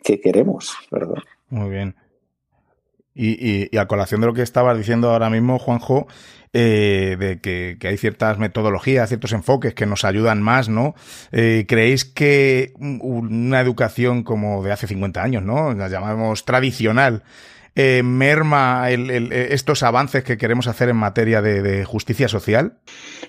que 0.02 0.20
queremos, 0.20 0.74
¿verdad? 0.90 1.22
Muy 1.48 1.70
bien. 1.70 1.94
Y, 3.14 3.68
y, 3.70 3.76
a 3.76 3.86
colación 3.86 4.22
de 4.22 4.26
lo 4.26 4.34
que 4.34 4.42
estabas 4.42 4.76
diciendo 4.78 5.10
ahora 5.10 5.28
mismo, 5.28 5.58
Juanjo, 5.58 6.06
eh, 6.54 7.16
de 7.18 7.40
que, 7.40 7.78
hay 7.88 7.96
ciertas 7.96 8.38
metodologías, 8.38 9.08
ciertos 9.08 9.32
enfoques 9.32 9.72
que 9.72 9.86
nos 9.86 10.04
ayudan 10.04 10.42
más, 10.42 10.68
¿no? 10.68 10.94
Eh, 11.30 11.64
¿Creéis 11.66 12.04
que 12.04 12.74
una 12.78 13.58
educación 13.60 14.22
como 14.22 14.62
de 14.62 14.70
hace 14.70 14.86
50 14.86 15.22
años, 15.22 15.42
¿no? 15.42 15.72
La 15.72 15.88
llamamos 15.88 16.44
tradicional, 16.44 17.22
eh, 17.74 18.02
merma 18.04 18.90
estos 18.90 19.82
avances 19.82 20.24
que 20.24 20.36
queremos 20.36 20.66
hacer 20.66 20.90
en 20.90 20.96
materia 20.96 21.40
de, 21.40 21.86
justicia 21.86 22.28
social? 22.28 22.76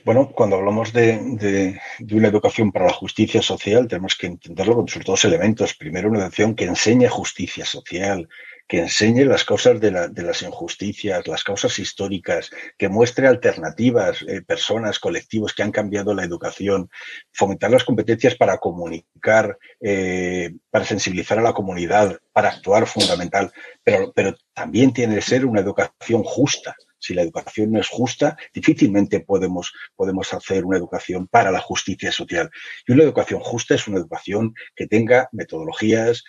Bueno, 0.03 0.33
cuando 0.35 0.57
hablamos 0.57 0.91
de, 0.91 1.79
de, 1.99 2.15
una 2.17 2.27
educación 2.27 2.73
para 2.73 2.87
la 2.87 2.93
justicia 2.93 3.41
social, 3.41 3.87
tenemos 3.87 4.17
que 4.17 4.27
entenderlo 4.27 4.75
con 4.75 4.89
sus 4.89 5.05
dos 5.05 5.23
elementos. 5.23 5.75
Primero, 5.75 6.09
una 6.09 6.19
educación 6.19 6.55
que 6.55 6.65
enseñe 6.65 7.07
justicia 7.07 7.63
social, 7.63 8.27
que 8.73 8.79
enseñe 8.79 9.23
las 9.25 9.45
causas 9.45 9.79
de, 9.79 9.91
las 9.91 10.41
injusticias, 10.41 11.27
las 11.27 11.43
causas 11.43 11.77
históricas, 11.77 12.49
que 12.75 12.89
muestre 12.89 13.27
alternativas, 13.27 14.23
eh, 14.27 14.41
personas, 14.41 14.97
colectivos 14.97 15.53
que 15.53 15.61
han 15.61 15.71
cambiado 15.71 16.15
la 16.15 16.23
educación, 16.23 16.89
fomentar 17.31 17.69
las 17.69 17.83
competencias 17.83 18.33
para 18.33 18.57
comunicar, 18.57 19.59
eh, 19.79 20.55
para 20.71 20.85
sensibilizar 20.85 21.37
a 21.37 21.43
la 21.43 21.53
comunidad, 21.53 22.17
para 22.31 22.49
actuar 22.49 22.87
fundamental, 22.87 23.53
pero, 23.83 24.11
pero 24.11 24.35
también 24.55 24.91
tiene 24.91 25.13
que 25.13 25.21
ser 25.21 25.45
una 25.45 25.61
educación 25.61 26.23
justa. 26.23 26.75
Si 26.97 27.13
la 27.13 27.21
educación 27.21 27.73
no 27.73 27.79
es 27.79 27.89
justa, 27.89 28.37
difícilmente 28.55 29.19
podemos, 29.19 29.71
podemos 29.95 30.33
hacer 30.33 30.65
una 30.65 30.77
educación 30.79 31.27
para 31.27 31.51
la 31.51 31.59
justicia 31.59 32.11
social. 32.11 32.49
Y 32.87 32.93
una 32.93 33.03
educación 33.03 33.39
justa 33.39 33.75
es 33.75 33.87
una 33.87 33.99
educación 33.99 34.55
que 34.75 34.87
tenga 34.87 35.29
metodologías, 35.31 36.23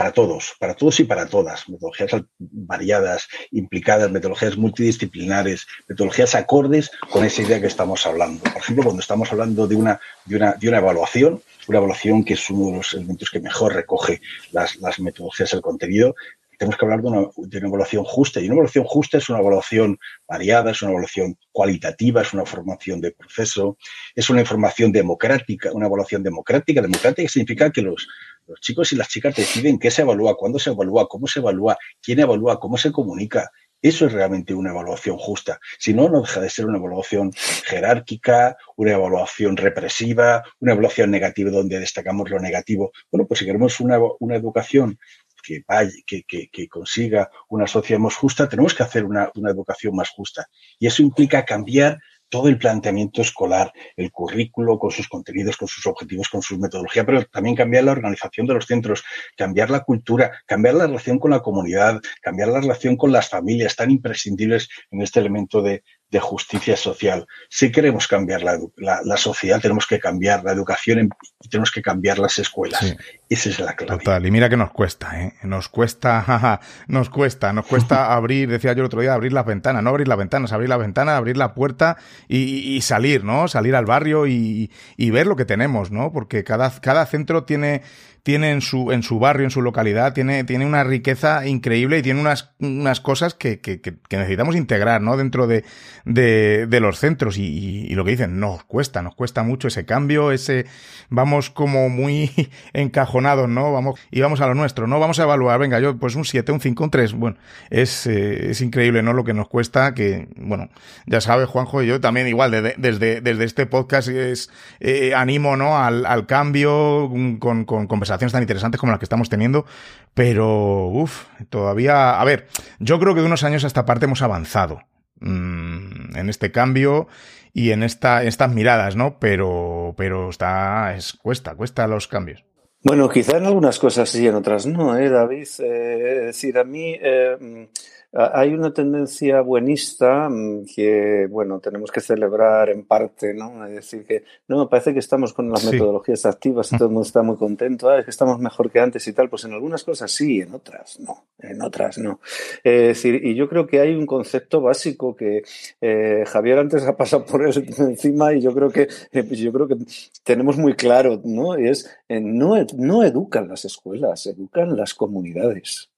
para 0.00 0.12
todos, 0.12 0.54
para 0.58 0.74
todos 0.74 0.98
y 1.00 1.04
para 1.04 1.26
todas, 1.26 1.68
metodologías 1.68 2.10
variadas, 2.38 3.28
implicadas, 3.50 4.10
metodologías 4.10 4.56
multidisciplinares, 4.56 5.66
metodologías 5.88 6.34
acordes 6.34 6.90
con 7.10 7.22
esa 7.22 7.42
idea 7.42 7.60
que 7.60 7.66
estamos 7.66 8.06
hablando. 8.06 8.42
Por 8.44 8.62
ejemplo, 8.62 8.84
cuando 8.84 9.02
estamos 9.02 9.30
hablando 9.30 9.66
de 9.66 9.76
una, 9.76 10.00
de 10.24 10.36
una, 10.36 10.52
de 10.54 10.68
una 10.70 10.78
evaluación, 10.78 11.42
una 11.68 11.78
evaluación 11.78 12.24
que 12.24 12.32
es 12.32 12.48
uno 12.48 12.70
de 12.70 12.76
los 12.78 12.94
elementos 12.94 13.28
que 13.28 13.40
mejor 13.40 13.74
recoge 13.74 14.22
las, 14.52 14.76
las 14.76 14.98
metodologías 15.00 15.50
del 15.50 15.60
contenido, 15.60 16.14
tenemos 16.60 16.78
que 16.78 16.84
hablar 16.84 17.00
de 17.00 17.08
una, 17.08 17.20
de 17.36 17.58
una, 17.58 17.68
evaluación 17.68 18.04
justa. 18.04 18.38
Y 18.38 18.44
una 18.44 18.54
evaluación 18.56 18.84
justa 18.84 19.16
es 19.16 19.30
una 19.30 19.38
evaluación 19.38 19.98
variada, 20.28 20.72
es 20.72 20.82
una 20.82 20.90
evaluación 20.90 21.38
cualitativa, 21.52 22.20
es 22.20 22.34
una 22.34 22.44
formación 22.44 23.00
de 23.00 23.12
proceso, 23.12 23.78
es 24.14 24.28
una 24.28 24.40
información 24.40 24.92
democrática, 24.92 25.70
una 25.72 25.86
evaluación 25.86 26.22
democrática. 26.22 26.82
Democrática 26.82 27.26
significa 27.30 27.70
que 27.70 27.80
los, 27.80 28.06
los 28.50 28.60
chicos 28.60 28.92
y 28.92 28.96
las 28.96 29.08
chicas 29.08 29.34
deciden 29.36 29.78
qué 29.78 29.90
se 29.90 30.02
evalúa, 30.02 30.36
cuándo 30.36 30.58
se 30.58 30.70
evalúa, 30.70 31.06
cómo 31.08 31.26
se 31.28 31.38
evalúa, 31.38 31.78
quién 32.02 32.18
evalúa, 32.18 32.58
cómo 32.58 32.76
se 32.76 32.90
comunica. 32.90 33.50
Eso 33.80 34.06
es 34.06 34.12
realmente 34.12 34.52
una 34.52 34.70
evaluación 34.70 35.16
justa. 35.16 35.58
Si 35.78 35.94
no, 35.94 36.08
no 36.08 36.20
deja 36.20 36.40
de 36.40 36.50
ser 36.50 36.66
una 36.66 36.78
evaluación 36.78 37.32
jerárquica, 37.64 38.56
una 38.76 38.92
evaluación 38.92 39.56
represiva, 39.56 40.42
una 40.58 40.72
evaluación 40.72 41.10
negativa 41.10 41.50
donde 41.50 41.78
destacamos 41.78 42.28
lo 42.28 42.40
negativo. 42.40 42.90
Bueno, 43.10 43.26
pues 43.26 43.38
si 43.38 43.46
queremos 43.46 43.80
una, 43.80 43.98
una 44.18 44.36
educación 44.36 44.98
que, 45.42 45.62
vaya, 45.66 45.92
que, 46.06 46.24
que, 46.24 46.50
que, 46.50 46.68
consiga 46.68 47.30
una 47.48 47.66
sociedad 47.66 48.00
más 48.00 48.16
justa, 48.16 48.48
tenemos 48.48 48.74
que 48.74 48.82
hacer 48.82 49.04
una, 49.04 49.30
una 49.36 49.50
educación 49.50 49.94
más 49.94 50.10
justa. 50.10 50.46
Y 50.78 50.86
eso 50.88 51.02
implica 51.02 51.46
cambiar 51.46 51.98
todo 52.30 52.48
el 52.48 52.56
planteamiento 52.56 53.20
escolar, 53.20 53.72
el 53.96 54.10
currículo 54.10 54.78
con 54.78 54.90
sus 54.90 55.08
contenidos, 55.08 55.56
con 55.56 55.68
sus 55.68 55.86
objetivos, 55.86 56.28
con 56.28 56.40
su 56.40 56.58
metodología, 56.58 57.04
pero 57.04 57.24
también 57.26 57.56
cambiar 57.56 57.84
la 57.84 57.92
organización 57.92 58.46
de 58.46 58.54
los 58.54 58.66
centros, 58.66 59.04
cambiar 59.36 59.68
la 59.68 59.80
cultura, 59.80 60.30
cambiar 60.46 60.76
la 60.76 60.86
relación 60.86 61.18
con 61.18 61.32
la 61.32 61.40
comunidad, 61.40 62.00
cambiar 62.22 62.48
la 62.48 62.60
relación 62.60 62.96
con 62.96 63.12
las 63.12 63.28
familias, 63.28 63.76
tan 63.76 63.90
imprescindibles 63.90 64.68
en 64.90 65.02
este 65.02 65.20
elemento 65.20 65.60
de, 65.60 65.82
de 66.10 66.18
justicia 66.18 66.76
social. 66.76 67.26
Si 67.48 67.70
queremos 67.70 68.08
cambiar 68.08 68.42
la, 68.42 68.58
la, 68.76 69.16
sociedad, 69.16 69.60
tenemos 69.60 69.86
que 69.86 70.00
cambiar 70.00 70.42
la 70.42 70.52
educación 70.52 71.08
y 71.40 71.48
tenemos 71.48 71.70
que 71.70 71.82
cambiar 71.82 72.18
las 72.18 72.38
escuelas. 72.38 72.96
Esa 73.28 73.48
es 73.48 73.60
la 73.60 73.76
clave. 73.76 73.98
Total, 73.98 74.26
y 74.26 74.30
mira 74.32 74.48
que 74.48 74.56
nos 74.56 74.72
cuesta, 74.72 75.20
¿eh? 75.20 75.34
Nos 75.44 75.68
cuesta, 75.68 76.60
nos 76.88 77.10
cuesta, 77.10 77.52
nos 77.52 77.64
cuesta 77.64 78.12
abrir, 78.14 78.48
decía 78.48 78.72
yo 78.72 78.80
el 78.80 78.86
otro 78.86 79.00
día, 79.00 79.14
abrir 79.14 79.32
las 79.32 79.46
ventanas, 79.46 79.84
no 79.84 79.90
abrir 79.90 80.08
las 80.08 80.18
ventanas, 80.18 80.52
abrir 80.52 80.68
la 80.68 80.76
ventana, 80.78 81.16
abrir 81.16 81.36
la 81.36 81.54
puerta 81.54 81.96
y, 82.26 82.38
y 82.74 82.80
salir, 82.80 83.22
¿no? 83.22 83.46
Salir 83.46 83.76
al 83.76 83.84
barrio 83.84 84.26
y, 84.26 84.72
y, 84.96 85.10
ver 85.10 85.28
lo 85.28 85.36
que 85.36 85.44
tenemos, 85.44 85.92
¿no? 85.92 86.12
Porque 86.12 86.42
cada, 86.42 86.70
cada 86.80 87.06
centro 87.06 87.44
tiene 87.44 87.82
tiene 88.22 88.50
en 88.50 88.60
su, 88.60 88.92
en 88.92 89.02
su 89.02 89.18
barrio, 89.18 89.44
en 89.44 89.50
su 89.50 89.62
localidad, 89.62 90.12
tiene, 90.12 90.44
tiene 90.44 90.66
una 90.66 90.84
riqueza 90.84 91.46
increíble 91.46 91.98
y 91.98 92.02
tiene 92.02 92.20
unas, 92.20 92.52
unas 92.58 93.00
cosas 93.00 93.34
que, 93.34 93.60
que, 93.60 93.80
que 93.80 94.16
necesitamos 94.16 94.56
integrar, 94.56 95.00
¿no? 95.00 95.16
Dentro 95.16 95.46
de, 95.46 95.64
de, 96.04 96.80
los 96.80 96.98
centros 96.98 97.38
y, 97.38 97.86
y, 97.88 97.94
lo 97.94 98.04
que 98.04 98.12
dicen, 98.12 98.40
nos 98.40 98.64
cuesta, 98.64 99.02
nos 99.02 99.14
cuesta 99.14 99.42
mucho 99.42 99.68
ese 99.68 99.84
cambio, 99.84 100.32
ese, 100.32 100.66
vamos 101.08 101.50
como 101.50 101.88
muy 101.88 102.30
encajonados, 102.72 103.48
¿no? 103.48 103.72
Vamos, 103.72 103.98
y 104.10 104.20
vamos 104.20 104.40
a 104.40 104.46
lo 104.46 104.54
nuestro, 104.54 104.86
¿no? 104.86 105.00
Vamos 105.00 105.18
a 105.18 105.24
evaluar, 105.24 105.58
venga, 105.58 105.80
yo, 105.80 105.96
pues 105.96 106.14
un 106.14 106.24
7, 106.24 106.52
un 106.52 106.60
5, 106.60 106.84
un 106.84 106.90
3, 106.90 107.12
bueno, 107.14 107.36
es, 107.70 108.06
eh, 108.06 108.50
es 108.50 108.60
increíble, 108.60 109.02
¿no? 109.02 109.12
Lo 109.12 109.24
que 109.24 109.34
nos 109.34 109.48
cuesta, 109.48 109.94
que, 109.94 110.28
bueno, 110.36 110.68
ya 111.06 111.20
sabes, 111.20 111.48
Juanjo, 111.48 111.82
y 111.82 111.86
yo 111.86 112.00
también 112.00 112.26
igual, 112.28 112.50
de, 112.50 112.74
desde, 112.76 113.20
desde 113.20 113.44
este 113.44 113.66
podcast 113.66 114.08
es, 114.08 114.50
eh, 114.80 115.14
animo, 115.14 115.56
¿no? 115.56 115.78
Al, 115.78 116.06
al 116.06 116.26
cambio 116.26 117.10
con, 117.38 117.64
con 117.64 117.86
conversaciones 118.10 118.32
tan 118.32 118.42
interesantes 118.42 118.80
como 118.80 118.92
las 118.92 118.98
que 118.98 119.04
estamos 119.04 119.28
teniendo, 119.28 119.66
pero, 120.14 120.88
uff, 120.88 121.26
todavía, 121.48 122.20
a 122.20 122.24
ver, 122.24 122.48
yo 122.78 122.98
creo 122.98 123.14
que 123.14 123.20
de 123.20 123.26
unos 123.26 123.44
años 123.44 123.64
a 123.64 123.66
esta 123.66 123.84
parte 123.84 124.06
hemos 124.06 124.22
avanzado 124.22 124.80
mmm, 125.20 126.16
en 126.16 126.28
este 126.28 126.50
cambio 126.50 127.08
y 127.52 127.70
en 127.70 127.82
esta, 127.82 128.24
estas 128.24 128.52
miradas, 128.52 128.96
¿no? 128.96 129.18
Pero, 129.18 129.94
pero 129.96 130.30
está, 130.30 130.94
es, 130.96 131.12
cuesta, 131.12 131.54
cuesta 131.54 131.86
los 131.86 132.08
cambios. 132.08 132.44
Bueno, 132.82 133.08
quizá 133.10 133.36
en 133.36 133.46
algunas 133.46 133.78
cosas 133.78 134.08
sí, 134.08 134.26
en 134.26 134.34
otras 134.34 134.66
no, 134.66 134.96
¿eh, 134.96 135.10
David? 135.10 135.46
Eh, 135.58 136.22
decir, 136.26 136.56
a 136.58 136.64
mí 136.64 136.96
eh, 137.00 137.68
hay 138.12 138.52
una 138.52 138.72
tendencia 138.72 139.40
buenista 139.40 140.28
mm, 140.28 140.64
que, 140.74 141.28
bueno, 141.30 141.60
tenemos 141.60 141.92
que 141.92 142.00
celebrar 142.00 142.68
en 142.70 142.84
parte, 142.84 143.32
¿no? 143.34 143.64
Es 143.66 143.74
decir, 143.74 144.04
que 144.04 144.24
no 144.48 144.58
me 144.58 144.66
parece 144.66 144.92
que 144.92 144.98
estamos 144.98 145.32
con 145.32 145.48
las 145.50 145.64
metodologías 145.64 146.26
activas 146.26 146.72
y 146.72 146.76
todo 146.76 146.88
el 146.88 146.94
mundo 146.94 147.06
está 147.06 147.22
muy 147.22 147.36
contento, 147.36 147.88
ah, 147.88 147.98
es 147.98 148.04
que 148.04 148.10
estamos 148.10 148.40
mejor 148.40 148.70
que 148.70 148.80
antes 148.80 149.06
y 149.06 149.12
tal. 149.12 149.30
Pues 149.30 149.44
en 149.44 149.52
algunas 149.52 149.84
cosas 149.84 150.10
sí, 150.10 150.40
en 150.40 150.54
otras 150.54 150.98
no, 150.98 151.24
en 151.38 151.62
otras 151.62 151.98
no. 151.98 152.20
Es 152.64 152.88
decir, 152.88 153.24
y 153.24 153.34
yo 153.36 153.48
creo 153.48 153.66
que 153.66 153.80
hay 153.80 153.94
un 153.94 154.06
concepto 154.06 154.60
básico 154.60 155.14
que 155.14 155.42
eh, 155.80 156.24
Javier 156.26 156.58
antes 156.58 156.84
ha 156.86 156.96
pasado 156.96 157.24
por 157.24 157.46
eso 157.46 157.60
encima 157.78 158.34
y 158.34 158.40
yo 158.40 158.52
creo 158.52 158.70
que, 158.70 158.88
eh, 159.12 159.36
yo 159.36 159.52
creo 159.52 159.68
que 159.68 159.76
tenemos 160.24 160.56
muy 160.56 160.74
claro, 160.74 161.20
¿no? 161.24 161.58
Y 161.58 161.68
es, 161.68 161.88
eh, 162.08 162.20
no, 162.20 162.56
no 162.76 163.04
educan 163.04 163.48
las 163.48 163.64
escuelas, 163.64 164.26
educan 164.26 164.76
las 164.76 164.94
comunidades. 164.94 165.89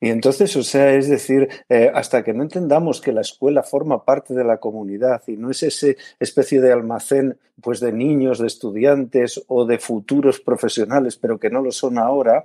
Y 0.00 0.10
entonces, 0.10 0.56
o 0.56 0.62
sea, 0.62 0.94
es 0.94 1.08
decir, 1.08 1.48
eh, 1.68 1.90
hasta 1.94 2.22
que 2.22 2.32
no 2.32 2.42
entendamos 2.42 3.00
que 3.00 3.12
la 3.12 3.20
escuela 3.20 3.62
forma 3.62 4.04
parte 4.04 4.34
de 4.34 4.44
la 4.44 4.58
comunidad 4.58 5.22
y 5.26 5.36
no 5.36 5.50
es 5.50 5.62
ese 5.62 5.96
especie 6.20 6.60
de 6.60 6.72
almacén 6.72 7.38
pues 7.60 7.80
de 7.80 7.92
niños, 7.92 8.38
de 8.38 8.46
estudiantes 8.46 9.42
o 9.48 9.64
de 9.64 9.78
futuros 9.78 10.40
profesionales, 10.40 11.16
pero 11.16 11.38
que 11.38 11.50
no 11.50 11.62
lo 11.62 11.70
son 11.70 11.98
ahora, 11.98 12.44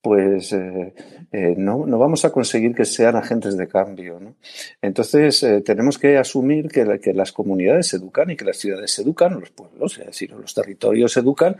pues 0.00 0.52
eh, 0.52 0.94
eh, 1.32 1.54
no, 1.56 1.84
no, 1.84 1.98
vamos 1.98 2.24
a 2.24 2.30
conseguir 2.30 2.74
que 2.74 2.84
sean 2.84 3.16
agentes 3.16 3.56
de 3.56 3.68
cambio. 3.68 4.20
¿no? 4.20 4.36
Entonces, 4.80 5.44
tenemos 5.64 5.98
que 5.98 6.16
asumir 6.16 6.68
que, 6.68 7.00
que, 7.00 7.12
las 7.12 7.32
comunidades 7.32 7.92
educan 7.94 8.30
y 8.30 8.36
que 8.36 8.44
las 8.44 8.56
ciudades 8.56 8.98
educan, 8.98 9.40
los 9.40 9.50
pueblos, 9.50 9.98
es 9.98 10.06
decir, 10.06 10.32
los 10.32 10.54
territorios 10.54 11.16
educan, 11.16 11.56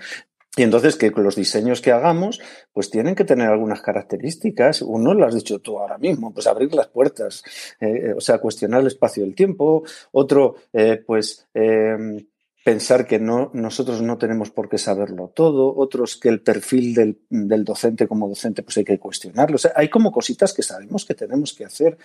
y 0.57 0.63
entonces 0.63 0.97
que 0.97 1.11
los 1.11 1.37
diseños 1.37 1.83
que 1.83 1.93
hagamos, 1.93 2.41
pues 2.73 2.91
tienen 2.91 3.15
que 3.15 3.25
tener 3.25 3.49
algunas 3.49 3.83
características. 3.83 4.81
Uno 4.81 5.13
lo 5.13 5.27
has 5.27 5.35
dicho 5.35 5.59
tú 5.59 5.79
ahora 5.79 5.99
mismo, 5.99 6.33
pues 6.33 6.47
abrir 6.47 6.75
las 6.75 6.89
puertas, 6.89 7.45
eh, 7.79 8.15
o 8.17 8.21
sea, 8.23 8.39
cuestionar 8.39 8.81
el 8.81 8.87
espacio 8.87 9.23
del 9.23 9.35
tiempo. 9.35 9.85
Otro, 10.13 10.57
eh, 10.73 11.03
pues 11.07 11.47
eh, 11.53 12.27
pensar 12.65 13.07
que 13.07 13.19
no, 13.19 13.51
nosotros 13.53 14.01
no 14.01 14.17
tenemos 14.17 14.51
por 14.51 14.71
qué 14.71 14.79
saberlo 14.79 15.29
todo. 15.29 15.77
Otros 15.77 16.17
que 16.17 16.31
el 16.31 16.41
perfil 16.41 16.95
del, 16.95 17.21
del, 17.29 17.63
docente 17.63 18.09
como 18.09 18.27
docente, 18.27 18.63
pues 18.63 18.79
hay 18.79 18.85
que 18.85 18.99
cuestionarlo. 18.99 19.57
O 19.57 19.59
sea, 19.59 19.73
hay 19.77 19.91
como 19.91 20.11
cositas 20.11 20.55
que 20.55 20.63
sabemos 20.63 21.05
que 21.05 21.15
tenemos 21.15 21.53
que 21.53 21.67
hacer. 21.67 21.99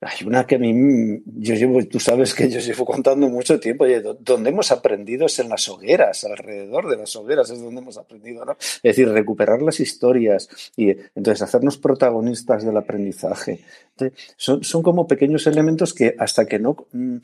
Hay 0.00 0.24
una 0.26 0.46
que 0.46 0.54
a 0.54 0.58
mí, 0.58 1.22
yo 1.26 1.56
llevo, 1.56 1.84
tú 1.86 1.98
sabes 1.98 2.32
que 2.32 2.48
yo 2.48 2.60
llevo 2.60 2.84
contando 2.84 3.28
mucho 3.28 3.58
tiempo, 3.58 3.84
donde 4.20 4.50
hemos 4.50 4.70
aprendido 4.70 5.26
es 5.26 5.40
en 5.40 5.48
las 5.48 5.68
hogueras, 5.68 6.22
alrededor 6.22 6.88
de 6.88 6.98
las 6.98 7.16
hogueras 7.16 7.50
es 7.50 7.60
donde 7.60 7.80
hemos 7.80 7.98
aprendido, 7.98 8.44
¿no? 8.44 8.52
Es 8.60 8.82
decir, 8.82 9.08
recuperar 9.08 9.60
las 9.60 9.80
historias 9.80 10.48
y 10.76 10.90
entonces 10.90 11.42
hacernos 11.42 11.78
protagonistas 11.78 12.64
del 12.64 12.76
aprendizaje. 12.76 13.64
Son, 14.36 14.62
son 14.62 14.82
como 14.84 15.08
pequeños 15.08 15.48
elementos 15.48 15.92
que 15.92 16.14
hasta 16.16 16.46
que 16.46 16.60
no, 16.60 16.76
mm, 16.92 17.16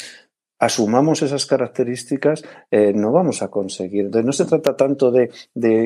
asumamos 0.64 1.20
esas 1.20 1.44
características, 1.44 2.42
eh, 2.70 2.92
no 2.94 3.12
vamos 3.12 3.42
a 3.42 3.48
conseguir. 3.48 4.06
Entonces, 4.06 4.24
no 4.24 4.32
se 4.32 4.46
trata 4.46 4.76
tanto 4.76 5.10
de, 5.10 5.30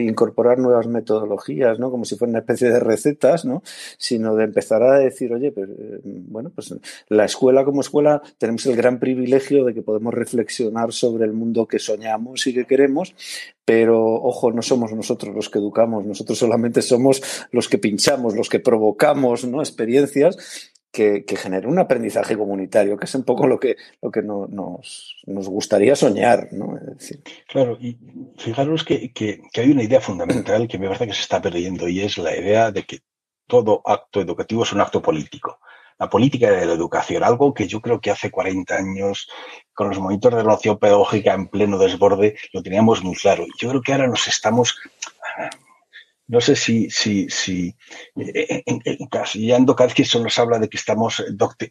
incorporar 0.02 0.58
nuevas 0.58 0.86
metodologías, 0.86 1.80
¿no? 1.80 1.90
Como 1.90 2.04
si 2.04 2.16
fuera 2.16 2.30
una 2.30 2.38
especie 2.38 2.70
de 2.70 2.78
recetas, 2.78 3.44
¿no? 3.44 3.62
Sino 3.98 4.36
de 4.36 4.44
empezar 4.44 4.84
a 4.84 4.98
decir, 4.98 5.32
oye, 5.32 5.52
eh, 5.56 6.00
bueno, 6.04 6.52
pues 6.54 6.72
la 7.08 7.24
escuela 7.24 7.64
como 7.64 7.80
escuela 7.80 8.22
tenemos 8.38 8.64
el 8.66 8.76
gran 8.76 9.00
privilegio 9.00 9.64
de 9.64 9.74
que 9.74 9.82
podemos 9.82 10.14
reflexionar 10.14 10.92
sobre 10.92 11.24
el 11.24 11.32
mundo 11.32 11.66
que 11.66 11.80
soñamos 11.80 12.46
y 12.46 12.54
que 12.54 12.64
queremos, 12.64 13.16
pero 13.64 14.00
ojo, 14.00 14.52
no 14.52 14.62
somos 14.62 14.92
nosotros 14.92 15.34
los 15.34 15.50
que 15.50 15.58
educamos, 15.58 16.06
nosotros 16.06 16.38
solamente 16.38 16.82
somos 16.82 17.20
los 17.50 17.68
que 17.68 17.78
pinchamos, 17.78 18.36
los 18.36 18.48
que 18.48 18.60
provocamos 18.60 19.44
¿no? 19.44 19.60
experiencias 19.60 20.72
que, 20.92 21.24
generen 21.36 21.70
un 21.70 21.78
aprendizaje 21.78 22.36
comunitario, 22.36 22.96
que 22.96 23.04
es 23.04 23.14
un 23.14 23.24
poco 23.24 23.46
lo 23.46 23.58
que, 23.60 23.76
lo 24.02 24.10
que 24.10 24.22
nos, 24.22 24.48
nos, 25.26 25.48
gustaría 25.48 25.94
soñar. 25.94 26.48
¿no? 26.52 26.78
Claro, 27.46 27.78
y 27.80 27.98
fijaros 28.36 28.84
que, 28.84 29.12
que, 29.12 29.40
hay 29.54 29.70
una 29.70 29.82
idea 29.82 30.00
fundamental 30.00 30.66
que 30.66 30.78
me 30.78 30.86
parece 30.86 31.06
que 31.06 31.14
se 31.14 31.22
está 31.22 31.40
perdiendo 31.40 31.88
y 31.88 32.00
es 32.00 32.18
la 32.18 32.36
idea 32.36 32.70
de 32.70 32.84
que 32.84 33.00
todo 33.46 33.82
acto 33.84 34.20
educativo 34.20 34.62
es 34.62 34.72
un 34.72 34.80
acto 34.80 35.02
político. 35.02 35.60
La 35.98 36.08
política 36.08 36.50
de 36.50 36.64
la 36.64 36.74
educación, 36.74 37.24
algo 37.24 37.52
que 37.52 37.66
yo 37.66 37.80
creo 37.80 38.00
que 38.00 38.12
hace 38.12 38.30
40 38.30 38.76
años, 38.76 39.28
con 39.74 39.88
los 39.88 39.98
movimientos 39.98 40.32
de 40.32 40.42
relación 40.42 40.78
pedagógica 40.78 41.34
en 41.34 41.48
pleno 41.48 41.76
desborde, 41.76 42.36
lo 42.52 42.62
teníamos 42.62 43.02
muy 43.02 43.16
claro. 43.16 43.44
Yo 43.58 43.68
creo 43.70 43.82
que 43.82 43.92
ahora 43.92 44.06
nos 44.06 44.28
estamos 44.28 44.76
no 46.28 46.42
sé 46.42 46.56
si, 46.56 46.90
si, 46.90 47.28
si 47.30 47.74
eh, 48.16 48.62
encasillando 48.66 49.74
cada 49.74 49.88
vez 49.88 49.94
que 49.94 50.04
se 50.04 50.20
nos 50.20 50.38
habla 50.38 50.58
de 50.58 50.68
que 50.68 50.76
estamos 50.76 51.24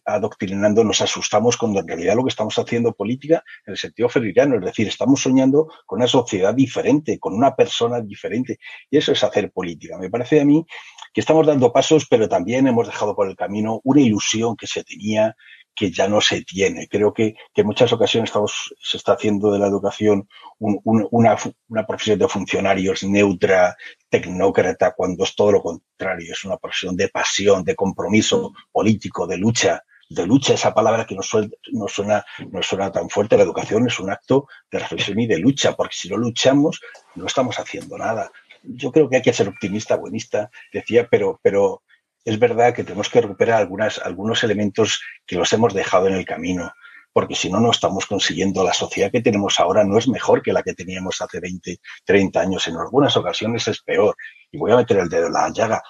adoctrinando, 0.04 0.84
nos 0.84 1.00
asustamos 1.02 1.58
cuando 1.58 1.80
en 1.80 1.88
realidad 1.88 2.16
lo 2.16 2.24
que 2.24 2.30
estamos 2.30 2.58
haciendo 2.58 2.94
política 2.94 3.44
en 3.66 3.74
el 3.74 3.78
sentido 3.78 4.10
ferririano, 4.10 4.56
es 4.56 4.66
decir, 4.66 4.88
estamos 4.88 5.22
soñando 5.22 5.68
con 5.86 6.00
una 6.00 6.08
sociedad 6.08 6.56
diferente, 6.56 7.20
con 7.20 7.36
una 7.36 7.56
persona 7.56 8.02
diferente. 8.02 8.58
Y 8.90 8.98
eso 8.98 9.12
es 9.12 9.24
hacer 9.24 9.52
política. 9.52 9.98
Me 10.00 10.10
parece 10.10 10.42
a 10.42 10.46
mí 10.46 10.66
que 11.14 11.22
estamos 11.22 11.46
dando 11.46 11.72
pasos, 11.72 12.08
pero 12.10 12.28
también 12.28 12.68
hemos 12.68 12.88
dejado 12.88 13.16
por 13.16 13.30
el 13.30 13.36
camino 13.36 13.80
una 13.84 14.02
ilusión 14.02 14.56
que 14.56 14.66
se 14.66 14.84
tenía 14.84 15.36
que 15.78 15.92
ya 15.92 16.08
no 16.08 16.20
se 16.20 16.42
tiene. 16.42 16.88
Creo 16.88 17.14
que, 17.14 17.36
que 17.54 17.62
en 17.62 17.68
muchas 17.68 17.94
ocasiones 17.94 18.30
estamos, 18.30 18.74
se 18.82 18.98
está 18.98 19.14
haciendo 19.14 19.52
de 19.52 19.60
la 19.60 19.68
educación 19.68 20.28
una, 20.60 21.38
una, 21.68 21.86
profesión 21.86 22.18
de 22.18 22.28
funcionarios 22.28 23.04
neutra, 23.04 23.78
tecnócrata, 24.10 24.94
cuando 24.98 25.24
es 25.24 25.36
todo 25.36 25.52
lo 25.52 25.62
contrario, 25.62 26.34
es 26.34 26.44
una 26.44 26.58
profesión 26.58 26.96
de 26.98 27.10
pasión, 27.10 27.64
de 27.64 27.76
compromiso 27.76 28.54
político, 28.72 29.28
de 29.28 29.38
lucha, 29.38 29.84
de 30.10 30.26
lucha, 30.26 30.56
esa 30.56 30.74
palabra 30.74 31.06
que 31.06 31.14
no 31.14 31.22
suena, 31.22 31.50
no 31.72 31.88
suena, 31.88 32.26
no 32.52 32.64
suena 32.64 32.92
tan 32.92 33.08
fuerte, 33.08 33.38
la 33.38 33.44
educación 33.44 33.86
es 33.86 34.00
un 34.00 34.10
acto 34.10 34.48
de 34.72 34.80
reflexión 34.80 35.20
y 35.20 35.28
de 35.28 35.38
lucha, 35.38 35.74
porque 35.74 35.96
si 35.96 36.10
no 36.10 36.18
luchamos, 36.18 36.82
no 37.14 37.28
estamos 37.28 37.60
haciendo 37.60 38.00
nada. 38.00 38.32
Yo 38.64 38.92
creo 38.92 39.08
que 39.08 39.18
hay 39.18 39.22
que 39.22 39.34
ser 39.34 39.48
optimista, 39.48 39.96
buenista, 39.96 40.50
decía, 40.74 41.08
pero, 41.08 41.40
pero 41.44 41.84
es 42.28 42.38
verdad 42.38 42.74
que 42.74 42.84
tenemos 42.84 43.10
que 43.10 43.22
recuperar 43.22 43.70
algunos 44.04 44.44
elementos 44.44 45.02
que 45.26 45.38
los 45.38 45.54
hemos 45.54 45.74
dejado 45.74 46.08
en 46.08 46.14
el 46.16 46.26
camino, 46.26 46.74
porque 47.14 47.36
si 47.36 47.50
no, 47.50 47.62
no 47.62 47.72
estamos 47.72 48.06
consiguiendo 48.06 48.66
la 48.66 48.74
sociedad 48.74 49.10
que 49.10 49.22
tenemos 49.22 49.62
ahora, 49.62 49.86
no 49.86 49.98
es 49.98 50.10
mejor 50.10 50.42
que 50.42 50.52
la 50.52 50.62
que 50.62 50.74
teníamos 50.74 51.22
hace 51.22 51.40
20, 51.40 51.78
30 52.04 52.38
años, 52.38 52.68
en 52.68 52.76
algunas 52.76 53.16
ocasiones 53.16 53.66
es 53.70 53.82
peor. 53.82 54.14
Y 54.52 54.58
voy 54.58 54.74
a 54.74 54.76
meter 54.76 54.98
el 54.98 55.08
dedo 55.08 55.28
en 55.28 55.34
la 55.34 55.50
llaga 55.54 55.82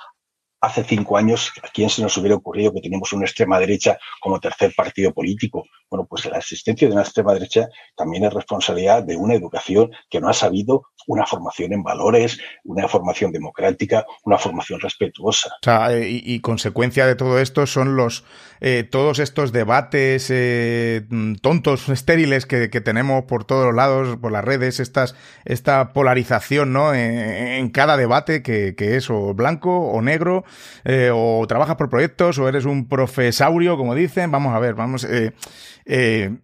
hace 0.60 0.84
cinco 0.84 1.18
años, 1.18 1.52
¿a 1.64 1.68
quién 1.70 1.90
se 1.90 2.02
nos 2.02 2.18
hubiera 2.18 2.36
ocurrido 2.36 2.74
que 2.74 2.82
teníamos 2.82 3.14
una 3.14 3.26
extrema 3.26 3.60
derecha 3.60 3.98
como 4.20 4.40
tercer 4.40 4.74
partido 4.76 5.14
político? 5.14 5.64
Bueno, 5.90 6.06
pues 6.10 6.26
la 6.26 6.38
existencia 6.38 6.88
de 6.88 6.94
una 6.94 7.04
extrema 7.04 7.34
derecha 7.34 7.68
también 7.96 8.26
es 8.26 8.34
responsabilidad 8.34 9.04
de 9.04 9.16
una 9.16 9.36
educación 9.36 9.92
que 10.10 10.20
no 10.20 10.30
ha 10.30 10.34
sabido 10.34 10.88
una 11.08 11.26
formación 11.26 11.72
en 11.74 11.84
valores, 11.84 12.40
una 12.66 12.88
formación 12.88 13.32
democrática, 13.32 14.06
una 14.26 14.38
formación 14.38 14.82
respetuosa. 14.82 15.52
Eh, 15.90 16.22
y, 16.24 16.40
consecuencia 16.42 17.06
de 17.06 17.16
todo 17.16 17.40
esto 17.40 17.66
son 17.66 17.96
los 17.96 18.26
eh, 18.60 18.84
todos 18.84 19.20
estos 19.20 19.54
debates 19.54 20.28
eh, 20.30 21.04
tontos, 21.42 21.88
estériles 21.88 22.46
que, 22.46 22.68
tenemos 22.82 23.24
por 23.24 23.46
todos 23.46 23.74
lados, 23.74 24.18
por 24.18 24.32
las 24.32 24.44
redes, 24.44 24.80
estas, 24.80 25.16
esta 25.46 25.94
polarización, 25.94 26.74
¿no? 26.74 26.94
En, 26.94 27.70
cada 27.70 27.98
debate 27.98 28.44
que 28.44 28.76
es 28.78 29.10
o 29.10 29.34
blanco 29.34 29.80
o 29.80 30.02
negro 30.02 30.44
eh, 30.84 31.12
o 31.14 31.46
trabajas 31.48 31.76
por 31.76 31.90
proyectos, 31.90 32.38
o 32.40 32.48
eres 32.48 32.66
un 32.66 32.88
profesaurio, 32.88 33.78
como 33.78 33.96
dicen. 33.96 34.32
Vamos 34.32 34.56
a 34.56 34.60
ver, 34.60 34.76
vamos. 34.76 35.04
Eh, 35.04 35.34
eh, 35.90 36.36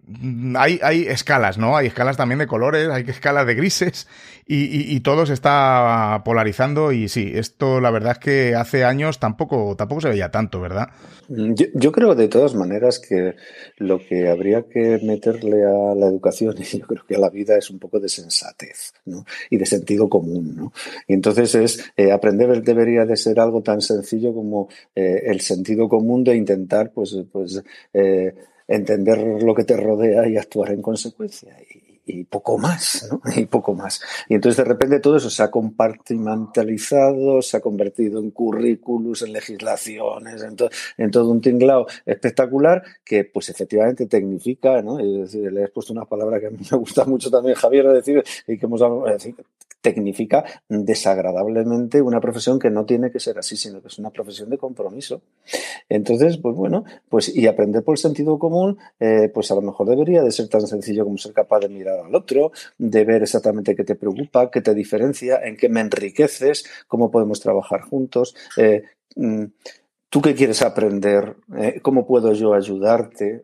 hay, 0.56 0.80
hay 0.82 1.04
escalas, 1.04 1.58
¿no? 1.58 1.76
Hay 1.76 1.88
escalas 1.88 2.16
también 2.16 2.40
de 2.40 2.48
colores, 2.48 2.88
hay 2.90 3.04
escalas 3.08 3.46
de 3.46 3.56
grises 3.56 4.08
y, 4.46 5.00
todo 5.02 5.26
se 5.26 5.34
está 5.34 6.22
polarizando 6.26 6.92
y 6.92 7.08
sí, 7.08 7.32
esto 7.34 7.80
la 7.80 7.92
verdad 7.92 8.14
es 8.14 8.20
que 8.20 8.56
hace 8.56 8.84
años 8.84 9.20
tampoco, 9.20 9.76
tampoco 9.76 10.02
se 10.02 10.10
veía 10.10 10.32
tanto, 10.32 10.60
¿verdad? 10.60 10.90
Yo, 11.30 11.66
yo 11.74 11.92
creo 11.92 12.16
de 12.16 12.28
todas 12.28 12.54
maneras 12.54 13.00
que 13.00 13.36
lo 13.78 14.00
que 14.00 14.30
habría 14.30 14.64
que 14.64 15.00
meterle 15.04 15.64
a 15.64 15.96
la 15.96 16.08
educación 16.08 16.56
y 16.60 16.80
yo 16.80 16.86
creo 16.86 17.06
que 17.06 17.16
a 17.16 17.20
la 17.20 17.30
vida 17.30 17.58
es 17.58 17.70
un 17.70 17.80
poco 17.80 18.00
de 18.00 18.10
sensatez 18.10 18.94
¿no? 19.06 19.26
y 19.50 19.58
de 19.58 19.66
sentido 19.66 20.10
común. 20.10 20.56
¿no? 20.56 20.74
Y 21.08 21.14
entonces 21.14 21.56
es 21.56 21.92
eh, 21.96 22.12
aprender 22.12 22.62
debería 22.62 23.06
de 23.06 23.18
ser 23.18 23.40
algo 23.40 23.62
tan 23.62 23.82
sencillo 23.82 24.34
como 24.34 24.70
eh, 24.96 25.24
el 25.26 25.42
sentido 25.42 25.88
común 25.88 26.24
de 26.24 26.36
intentar 26.36 26.92
pues, 26.92 27.16
pues 27.32 27.64
eh, 27.94 28.34
entender 28.68 29.18
lo 29.42 29.54
que 29.54 29.64
te 29.64 29.78
rodea 29.78 30.28
y 30.28 30.38
actuar 30.38 30.72
en 30.72 30.82
consecuencia. 30.82 31.56
Y, 31.62 31.93
poco 32.26 32.58
más. 32.58 33.10
Y 33.36 33.46
poco 33.46 33.74
más. 33.74 34.02
Y 34.30 34.36
entonces 34.36 34.58
de 34.58 34.66
repente 34.66 35.00
todo 35.00 35.18
eso 35.18 35.30
se 35.30 35.42
ha 35.42 35.50
compartimentalizado, 35.50 37.42
se 37.42 37.58
ha 37.58 37.62
convertido 37.62 38.20
en 38.20 38.32
currículos, 38.32 39.22
en 39.24 39.34
legislaciones, 39.34 40.44
en, 40.98 41.12
todo 41.12 41.30
un 41.30 41.42
tinglado 41.42 41.88
espectacular 42.06 42.84
que 43.04 43.24
pues 43.24 43.50
efectivamente 43.50 44.06
tecnifica, 44.06 44.82
¿no? 44.82 45.00
Le 45.00 45.64
he 45.64 45.68
puesto 45.70 45.94
una 45.94 46.06
palabra 46.06 46.40
que 46.40 46.48
a 46.48 46.50
mí 46.52 46.58
me 46.70 46.78
gusta 46.78 47.06
mucho 47.06 47.32
también, 47.32 47.56
Javier, 47.56 47.88
decir, 47.88 48.24
y 48.48 48.58
que 48.58 48.66
hemos 48.66 48.82
decir, 49.06 49.36
tecnifica 49.84 50.46
desagradablemente 50.70 52.02
una 52.02 52.22
profesión 52.22 52.58
que 52.58 52.70
no 52.70 52.86
tiene 52.86 53.12
que 53.12 53.20
ser 53.20 53.38
así, 53.38 53.58
sino 53.58 53.82
que 53.82 53.90
es 53.90 54.00
una 54.00 54.12
profesión 54.12 54.50
de 54.50 54.58
compromiso. 54.58 55.22
Entonces, 55.90 56.38
pues 56.38 56.56
bueno, 56.56 56.86
pues 57.10 57.36
y 57.36 57.48
aprender 57.48 57.84
por 57.84 57.94
el 57.94 57.98
sentido 58.00 58.40
común, 58.40 58.78
eh, 59.00 59.30
pues 59.32 59.52
a 59.52 59.56
lo 59.56 59.62
mejor 59.62 59.90
debería 59.90 60.24
de 60.24 60.32
ser 60.32 60.48
tan 60.48 60.66
sencillo 60.66 61.04
como 61.04 61.18
ser 61.18 61.34
capaz 61.34 61.60
de 61.60 61.70
mirar 61.70 61.93
al 62.02 62.16
otro, 62.16 62.52
de 62.78 63.06
ver 63.06 63.24
exactamente 63.24 63.76
qué 63.76 63.84
te 63.84 63.96
preocupa, 63.96 64.50
qué 64.52 64.62
te 64.62 64.74
diferencia, 64.74 65.40
en 65.44 65.58
qué 65.58 65.70
me 65.70 65.82
enriqueces, 65.82 66.66
cómo 66.88 67.12
podemos 67.12 67.40
trabajar 67.40 67.82
juntos. 67.82 68.36
Eh, 68.58 68.84
mm, 69.16 69.46
¿Tú 70.10 70.22
qué 70.22 70.36
quieres 70.36 70.62
aprender? 70.62 71.36
Eh, 71.58 71.80
¿Cómo 71.82 72.06
puedo 72.06 72.34
yo 72.34 72.54
ayudarte? 72.54 73.44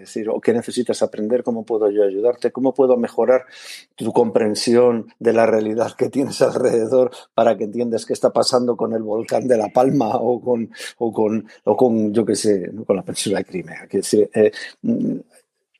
decir, 0.00 0.28
o 0.28 0.40
qué 0.40 0.52
necesitas 0.52 1.02
aprender, 1.02 1.42
cómo 1.42 1.64
puedo 1.64 1.90
yo 1.90 2.04
ayudarte, 2.04 2.52
cómo 2.52 2.74
puedo 2.74 2.96
mejorar 2.96 3.44
tu 3.94 4.12
comprensión 4.12 5.12
de 5.18 5.32
la 5.32 5.46
realidad 5.46 5.92
que 5.96 6.08
tienes 6.08 6.40
alrededor 6.42 7.10
para 7.34 7.56
que 7.56 7.64
entiendas 7.64 8.06
qué 8.06 8.12
está 8.12 8.32
pasando 8.32 8.76
con 8.76 8.92
el 8.92 9.02
volcán 9.02 9.48
de 9.48 9.56
La 9.56 9.68
Palma 9.68 10.16
o 10.16 10.40
con, 10.40 10.70
o 10.98 11.12
con, 11.12 11.46
o 11.64 11.76
con 11.76 12.12
yo 12.12 12.24
qué 12.24 12.36
sé, 12.36 12.70
con 12.86 12.96
la 12.96 13.02
península 13.02 13.38
de 13.38 13.44
Crimea. 13.44 13.88
Eh, 13.90 14.52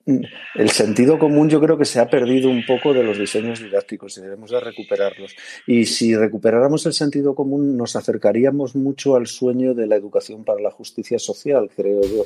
el 0.07 0.71
sentido 0.71 1.19
común 1.19 1.49
yo 1.49 1.61
creo 1.61 1.77
que 1.77 1.85
se 1.85 1.99
ha 1.99 2.09
perdido 2.09 2.49
un 2.49 2.65
poco 2.65 2.95
de 2.95 3.03
los 3.03 3.19
diseños 3.19 3.61
didácticos 3.61 4.17
y 4.17 4.21
debemos 4.21 4.51
de 4.51 4.61
recuperarlos. 4.61 5.35
Y 5.67 5.87
si 5.87 6.15
recuperáramos 6.15 6.87
el 6.87 6.93
sentido 6.93 7.35
común 7.35 7.77
nos 7.77 7.97
acercaríamos 7.97 8.77
mucho 8.77 9.17
al 9.17 9.27
sueño 9.27 9.75
de 9.75 9.89
la 9.89 9.97
educación 9.97 10.45
para 10.45 10.61
la 10.61 10.71
justicia 10.71 11.19
social, 11.19 11.69
creo 11.75 12.03
yo. 12.03 12.25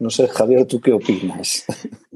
No 0.00 0.10
sé, 0.10 0.26
Javier, 0.26 0.66
¿tú 0.66 0.80
qué 0.80 0.92
opinas? 0.92 1.64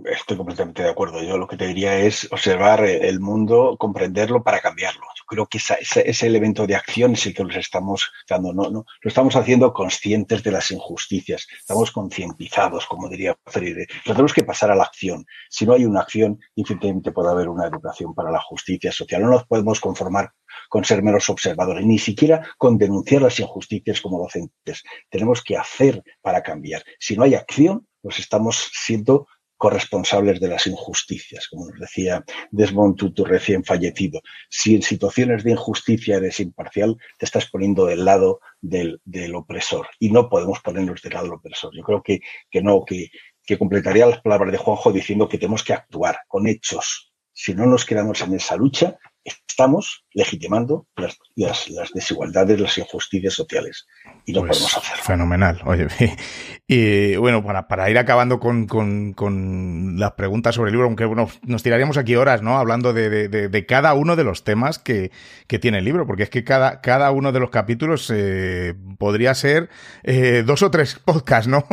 Estoy 0.04 0.36
completamente 0.36 0.82
de 0.82 0.90
acuerdo. 0.90 1.22
Yo 1.22 1.38
lo 1.38 1.46
que 1.46 1.56
te 1.56 1.66
diría 1.66 1.96
es 1.98 2.28
observar 2.32 2.84
el 2.84 3.20
mundo, 3.20 3.76
comprenderlo 3.78 4.42
para 4.42 4.60
cambiarlo. 4.60 5.02
Yo 5.16 5.24
creo 5.26 5.46
que 5.46 5.58
ese, 5.58 6.26
elemento 6.26 6.66
de 6.66 6.74
acción 6.74 7.12
es 7.12 7.24
el 7.26 7.34
que 7.34 7.44
nos 7.44 7.56
estamos 7.56 8.10
dando. 8.28 8.52
No, 8.52 8.64
no, 8.64 8.84
lo 9.00 9.08
estamos 9.08 9.36
haciendo 9.36 9.72
conscientes 9.72 10.42
de 10.42 10.50
las 10.50 10.70
injusticias. 10.70 11.46
Estamos 11.58 11.90
concientizados, 11.90 12.86
como 12.86 13.08
diría 13.08 13.36
Freire. 13.46 13.86
Pero 14.04 14.14
tenemos 14.14 14.34
que 14.34 14.44
pasar 14.44 14.70
a 14.70 14.74
la 14.74 14.84
acción 14.84 15.03
si 15.48 15.66
no 15.66 15.72
hay 15.72 15.84
una 15.84 16.00
acción, 16.00 16.38
difícilmente 16.54 17.12
puede 17.12 17.30
haber 17.30 17.48
una 17.48 17.66
educación 17.66 18.14
para 18.14 18.30
la 18.30 18.40
justicia 18.40 18.92
social. 18.92 19.22
No 19.22 19.30
nos 19.30 19.46
podemos 19.46 19.80
conformar 19.80 20.30
con 20.68 20.84
ser 20.84 21.02
meros 21.02 21.28
observadores, 21.28 21.84
ni 21.84 21.98
siquiera 21.98 22.46
con 22.58 22.78
denunciar 22.78 23.22
las 23.22 23.38
injusticias 23.40 24.00
como 24.00 24.18
docentes. 24.18 24.82
Tenemos 25.08 25.42
que 25.42 25.56
hacer 25.56 26.02
para 26.20 26.42
cambiar. 26.42 26.82
Si 26.98 27.16
no 27.16 27.24
hay 27.24 27.34
acción, 27.34 27.86
pues 28.00 28.18
estamos 28.18 28.70
siendo 28.72 29.26
corresponsables 29.56 30.40
de 30.40 30.48
las 30.48 30.66
injusticias, 30.66 31.48
como 31.48 31.66
nos 31.70 31.80
decía 31.80 32.24
Desmond 32.50 32.96
Tutu 32.96 33.24
recién 33.24 33.64
fallecido. 33.64 34.20
Si 34.50 34.74
en 34.74 34.82
situaciones 34.82 35.44
de 35.44 35.52
injusticia 35.52 36.16
eres 36.16 36.40
imparcial, 36.40 36.96
te 37.18 37.24
estás 37.24 37.48
poniendo 37.48 37.86
del 37.86 38.04
lado 38.04 38.40
del, 38.60 39.00
opresor 39.34 39.88
y 39.98 40.10
no 40.10 40.28
podemos 40.28 40.60
ponernos 40.60 41.00
del 41.02 41.14
lado 41.14 41.26
del 41.26 41.34
opresor. 41.34 41.74
Yo 41.74 41.82
creo 41.82 42.02
que, 42.02 42.20
que 42.50 42.62
no, 42.62 42.84
que, 42.84 43.08
que 43.44 43.58
completaría 43.58 44.06
las 44.06 44.20
palabras 44.20 44.52
de 44.52 44.58
Juanjo 44.58 44.92
diciendo 44.92 45.28
que 45.28 45.38
tenemos 45.38 45.62
que 45.62 45.72
actuar 45.72 46.20
con 46.28 46.46
hechos. 46.46 47.12
Si 47.32 47.54
no 47.54 47.66
nos 47.66 47.84
quedamos 47.84 48.20
en 48.22 48.34
esa 48.34 48.56
lucha, 48.56 48.98
estamos 49.22 50.03
legitimando 50.14 50.86
las, 50.96 51.18
las, 51.34 51.90
desigualdades, 51.92 52.60
las 52.60 52.78
injusticias 52.78 53.34
sociales. 53.34 53.86
Y 54.24 54.32
no 54.32 54.40
pues 54.40 54.52
podemos 54.52 54.76
hacerlo. 54.78 55.02
Fenomenal. 55.02 55.60
Oye, 55.66 55.88
y 56.68 57.16
bueno, 57.16 57.44
para, 57.44 57.66
para 57.66 57.90
ir 57.90 57.98
acabando 57.98 58.38
con, 58.38 58.66
con, 58.66 59.98
las 59.98 60.12
preguntas 60.12 60.54
sobre 60.54 60.70
el 60.70 60.74
libro, 60.74 60.86
aunque 60.86 61.04
bueno, 61.04 61.28
nos 61.42 61.62
tiraríamos 61.62 61.98
aquí 61.98 62.14
horas, 62.14 62.42
¿no? 62.42 62.58
Hablando 62.58 62.92
de, 62.92 63.28
de, 63.28 63.48
de 63.48 63.66
cada 63.66 63.94
uno 63.94 64.14
de 64.14 64.24
los 64.24 64.44
temas 64.44 64.78
que, 64.78 65.10
que, 65.48 65.58
tiene 65.58 65.78
el 65.78 65.84
libro, 65.84 66.06
porque 66.06 66.22
es 66.22 66.30
que 66.30 66.44
cada, 66.44 66.80
cada 66.80 67.10
uno 67.10 67.32
de 67.32 67.40
los 67.40 67.50
capítulos 67.50 68.10
eh, 68.14 68.74
podría 68.98 69.34
ser 69.34 69.68
eh, 70.04 70.44
dos 70.46 70.62
o 70.62 70.70
tres 70.70 71.00
podcasts, 71.04 71.48
¿no? 71.48 71.66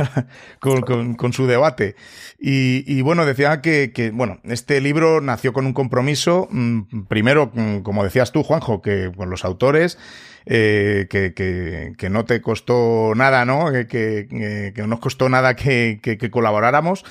con, 0.58 0.80
con, 0.80 1.14
con, 1.14 1.32
su 1.34 1.46
debate. 1.46 1.96
Y, 2.38 2.84
y 2.86 3.02
bueno, 3.02 3.26
decía 3.26 3.60
que, 3.60 3.92
que, 3.92 4.10
bueno, 4.10 4.40
este 4.44 4.80
libro 4.80 5.20
nació 5.20 5.52
con 5.52 5.66
un 5.66 5.74
compromiso. 5.74 6.48
Mmm, 6.50 7.04
primero, 7.08 7.52
como 7.82 8.04
decías 8.04 8.32
tú, 8.32 8.42
Juanjo, 8.42 8.82
que 8.82 9.10
con 9.16 9.30
los 9.30 9.44
autores, 9.44 9.98
eh, 10.46 11.06
que, 11.08 11.32
que, 11.32 12.10
no 12.10 12.24
te 12.24 12.42
costó 12.42 13.14
nada, 13.14 13.44
¿no? 13.44 13.72
Que, 13.72 13.86
que, 13.86 14.72
no 14.76 14.86
nos 14.86 15.00
costó 15.00 15.28
nada 15.28 15.56
que, 15.56 16.00
colaboráramos. 16.30 17.04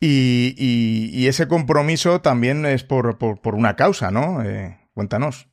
Y, 0.00 0.54
y, 0.56 1.28
ese 1.28 1.46
compromiso 1.46 2.22
también 2.22 2.64
es 2.64 2.84
por, 2.84 3.18
por, 3.18 3.54
una 3.54 3.76
causa, 3.76 4.10
¿no? 4.10 4.42
Eh, 4.42 4.78
cuéntanos. 4.94 5.46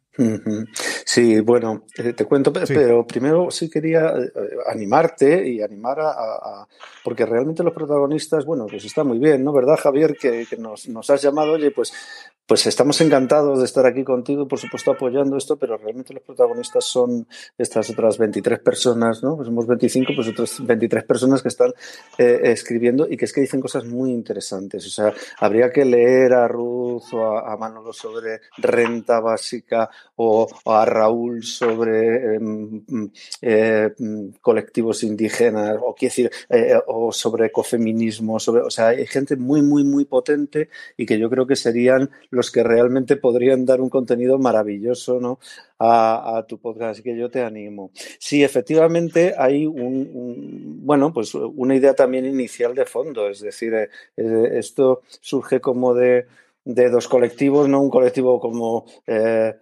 Sí, 1.06 1.42
bueno, 1.42 1.86
eh, 1.98 2.14
te 2.14 2.26
cuento, 2.26 2.52
pero 2.52 3.06
primero 3.06 3.52
sí 3.52 3.70
quería 3.70 4.14
animarte 4.66 5.48
y 5.48 5.62
animar 5.62 6.00
a, 6.00 6.66
Porque 7.04 7.26
realmente 7.26 7.62
los 7.62 7.74
protagonistas, 7.74 8.46
bueno, 8.46 8.66
pues 8.68 8.86
está 8.86 9.04
muy 9.04 9.20
bien, 9.20 9.44
¿no? 9.44 9.52
¿Verdad, 9.52 9.78
Javier? 9.78 10.16
Que, 10.20 10.48
que 10.50 10.58
nos, 10.58 10.88
nos, 10.88 11.10
has 11.10 11.22
llamado, 11.22 11.52
oye, 11.52 11.70
pues 11.70 11.94
pues 12.48 12.66
estamos 12.66 13.00
encantados 13.02 13.60
de 13.60 13.66
estar 13.66 13.86
aquí 13.86 14.06
contigo, 14.06 14.48
por 14.48 14.58
supuesto 14.58 14.92
apoyando 14.92 15.36
esto, 15.36 15.58
pero 15.58 15.78
realmente 15.78 16.14
los 16.14 16.24
protagonistas 16.24 16.86
son 16.86 17.28
estas 17.58 17.90
otras 17.90 18.18
23 18.18 18.60
personas, 18.60 19.22
¿no? 19.22 19.36
Pues 19.36 19.48
somos 19.48 19.68
25, 19.68 20.14
pues 20.16 20.30
otras 20.30 20.66
23 20.66 21.04
personas 21.04 21.42
que 21.42 21.50
están 21.50 21.74
eh, 22.18 22.40
escribiendo 22.44 23.06
y 23.10 23.18
que 23.18 23.26
es 23.26 23.34
que 23.34 23.42
dicen 23.42 23.60
cosas 23.60 23.84
muy 23.84 24.12
interesantes. 24.12 24.88
O 24.88 24.90
sea, 24.90 25.14
habría 25.40 25.70
que 25.72 25.84
leer 25.84 26.34
a 26.34 26.48
Ruth 26.48 27.14
o 27.14 27.38
a, 27.38 27.58
Manolo 27.58 27.92
sobre 27.92 28.40
renta 28.58 29.20
básica 29.20 29.90
o, 30.16 30.48
a 30.66 30.86
Raúl 30.86 31.44
sobre 31.44 32.36
em, 32.36 33.12
eh, 33.42 33.90
colectivos 34.40 35.04
indígenas 35.04 35.78
o, 35.82 35.94
quiero 35.94 36.12
decir, 36.12 36.32
eh, 36.50 36.80
o 36.88 37.12
sobre 37.12 37.48
ecofeminismo, 37.48 38.40
sobre, 38.40 38.62
o 38.62 38.70
sea, 38.70 38.88
hay 38.90 39.06
gente 39.06 39.36
muy, 39.36 39.62
muy, 39.62 39.84
muy 39.84 40.06
potente 40.06 40.70
y 40.96 41.06
que 41.06 41.20
yo 41.20 41.30
creo 41.30 41.46
que 41.46 41.58
serían 41.58 42.10
los 42.38 42.52
que 42.52 42.64
realmente 42.64 43.18
podrían 43.18 43.66
dar 43.66 43.82
un 43.82 43.90
contenido 43.90 44.38
maravilloso 44.38 45.20
¿no? 45.20 45.40
a, 45.80 46.46
tu 46.48 46.60
podcast. 46.60 46.92
Así 46.92 47.04
que 47.04 47.18
yo 47.18 47.30
te 47.30 47.42
animo. 47.42 47.92
Sí, 48.20 48.44
efectivamente 48.44 49.34
hay 49.38 49.66
un, 49.66 50.80
bueno, 50.84 51.12
pues 51.12 51.36
una 51.36 51.76
idea 51.76 51.94
también 51.94 52.26
inicial 52.26 52.74
de 52.76 52.86
fondo. 52.86 53.28
Es 53.28 53.42
decir, 53.42 53.74
eh, 53.74 53.90
eh, 54.16 54.50
esto 54.54 55.02
surge 55.20 55.60
como 55.60 55.94
de, 55.94 56.26
dos 56.64 57.08
colectivos, 57.08 57.68
no 57.68 57.82
un 57.82 57.90
colectivo 57.90 58.40
como 58.40 58.86
eh, 59.06 59.56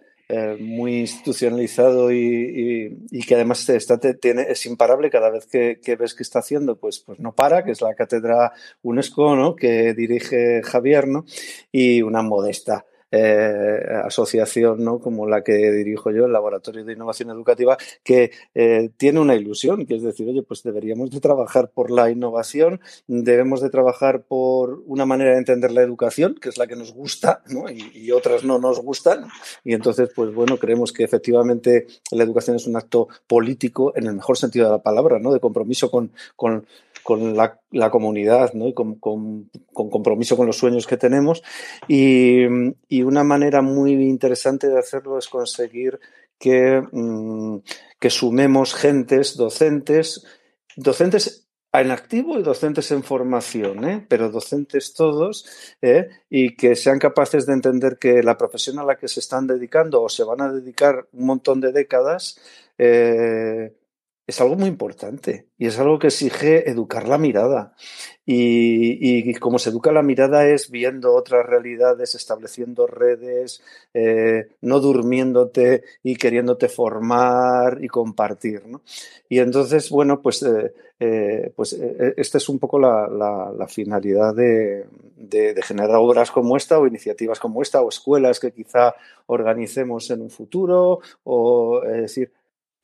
muy 0.58 1.00
institucionalizado 1.00 2.12
y, 2.12 2.96
que 3.26 3.34
además 3.34 3.68
está, 3.68 3.98
tiene, 3.98 4.42
es 4.48 4.66
imparable 4.66 5.10
cada 5.10 5.30
vez 5.30 5.46
que, 5.46 5.96
ves 5.96 6.14
que 6.14 6.22
está 6.22 6.40
haciendo, 6.40 6.76
pues, 6.76 7.00
pues 7.00 7.20
no 7.20 7.34
para, 7.34 7.64
que 7.64 7.70
es 7.70 7.80
la 7.80 7.94
cátedra 7.94 8.52
UNESCO, 8.82 9.36
¿no? 9.36 9.54
que 9.54 9.94
dirige 9.94 10.62
Javier, 10.64 11.06
¿no? 11.06 11.24
y 11.70 12.02
una 12.02 12.22
modesta 12.22 12.84
eh, 13.10 13.80
asociación 14.04 14.84
¿no? 14.84 14.98
como 14.98 15.26
la 15.26 15.42
que 15.42 15.70
dirijo 15.72 16.10
yo, 16.10 16.26
el 16.26 16.32
Laboratorio 16.32 16.84
de 16.84 16.92
Innovación 16.92 17.30
Educativa, 17.30 17.76
que 18.02 18.32
eh, 18.54 18.90
tiene 18.96 19.20
una 19.20 19.34
ilusión, 19.34 19.86
que 19.86 19.96
es 19.96 20.02
decir, 20.02 20.28
oye, 20.28 20.42
pues 20.42 20.62
deberíamos 20.62 21.10
de 21.10 21.20
trabajar 21.20 21.70
por 21.70 21.90
la 21.90 22.10
innovación, 22.10 22.80
debemos 23.06 23.60
de 23.60 23.70
trabajar 23.70 24.22
por 24.22 24.82
una 24.86 25.06
manera 25.06 25.32
de 25.32 25.38
entender 25.38 25.72
la 25.72 25.82
educación, 25.82 26.36
que 26.40 26.48
es 26.48 26.58
la 26.58 26.66
que 26.66 26.76
nos 26.76 26.92
gusta, 26.92 27.42
¿no? 27.48 27.70
y, 27.70 28.10
otras 28.16 28.44
no 28.44 28.58
nos 28.58 28.80
gustan, 28.80 29.26
y 29.62 29.74
entonces, 29.74 30.08
pues 30.14 30.32
bueno, 30.32 30.58
creemos 30.58 30.92
que 30.92 31.04
efectivamente 31.04 31.86
la 32.12 32.24
educación 32.24 32.56
es 32.56 32.66
un 32.66 32.76
acto 32.76 33.08
político 33.26 33.92
en 33.94 34.06
el 34.06 34.14
mejor 34.14 34.38
sentido 34.38 34.66
de 34.66 34.72
la 34.72 34.82
palabra, 34.82 35.18
¿no? 35.18 35.32
de 35.32 35.40
compromiso 35.40 35.90
con, 35.90 36.12
con 36.34 36.66
con 37.06 37.36
la, 37.36 37.60
la 37.70 37.88
comunidad 37.88 38.52
¿no? 38.54 38.66
y 38.66 38.74
con, 38.74 38.96
con, 38.96 39.48
con, 39.72 39.90
compromiso 39.90 40.36
con 40.36 40.48
los 40.48 40.58
sueños 40.58 40.88
que 40.88 40.96
tenemos. 40.96 41.40
Y, 41.86 42.42
y, 42.88 43.02
una 43.02 43.22
manera 43.22 43.62
muy 43.62 43.92
interesante 43.92 44.66
de 44.66 44.76
hacerlo 44.76 45.16
es 45.16 45.28
conseguir 45.28 46.00
que, 46.36 46.82
mm, 46.90 47.58
que 48.00 48.10
sumemos 48.10 48.74
gentes, 48.74 49.36
docentes, 49.36 50.26
docentes 50.74 51.46
en 51.72 51.92
activo 51.92 52.40
y 52.40 52.42
docentes 52.42 52.90
en 52.90 53.04
formación, 53.04 53.84
¿eh? 53.84 54.04
pero 54.08 54.30
docentes 54.30 54.92
todos, 54.92 55.46
¿eh? 55.82 56.08
y 56.28 56.56
que 56.56 56.74
sean 56.74 56.98
capaces 56.98 57.46
de 57.46 57.52
entender 57.52 57.98
que 57.98 58.20
la 58.24 58.36
profesión 58.36 58.80
a 58.80 58.84
la 58.84 58.96
que 58.96 59.06
se 59.06 59.20
están 59.20 59.46
dedicando 59.46 60.02
o 60.02 60.08
se 60.08 60.24
van 60.24 60.40
a 60.40 60.52
dedicar 60.52 61.06
un 61.12 61.26
montón 61.26 61.60
de 61.60 61.70
décadas, 61.70 62.40
eh, 62.78 63.74
es 64.26 64.40
algo 64.40 64.56
muy 64.56 64.68
importante 64.68 65.46
y 65.56 65.66
es 65.66 65.78
algo 65.78 66.00
que 66.00 66.08
exige 66.08 66.68
educar 66.68 67.06
la 67.06 67.16
mirada. 67.16 67.74
Y, 68.24 69.30
y 69.30 69.34
como 69.34 69.60
se 69.60 69.70
educa 69.70 69.92
la 69.92 70.02
mirada 70.02 70.48
es 70.48 70.68
viendo 70.68 71.14
otras 71.14 71.46
realidades, 71.46 72.16
estableciendo 72.16 72.88
redes, 72.88 73.62
eh, 73.94 74.48
no 74.62 74.80
durmiéndote 74.80 75.84
y 76.02 76.16
queriéndote 76.16 76.68
formar 76.68 77.78
y 77.80 77.86
compartir. 77.86 78.66
¿no? 78.66 78.82
Y 79.28 79.38
entonces, 79.38 79.90
bueno, 79.90 80.20
pues, 80.20 80.42
eh, 80.42 80.74
eh, 80.98 81.52
pues 81.54 81.72
esta 81.72 82.38
es 82.38 82.48
un 82.48 82.58
poco 82.58 82.80
la, 82.80 83.06
la, 83.06 83.68
finalidad 83.68 84.34
de, 84.34 84.86
de, 85.16 85.54
de, 85.54 85.62
generar 85.62 85.96
obras 85.96 86.32
como 86.32 86.56
esta 86.56 86.80
o 86.80 86.86
iniciativas 86.86 87.38
como 87.38 87.62
esta 87.62 87.80
o 87.80 87.88
escuelas 87.90 88.40
que 88.40 88.50
quizá 88.50 88.94
organicemos 89.26 90.10
en 90.10 90.22
un 90.22 90.30
futuro 90.30 91.00
o 91.22 91.82
es 91.84 92.02
decir, 92.02 92.32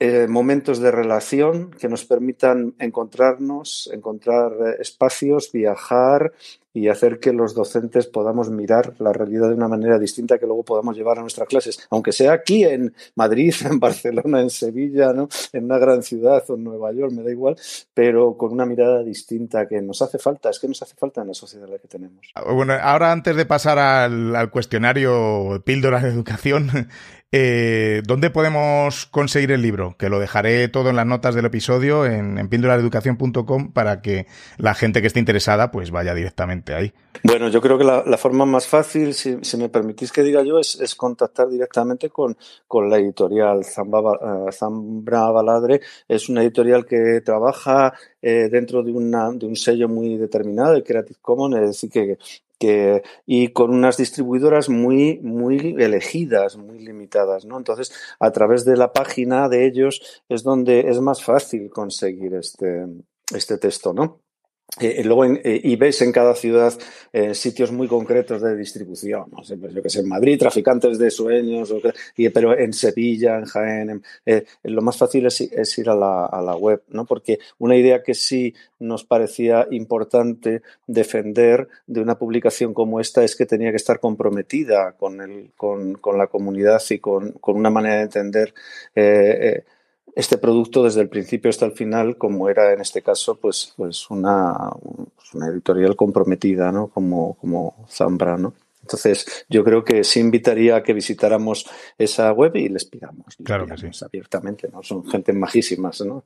eh, 0.05 0.27
momentos 0.27 0.81
de 0.81 0.91
relación 0.91 1.71
que 1.71 1.89
nos 1.89 2.05
permitan 2.05 2.75
encontrarnos, 2.81 3.89
encontrar 3.93 4.51
eh, 4.51 4.77
espacios, 4.81 5.53
viajar 5.53 6.33
y 6.75 6.89
hacer 6.89 7.19
que 7.19 7.33
los 7.33 7.55
docentes 7.55 8.07
podamos 8.07 8.51
mirar 8.51 8.95
la 8.99 9.13
realidad 9.13 9.49
de 9.49 9.55
una 9.55 9.69
manera 9.69 9.99
distinta 9.99 10.39
que 10.39 10.47
luego 10.47 10.65
podamos 10.65 10.97
llevar 10.97 11.19
a 11.19 11.23
nuestras 11.23 11.49
clases, 11.49 11.87
aunque 11.91 12.13
sea 12.13 12.33
aquí 12.33 12.65
en 12.65 12.95
Madrid, 13.15 13.55
en 13.71 13.79
Barcelona, 13.79 14.41
en 14.41 14.51
Sevilla, 14.51 15.13
¿no? 15.13 15.29
en 15.53 15.65
una 15.65 15.79
gran 15.79 16.03
ciudad 16.03 16.43
o 16.49 16.55
en 16.55 16.65
Nueva 16.65 16.93
York, 16.93 17.13
me 17.13 17.23
da 17.23 17.31
igual, 17.31 17.57
pero 17.95 18.37
con 18.37 18.53
una 18.53 18.67
mirada 18.67 19.03
distinta 19.03 19.67
que 19.69 19.83
nos 19.83 20.03
hace 20.03 20.19
falta, 20.19 20.51
es 20.51 20.59
que 20.59 20.69
nos 20.69 20.83
hace 20.83 20.95
falta 20.97 21.23
en 21.23 21.29
la 21.29 21.35
sociedad 21.35 21.67
en 21.67 21.73
la 21.73 21.79
que 21.79 21.89
tenemos. 21.89 22.33
Bueno, 22.53 22.75
ahora 22.81 23.13
antes 23.13 23.37
de 23.37 23.47
pasar 23.47 23.79
al, 23.79 24.51
cuestionario 24.51 25.63
Píldoras 25.65 26.03
de 26.03 26.11
Educación, 26.11 26.71
eh, 27.33 28.03
¿Dónde 28.05 28.31
podemos 28.31 29.07
conseguir 29.07 29.53
el 29.53 29.63
libro? 29.63 29.97
Que 29.97 30.11
lo 30.11 30.21
dejaré 30.21 30.69
todo 30.69 30.91
en 30.91 30.97
las 30.97 31.07
notas 31.07 31.35
del 31.35 31.47
episodio 31.47 32.05
en, 32.05 32.37
en 32.39 32.49
píldolareducación.com 32.49 33.73
para 33.73 34.03
que 34.03 34.27
la 34.59 34.75
gente 34.75 35.01
que 35.01 35.07
esté 35.07 35.19
interesada 35.19 35.71
pues 35.71 35.91
vaya 35.91 36.15
directamente 36.15 36.62
ahí. 36.71 36.93
Bueno, 37.25 37.49
yo 37.49 37.61
creo 37.61 37.79
que 37.79 37.85
la, 37.85 38.17
forma 38.19 38.45
más 38.47 38.67
fácil, 38.67 39.15
si, 39.15 39.57
me 39.57 39.69
permitís 39.69 40.11
que 40.11 40.23
diga 40.23 40.43
yo, 40.43 40.59
es, 40.59 40.95
contactar 40.97 41.49
directamente 41.49 42.11
con, 42.11 42.37
con 42.67 42.91
la 42.91 42.99
editorial 42.99 43.65
Zambra, 43.65 44.01
eh, 44.49 44.53
Zambra 44.53 45.31
Baladre. 45.31 45.81
Es 46.09 46.29
una 46.29 46.43
editorial 46.43 46.85
que 46.85 47.21
trabaja 47.25 47.93
eh, 48.21 48.49
dentro 48.51 48.83
de, 48.83 48.93
una, 48.93 49.31
de 49.33 49.47
un 49.47 49.57
sello 49.57 49.89
muy 49.89 50.17
determinado, 50.17 50.75
el 50.75 50.85
Creative 50.85 51.19
Commons, 51.21 51.57
es 51.57 51.69
decir, 51.69 51.91
que, 51.91 52.19
y 53.27 53.49
con 53.49 53.71
unas 53.71 53.97
distribuidoras 53.97 54.69
muy, 54.69 55.19
muy 55.21 55.77
elegidas, 55.79 56.57
muy 56.57 56.79
limitadas, 56.79 57.45
¿no? 57.45 57.59
Entonces, 57.59 57.93
a 58.21 58.31
través 58.31 58.65
de 58.65 58.77
la 58.77 58.93
página 58.93 59.49
de 59.49 59.67
ellos 59.67 60.23
es 60.29 60.43
donde 60.43 60.89
es 60.89 61.01
más 61.01 61.23
fácil 61.23 61.71
conseguir 61.71 62.35
este, 62.35 62.87
este 63.35 63.59
texto, 63.59 63.93
¿no? 63.93 64.22
Eh, 64.81 65.05
luego 65.05 65.27
eh, 65.27 65.61
y 65.63 65.77
ves 65.77 66.01
en 66.01 66.13
cada 66.13 66.35
ciudad 66.35 66.73
eh, 67.13 67.35
sitios 67.35 67.71
muy 67.71 67.87
concretos 67.87 68.41
de 68.41 68.57
distribución, 68.57 69.27
no 69.31 69.43
pues 69.43 69.75
yo 69.75 69.83
que 69.83 69.91
sé, 69.91 70.01
en 70.01 70.09
Madrid, 70.09 70.39
traficantes 70.39 70.99
de 70.99 71.11
sueños, 71.11 71.75
pero 72.33 72.59
en 72.59 72.73
Sevilla, 72.73 73.37
en 73.37 73.45
Jaén, 73.45 74.03
lo 74.63 74.81
más 74.81 74.97
fácil 74.97 75.27
es, 75.27 75.79
ir 75.79 75.91
a 75.91 75.95
la, 75.95 76.57
web, 76.57 76.83
¿no? 76.89 77.05
Porque 77.05 77.39
una 77.59 77.77
idea 77.77 78.03
que 78.03 78.15
sí 78.15 78.55
nos 78.79 79.05
parecía 79.05 79.67
importante 79.71 80.63
defender 80.87 81.69
de 81.87 82.01
una 82.01 82.19
publicación 82.19 82.73
como 82.73 82.99
esta 82.99 83.23
es 83.23 83.37
que 83.37 83.45
tenía 83.45 83.71
que 83.71 83.77
estar 83.77 84.01
comprometida 84.01 84.93
con, 84.93 85.21
el, 85.21 85.51
con, 85.55 85.99
la 86.17 86.29
comunidad 86.29 86.81
y 86.89 86.99
con, 86.99 87.35
una 87.43 87.71
manera 87.71 87.97
de 87.97 88.03
entender 88.03 88.55
este 90.15 90.39
producto 90.39 90.85
desde 90.85 91.01
el 91.01 91.09
principio 91.09 91.49
hasta 91.51 91.67
el 91.67 91.73
final, 91.73 92.17
como 92.17 92.49
era 92.49 92.73
en 92.73 92.81
este 92.81 93.03
caso, 93.03 93.37
pues, 93.37 93.73
pues 93.77 94.11
una, 94.11 94.71
pues 95.17 95.51
editorial 95.51 95.97
comprometida, 95.97 96.71
¿no? 96.73 96.89
Como, 96.89 97.35
como 97.35 97.75
Zambra, 97.89 98.37
¿no? 98.37 98.55
Entonces, 98.83 99.47
yo 99.49 99.65
creo 99.65 99.85
que 99.85 100.05
sí 100.05 100.21
invitaría 100.21 100.77
a 100.77 100.83
que 100.83 100.93
visitáramos 100.93 101.69
esa 101.97 102.33
web 102.33 102.55
y 102.57 102.69
les 102.69 102.85
pidamos. 102.85 103.37
claro 103.43 103.67
que 103.67 103.79
sí. 103.79 104.05
Abiertamente, 104.05 104.69
¿no? 104.73 104.83
Son 104.83 105.09
gente 105.09 105.33
majísimas, 105.33 106.01
¿no? 106.03 106.25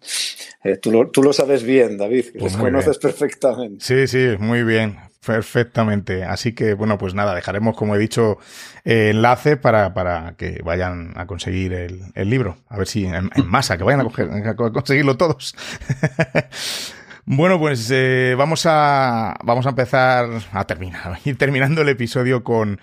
Eh, 0.64 0.78
tú, 0.78 0.90
lo, 0.90 1.08
tú, 1.10 1.22
lo, 1.22 1.32
sabes 1.32 1.62
bien, 1.62 1.98
David, 1.98 2.26
pues 2.32 2.54
los 2.54 2.56
conoces 2.56 2.98
perfectamente. 2.98 3.84
Sí, 3.84 4.06
sí, 4.06 4.36
muy 4.38 4.62
bien. 4.62 4.96
Perfectamente. 5.24 6.22
Así 6.22 6.52
que, 6.52 6.74
bueno, 6.74 6.98
pues 6.98 7.12
nada, 7.12 7.34
dejaremos, 7.34 7.76
como 7.76 7.96
he 7.96 7.98
dicho, 7.98 8.38
eh, 8.84 9.10
enlace 9.10 9.56
para, 9.56 9.92
para, 9.92 10.34
que 10.36 10.60
vayan 10.64 11.14
a 11.16 11.26
conseguir 11.26 11.72
el, 11.72 12.00
el 12.14 12.30
libro. 12.30 12.58
A 12.68 12.78
ver 12.78 12.86
si 12.86 13.06
en, 13.06 13.30
en 13.34 13.46
masa, 13.46 13.76
que 13.76 13.82
vayan 13.82 14.00
a, 14.00 14.04
coger, 14.04 14.30
a 14.30 14.54
conseguirlo 14.54 15.16
todos. 15.16 15.56
Bueno, 17.28 17.58
pues 17.58 17.90
eh, 17.92 18.36
vamos, 18.38 18.66
a, 18.66 19.36
vamos 19.42 19.66
a 19.66 19.70
empezar 19.70 20.28
a 20.52 20.64
terminar, 20.64 21.14
a 21.14 21.18
ir 21.28 21.36
terminando 21.36 21.82
el 21.82 21.88
episodio 21.88 22.44
con, 22.44 22.80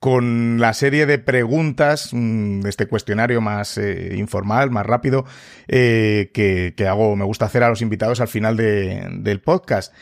con 0.00 0.58
la 0.60 0.72
serie 0.72 1.04
de 1.04 1.18
preguntas 1.18 2.08
mm, 2.12 2.66
este 2.66 2.86
cuestionario 2.86 3.42
más 3.42 3.76
eh, 3.76 4.14
informal, 4.16 4.70
más 4.70 4.86
rápido, 4.86 5.26
eh, 5.68 6.30
que, 6.32 6.72
que, 6.74 6.88
hago, 6.88 7.14
me 7.16 7.26
gusta 7.26 7.44
hacer 7.44 7.62
a 7.64 7.68
los 7.68 7.82
invitados 7.82 8.22
al 8.22 8.28
final 8.28 8.56
de, 8.56 9.06
del 9.18 9.42
podcast. 9.42 9.94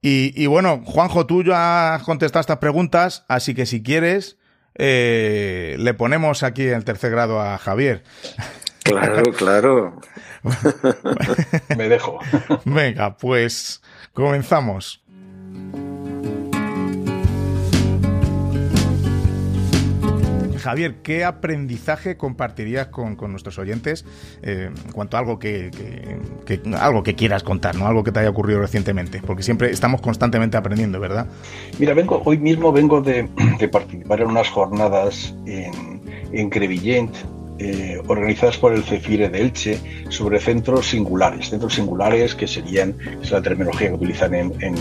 Y, 0.00 0.32
y, 0.40 0.46
bueno, 0.46 0.80
Juanjo, 0.84 1.26
tú 1.26 1.42
ya 1.42 1.96
has 1.96 2.04
contestado 2.04 2.40
estas 2.40 2.58
preguntas, 2.58 3.24
así 3.26 3.54
que 3.54 3.66
si 3.66 3.82
quieres, 3.82 4.38
eh, 4.76 5.76
le 5.80 5.94
ponemos 5.94 6.44
aquí 6.44 6.62
el 6.62 6.84
tercer 6.84 7.10
grado 7.10 7.40
a 7.40 7.58
Javier. 7.58 8.04
Claro, 8.84 9.22
claro. 9.36 10.00
Me 11.76 11.88
dejo. 11.88 12.18
Venga, 12.64 13.16
pues 13.16 13.82
comenzamos. 14.12 15.02
Javier, 20.62 21.02
¿qué 21.02 21.24
aprendizaje 21.24 22.16
compartirías 22.16 22.86
con, 22.86 23.16
con 23.16 23.32
nuestros 23.32 23.58
oyentes 23.58 24.06
eh, 24.42 24.70
en 24.72 24.92
cuanto 24.92 25.16
a 25.16 25.20
algo 25.20 25.38
que, 25.38 25.70
que, 26.46 26.60
que, 26.60 26.76
algo 26.76 27.02
que 27.02 27.14
quieras 27.14 27.42
contar, 27.42 27.74
¿no? 27.74 27.86
Algo 27.86 28.04
que 28.04 28.12
te 28.12 28.20
haya 28.20 28.30
ocurrido 28.30 28.60
recientemente, 28.60 29.20
porque 29.26 29.42
siempre 29.42 29.70
estamos 29.70 30.00
constantemente 30.00 30.56
aprendiendo, 30.56 31.00
¿verdad? 31.00 31.26
Mira, 31.78 31.94
vengo, 31.94 32.22
hoy 32.24 32.38
mismo 32.38 32.72
vengo 32.72 33.00
de, 33.00 33.28
de 33.58 33.68
participar 33.68 34.20
en 34.20 34.28
unas 34.28 34.48
jornadas 34.50 35.34
en, 35.46 36.00
en 36.32 36.48
Crevillent, 36.48 37.12
eh, 37.58 38.00
organizadas 38.08 38.56
por 38.56 38.72
el 38.72 38.82
CEFIRE 38.82 39.28
de 39.28 39.40
Elche 39.40 39.78
sobre 40.08 40.40
centros 40.40 40.86
singulares, 40.88 41.50
centros 41.50 41.74
singulares 41.74 42.34
que 42.34 42.48
serían, 42.48 42.96
es 43.22 43.30
la 43.30 43.42
terminología 43.42 43.88
que 43.88 43.94
utilizan 43.94 44.34
en, 44.34 44.52
en, 44.62 44.74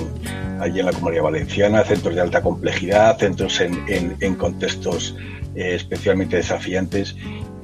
allí 0.59 0.79
en 0.79 0.85
la 0.85 0.93
Comunidad 0.93 1.23
Valenciana, 1.23 1.83
centros 1.83 2.15
de 2.15 2.21
alta 2.21 2.41
complejidad, 2.41 3.17
centros 3.19 3.59
en, 3.61 4.15
en, 4.19 4.35
contextos 4.35 5.15
eh, 5.55 5.75
especialmente 5.75 6.37
desafiantes. 6.37 7.15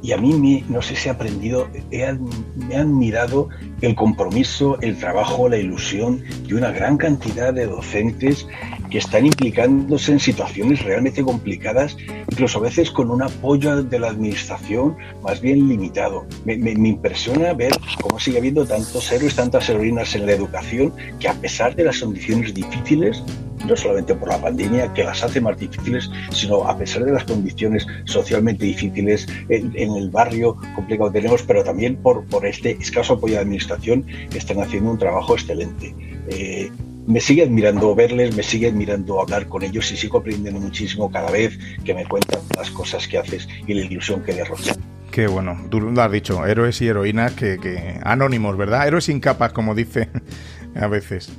Y 0.04 0.12
a 0.12 0.18
mí, 0.18 0.34
me, 0.34 0.64
no 0.72 0.82
sé 0.82 0.96
si 0.96 1.08
he 1.08 1.12
aprendido, 1.12 1.68
me 1.90 2.76
ha 2.76 2.82
admirado 2.82 3.50
el 3.82 3.96
compromiso, 3.96 4.78
el 4.82 4.98
trabajo, 4.98 5.50
la 5.50 5.58
ilusión 5.58 6.24
de 6.48 6.54
una 6.54 6.72
gran 6.72 6.98
cantidad 6.98 7.54
de 7.54 7.66
docentes 7.66 8.48
que 8.90 8.98
están 8.98 9.26
implicándose 9.26 10.12
en 10.12 10.20
situaciones 10.20 10.84
realmente 10.84 11.24
complicadas, 11.24 11.98
incluso 12.32 12.60
a 12.60 12.62
veces 12.64 12.92
con 12.92 13.12
un 13.12 13.22
apoyo 13.22 13.84
de 13.84 14.00
la 14.00 14.10
administración 14.10 14.96
más 15.24 15.42
bien 15.42 15.68
limitado. 15.68 16.26
Me, 16.46 16.72
impresiona 16.72 17.54
ver 17.54 17.72
cómo 18.02 18.20
sigue 18.20 18.38
habiendo 18.38 18.66
tantos 18.66 19.12
héroes, 19.12 19.36
tantas 19.36 19.70
heroínas 19.70 20.16
en 20.16 20.26
la 20.26 20.34
educación, 20.34 20.94
que 21.20 21.28
a 21.28 21.34
pesar 21.34 21.76
de 21.76 21.84
las 21.84 22.00
condiciones 22.00 22.54
difíciles, 22.54 23.24
no 23.66 23.76
solamente 23.76 24.16
por 24.16 24.30
la 24.30 24.42
pandemia, 24.42 24.94
que 24.94 25.04
las 25.04 25.24
hace 25.24 25.42
más 25.42 25.58
difíciles, 25.58 26.10
sino 26.32 26.64
a 26.64 26.78
pesar 26.78 27.04
de 27.04 27.12
las 27.12 27.26
condiciones 27.26 27.86
socialmente 28.06 28.66
difíciles 28.66 29.28
en, 29.50 29.76
el 29.76 30.10
barrio 30.10 30.56
complicado 30.76 31.12
que 31.12 31.20
tenemos, 31.20 31.44
pero 31.44 31.64
también 31.64 31.98
por, 31.98 32.26
por 32.26 32.46
este 32.46 32.72
escaso 32.80 33.14
apoyo 33.14 33.34
de 33.34 33.38
la 33.38 33.42
administración, 33.42 34.06
están 34.34 34.62
haciendo 34.62 34.92
un 34.92 34.98
trabajo 34.98 35.34
excelente. 35.34 35.94
Eh, 36.30 36.70
me 37.08 37.22
sigue 37.22 37.44
admirando 37.44 37.96
verles, 37.96 38.36
me 38.36 38.44
sigue 38.44 38.68
admirando 38.68 39.22
hablar 39.22 39.48
con 39.48 39.64
ellos 39.64 39.92
y 39.92 39.98
sigo 39.98 40.20
aprendiendo 40.20 40.60
muchísimo 40.60 41.10
cada 41.10 41.32
vez 41.32 41.58
que 41.84 41.94
me 41.94 42.06
cuentan 42.06 42.42
las 42.56 42.70
cosas 42.70 43.08
que 43.08 43.18
haces 43.18 43.48
y 43.66 43.74
la 43.74 43.86
ilusión 43.86 44.22
que 44.24 44.34
derrochan. 44.34 44.76
Qué 45.10 45.26
bueno, 45.26 45.58
tú 45.70 45.80
lo 45.80 46.02
has 46.02 46.12
dicho, 46.12 46.46
héroes 46.46 46.82
y 46.82 46.88
heroínas 46.90 47.32
que, 47.32 47.58
que 47.58 48.00
anónimos, 48.04 48.58
¿verdad? 48.58 48.86
Héroes 48.88 49.06
sin 49.06 49.22
capas, 49.22 49.54
como 49.54 49.74
dice 49.74 50.10
a 50.76 50.88
veces. 50.88 51.32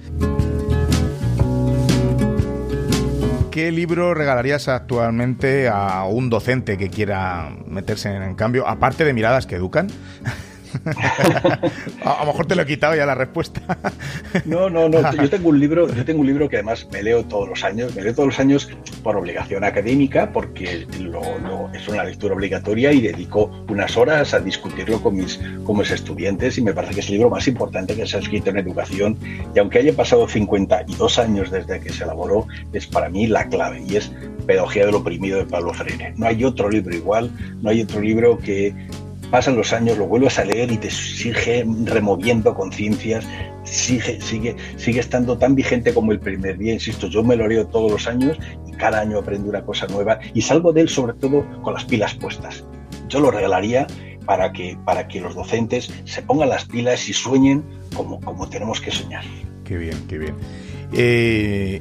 ¿Qué 3.51 3.71
libro 3.71 4.14
regalarías 4.14 4.69
actualmente 4.69 5.69
a 5.69 6.05
un 6.05 6.31
docente 6.31 6.79
que 6.79 6.89
quiera 6.89 7.51
meterse 7.66 8.14
en 8.14 8.35
cambio, 8.37 8.66
aparte 8.66 9.05
de 9.05 9.12
miradas 9.12 9.47
que 9.47 9.57
educan? 9.57 9.89
a, 12.05 12.21
lo 12.21 12.27
mejor 12.27 12.47
te 12.47 12.55
lo 12.55 12.62
he 12.62 12.66
quitado 12.66 12.95
ya 12.95 13.07
la 13.07 13.14
respuesta. 13.14 13.61
no, 14.45 14.69
no, 14.71 14.89
no. 14.89 15.12
Yo 15.12 15.31
tengo 15.31 15.49
un 15.49 15.59
libro, 15.59 15.93
yo 15.93 16.05
tengo 16.05 16.21
un 16.21 16.27
libro 16.27 16.49
que 16.49 16.57
además 16.57 16.87
me 16.93 17.03
leo 17.03 17.25
todos 17.25 17.49
los 17.49 17.64
años, 17.64 17.95
me 17.95 18.03
leo 18.03 18.14
todos 18.14 18.29
los 18.29 18.39
años 18.39 18.71
por 19.03 19.16
obligación 19.16 19.64
académica, 19.64 20.33
porque 20.33 20.87
es 21.73 21.89
una 21.89 22.05
lectura 22.05 22.35
obligatoria 22.35 22.93
y 22.93 23.01
dedico 23.01 23.51
unas 23.69 23.97
horas 23.97 24.35
a 24.35 24.41
discutirlo 24.41 25.01
con 25.01 25.16
mis, 25.16 25.41
con 25.64 25.79
mis 25.79 25.91
estudiantes 25.91 26.59
y 26.59 26.62
me 26.62 26.73
parece 26.73 26.95
que 26.95 27.01
es 27.01 27.07
el 27.07 27.14
libro 27.14 27.31
más 27.31 27.47
importante 27.49 27.95
que 27.95 28.07
se 28.07 28.16
ha 28.16 28.21
escrito 28.21 28.51
en 28.51 28.59
educación 28.59 29.16
y 29.55 29.59
aunque 29.59 29.79
haya 29.79 29.93
pasado 29.93 30.29
52 30.29 31.19
años 31.19 31.51
desde 31.51 31.81
que 31.81 31.93
se 31.93 32.05
elaboró, 32.05 32.47
es 32.73 32.87
para 32.87 33.09
mí 33.09 33.27
la 33.27 33.49
clave 33.49 33.83
y 33.89 33.97
es 33.97 34.12
Pedagogía 34.47 34.87
del 34.87 34.95
oprimido 34.95 35.39
de 35.39 35.45
Pablo 35.45 35.75
Freire. 35.75 36.14
No 36.16 36.27
hay 36.27 36.43
otro 36.43 36.71
libro 36.71 36.97
igual, 36.97 37.31
no 37.61 37.69
hay 37.69 37.83
otro 37.83 38.01
libro 38.01 38.39
que 38.39 38.75
pasan 39.31 39.57
los 39.57 39.72
años, 39.72 39.99
lo 39.99 40.07
vuelves 40.07 40.39
a 40.39 40.45
leer 40.45 40.70
y 40.72 40.79
te 40.79 40.91
sigue 40.91 41.66
removiendo 41.85 42.55
conciencias, 42.55 43.26
sigue, 43.64 44.20
sigue, 44.20 44.57
sigue 44.76 45.01
estando 45.01 45.37
tan 45.39 45.55
vigente 45.55 45.93
como 45.93 46.12
el 46.12 46.20
primer 46.20 46.59
día, 46.59 46.72
insisto, 46.72 47.09
yo 47.09 47.22
me 47.22 47.37
lo 47.37 47.47
leo 47.47 47.66
todos 47.66 47.91
los 47.91 48.07
años 48.07 48.39
y 48.66 48.72
cada 48.72 49.01
año 49.01 49.18
aprendo 49.18 49.49
una 49.49 49.62
cosa 49.62 49.87
nueva 49.87 50.18
y 50.35 50.43
salgo 50.43 50.72
de 50.72 50.83
él 50.83 50.89
sobre 50.89 51.14
todo 51.14 51.45
con 51.62 51.74
las 51.74 51.85
pilas 51.85 52.14
puestas. 52.14 52.64
Yo 53.09 53.20
lo 53.20 53.31
regalaría 53.31 53.87
para 54.26 54.53
que, 54.53 54.76
para 54.85 55.09
que 55.09 55.20
los 55.20 55.35
docentes 55.35 55.91
se 56.05 56.22
pongan 56.22 56.51
las 56.51 56.66
pilas 56.66 57.09
y 57.09 57.12
sueñen 57.12 57.64
como, 57.95 58.20
como 58.20 58.49
tenemos 58.49 58.81
que 58.81 58.91
soñar. 58.91 59.24
Qué 59.64 59.76
bien, 59.76 59.97
qué 60.09 60.18
bien. 60.18 60.35
Eh, 60.93 61.81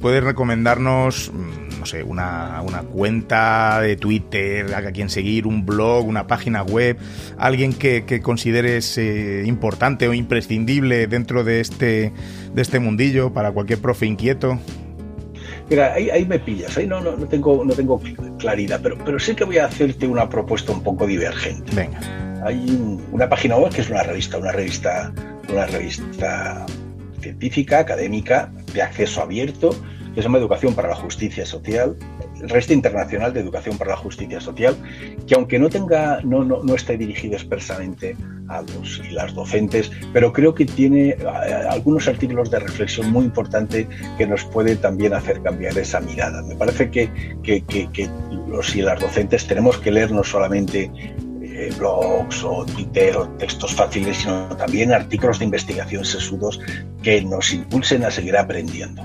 ¿Puedes 0.00 0.22
recomendarnos 0.22 1.32
no 1.84 1.88
sé, 1.88 2.02
una, 2.02 2.62
una, 2.66 2.82
cuenta 2.82 3.78
de 3.82 3.96
Twitter 3.96 4.74
a 4.74 4.90
quien 4.90 5.10
seguir, 5.10 5.46
un 5.46 5.66
blog, 5.66 6.06
una 6.06 6.26
página 6.26 6.62
web, 6.62 6.96
alguien 7.36 7.74
que, 7.74 8.06
que 8.06 8.22
consideres 8.22 8.96
eh, 8.96 9.42
importante 9.44 10.08
o 10.08 10.14
imprescindible 10.14 11.06
dentro 11.08 11.44
de 11.44 11.60
este, 11.60 12.10
de 12.54 12.62
este 12.62 12.78
mundillo 12.78 13.34
para 13.34 13.52
cualquier 13.52 13.80
profe 13.80 14.06
inquieto? 14.06 14.58
Mira, 15.68 15.92
ahí, 15.92 16.08
ahí 16.08 16.24
me 16.24 16.38
pillas, 16.38 16.74
ahí 16.78 16.86
no, 16.86 17.02
no, 17.02 17.18
no, 17.18 17.28
tengo, 17.28 17.62
no 17.66 17.74
tengo 17.74 18.00
claridad, 18.38 18.80
pero, 18.82 18.96
pero 19.04 19.18
sí 19.18 19.34
que 19.34 19.44
voy 19.44 19.58
a 19.58 19.66
hacerte 19.66 20.08
una 20.08 20.30
propuesta 20.30 20.72
un 20.72 20.82
poco 20.82 21.06
divergente. 21.06 21.70
Venga. 21.76 22.00
Hay 22.46 22.64
un, 22.70 23.06
una 23.12 23.28
página 23.28 23.56
web 23.56 23.74
que 23.74 23.82
es 23.82 23.90
una 23.90 24.04
revista, 24.04 24.38
una 24.38 24.52
revista, 24.52 25.12
una 25.50 25.66
revista 25.66 26.64
científica, 27.20 27.80
académica, 27.80 28.50
de 28.72 28.80
acceso 28.80 29.20
abierto, 29.20 29.76
que 30.14 30.22
se 30.22 30.22
llama 30.22 30.38
Educación 30.38 30.74
para 30.74 30.88
la 30.88 30.94
Justicia 30.94 31.44
Social, 31.44 31.96
Resta 32.40 32.72
Internacional 32.72 33.32
de 33.32 33.40
Educación 33.40 33.76
para 33.76 33.90
la 33.90 33.96
Justicia 33.96 34.40
Social, 34.40 34.76
que 35.26 35.34
aunque 35.34 35.58
no 35.58 35.68
tenga, 35.68 36.20
no, 36.22 36.44
no, 36.44 36.62
no 36.62 36.74
esté 36.74 36.96
dirigido 36.96 37.34
expresamente 37.34 38.16
a 38.48 38.62
los 38.62 39.00
y 39.08 39.12
las 39.12 39.34
docentes, 39.34 39.90
pero 40.12 40.32
creo 40.32 40.54
que 40.54 40.66
tiene 40.66 41.16
algunos 41.68 42.06
artículos 42.08 42.50
de 42.50 42.60
reflexión 42.60 43.10
muy 43.10 43.24
importante 43.24 43.88
que 44.18 44.26
nos 44.26 44.44
puede 44.44 44.76
también 44.76 45.14
hacer 45.14 45.42
cambiar 45.42 45.76
esa 45.78 46.00
mirada. 46.00 46.42
Me 46.42 46.54
parece 46.54 46.90
que, 46.90 47.10
que, 47.42 47.62
que, 47.62 47.90
que 47.90 48.08
los 48.46 48.74
y 48.76 48.82
las 48.82 49.00
docentes 49.00 49.46
tenemos 49.46 49.78
que 49.78 49.90
leer 49.90 50.12
no 50.12 50.22
solamente 50.22 50.90
eh, 51.56 51.72
blogs 51.78 52.42
o 52.44 52.64
Twitter 52.66 53.16
o 53.16 53.28
textos 53.38 53.74
fáciles, 53.74 54.16
sino 54.18 54.48
también 54.56 54.92
artículos 54.92 55.38
de 55.38 55.44
investigación 55.44 56.04
sesudos 56.04 56.60
que 57.02 57.22
nos 57.22 57.52
impulsen 57.52 58.04
a 58.04 58.10
seguir 58.10 58.36
aprendiendo. 58.36 59.02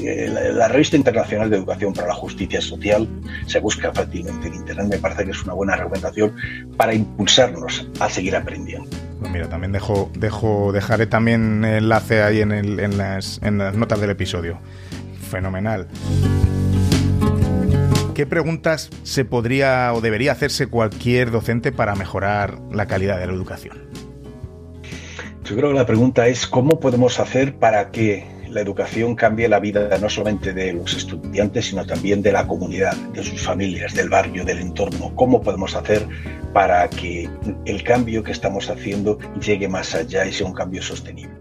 La 0.00 0.68
Revista 0.68 0.96
Internacional 0.96 1.50
de 1.50 1.56
Educación 1.56 1.92
para 1.92 2.08
la 2.08 2.14
Justicia 2.14 2.60
Social 2.60 3.08
se 3.46 3.60
busca 3.60 3.92
fácilmente 3.92 4.48
en 4.48 4.54
Internet. 4.54 4.86
Me 4.88 4.98
parece 4.98 5.24
que 5.24 5.30
es 5.32 5.42
una 5.42 5.54
buena 5.54 5.76
recomendación 5.76 6.34
para 6.76 6.94
impulsarnos 6.94 7.88
a 8.00 8.08
seguir 8.08 8.36
aprendiendo. 8.36 8.88
Pues 9.20 9.32
mira, 9.32 9.48
también 9.48 9.72
dejo, 9.72 10.10
dejo, 10.14 10.72
dejaré 10.72 11.06
también 11.06 11.64
enlace 11.64 12.22
ahí 12.22 12.40
en, 12.40 12.52
el, 12.52 12.78
en, 12.80 12.98
las, 12.98 13.40
en 13.42 13.58
las 13.58 13.74
notas 13.74 14.00
del 14.00 14.10
episodio. 14.10 14.58
Fenomenal. 15.30 15.88
¿qué 18.18 18.26
preguntas 18.26 18.90
se 19.04 19.24
podría 19.24 19.92
o 19.94 20.00
debería 20.00 20.32
hacerse 20.32 20.66
cualquier 20.66 21.30
docente 21.30 21.70
para 21.70 21.94
mejorar 21.94 22.58
la 22.72 22.86
calidad 22.86 23.16
de 23.16 23.28
la 23.28 23.32
educación? 23.32 23.78
Yo 25.44 25.54
creo 25.54 25.68
que 25.68 25.76
la 25.76 25.86
pregunta 25.86 26.26
es 26.26 26.48
cómo 26.48 26.80
podemos 26.80 27.20
hacer 27.20 27.54
para 27.54 27.92
que 27.92 28.26
la 28.50 28.60
educación 28.60 29.14
cambie 29.14 29.48
la 29.48 29.60
vida 29.60 29.96
no 30.00 30.08
solamente 30.08 30.52
de 30.52 30.72
los 30.72 30.94
estudiantes, 30.94 31.66
sino 31.66 31.86
también 31.86 32.22
de 32.22 32.32
la 32.32 32.46
comunidad, 32.46 32.96
de 33.12 33.22
sus 33.22 33.42
familias, 33.42 33.94
del 33.94 34.08
barrio, 34.08 34.44
del 34.44 34.58
entorno. 34.58 35.12
¿Cómo 35.14 35.40
podemos 35.40 35.74
hacer 35.74 36.06
para 36.52 36.88
que 36.88 37.28
el 37.64 37.82
cambio 37.82 38.22
que 38.22 38.32
estamos 38.32 38.70
haciendo 38.70 39.18
llegue 39.40 39.68
más 39.68 39.94
allá 39.94 40.26
y 40.26 40.32
sea 40.32 40.46
un 40.46 40.54
cambio 40.54 40.82
sostenible? 40.82 41.34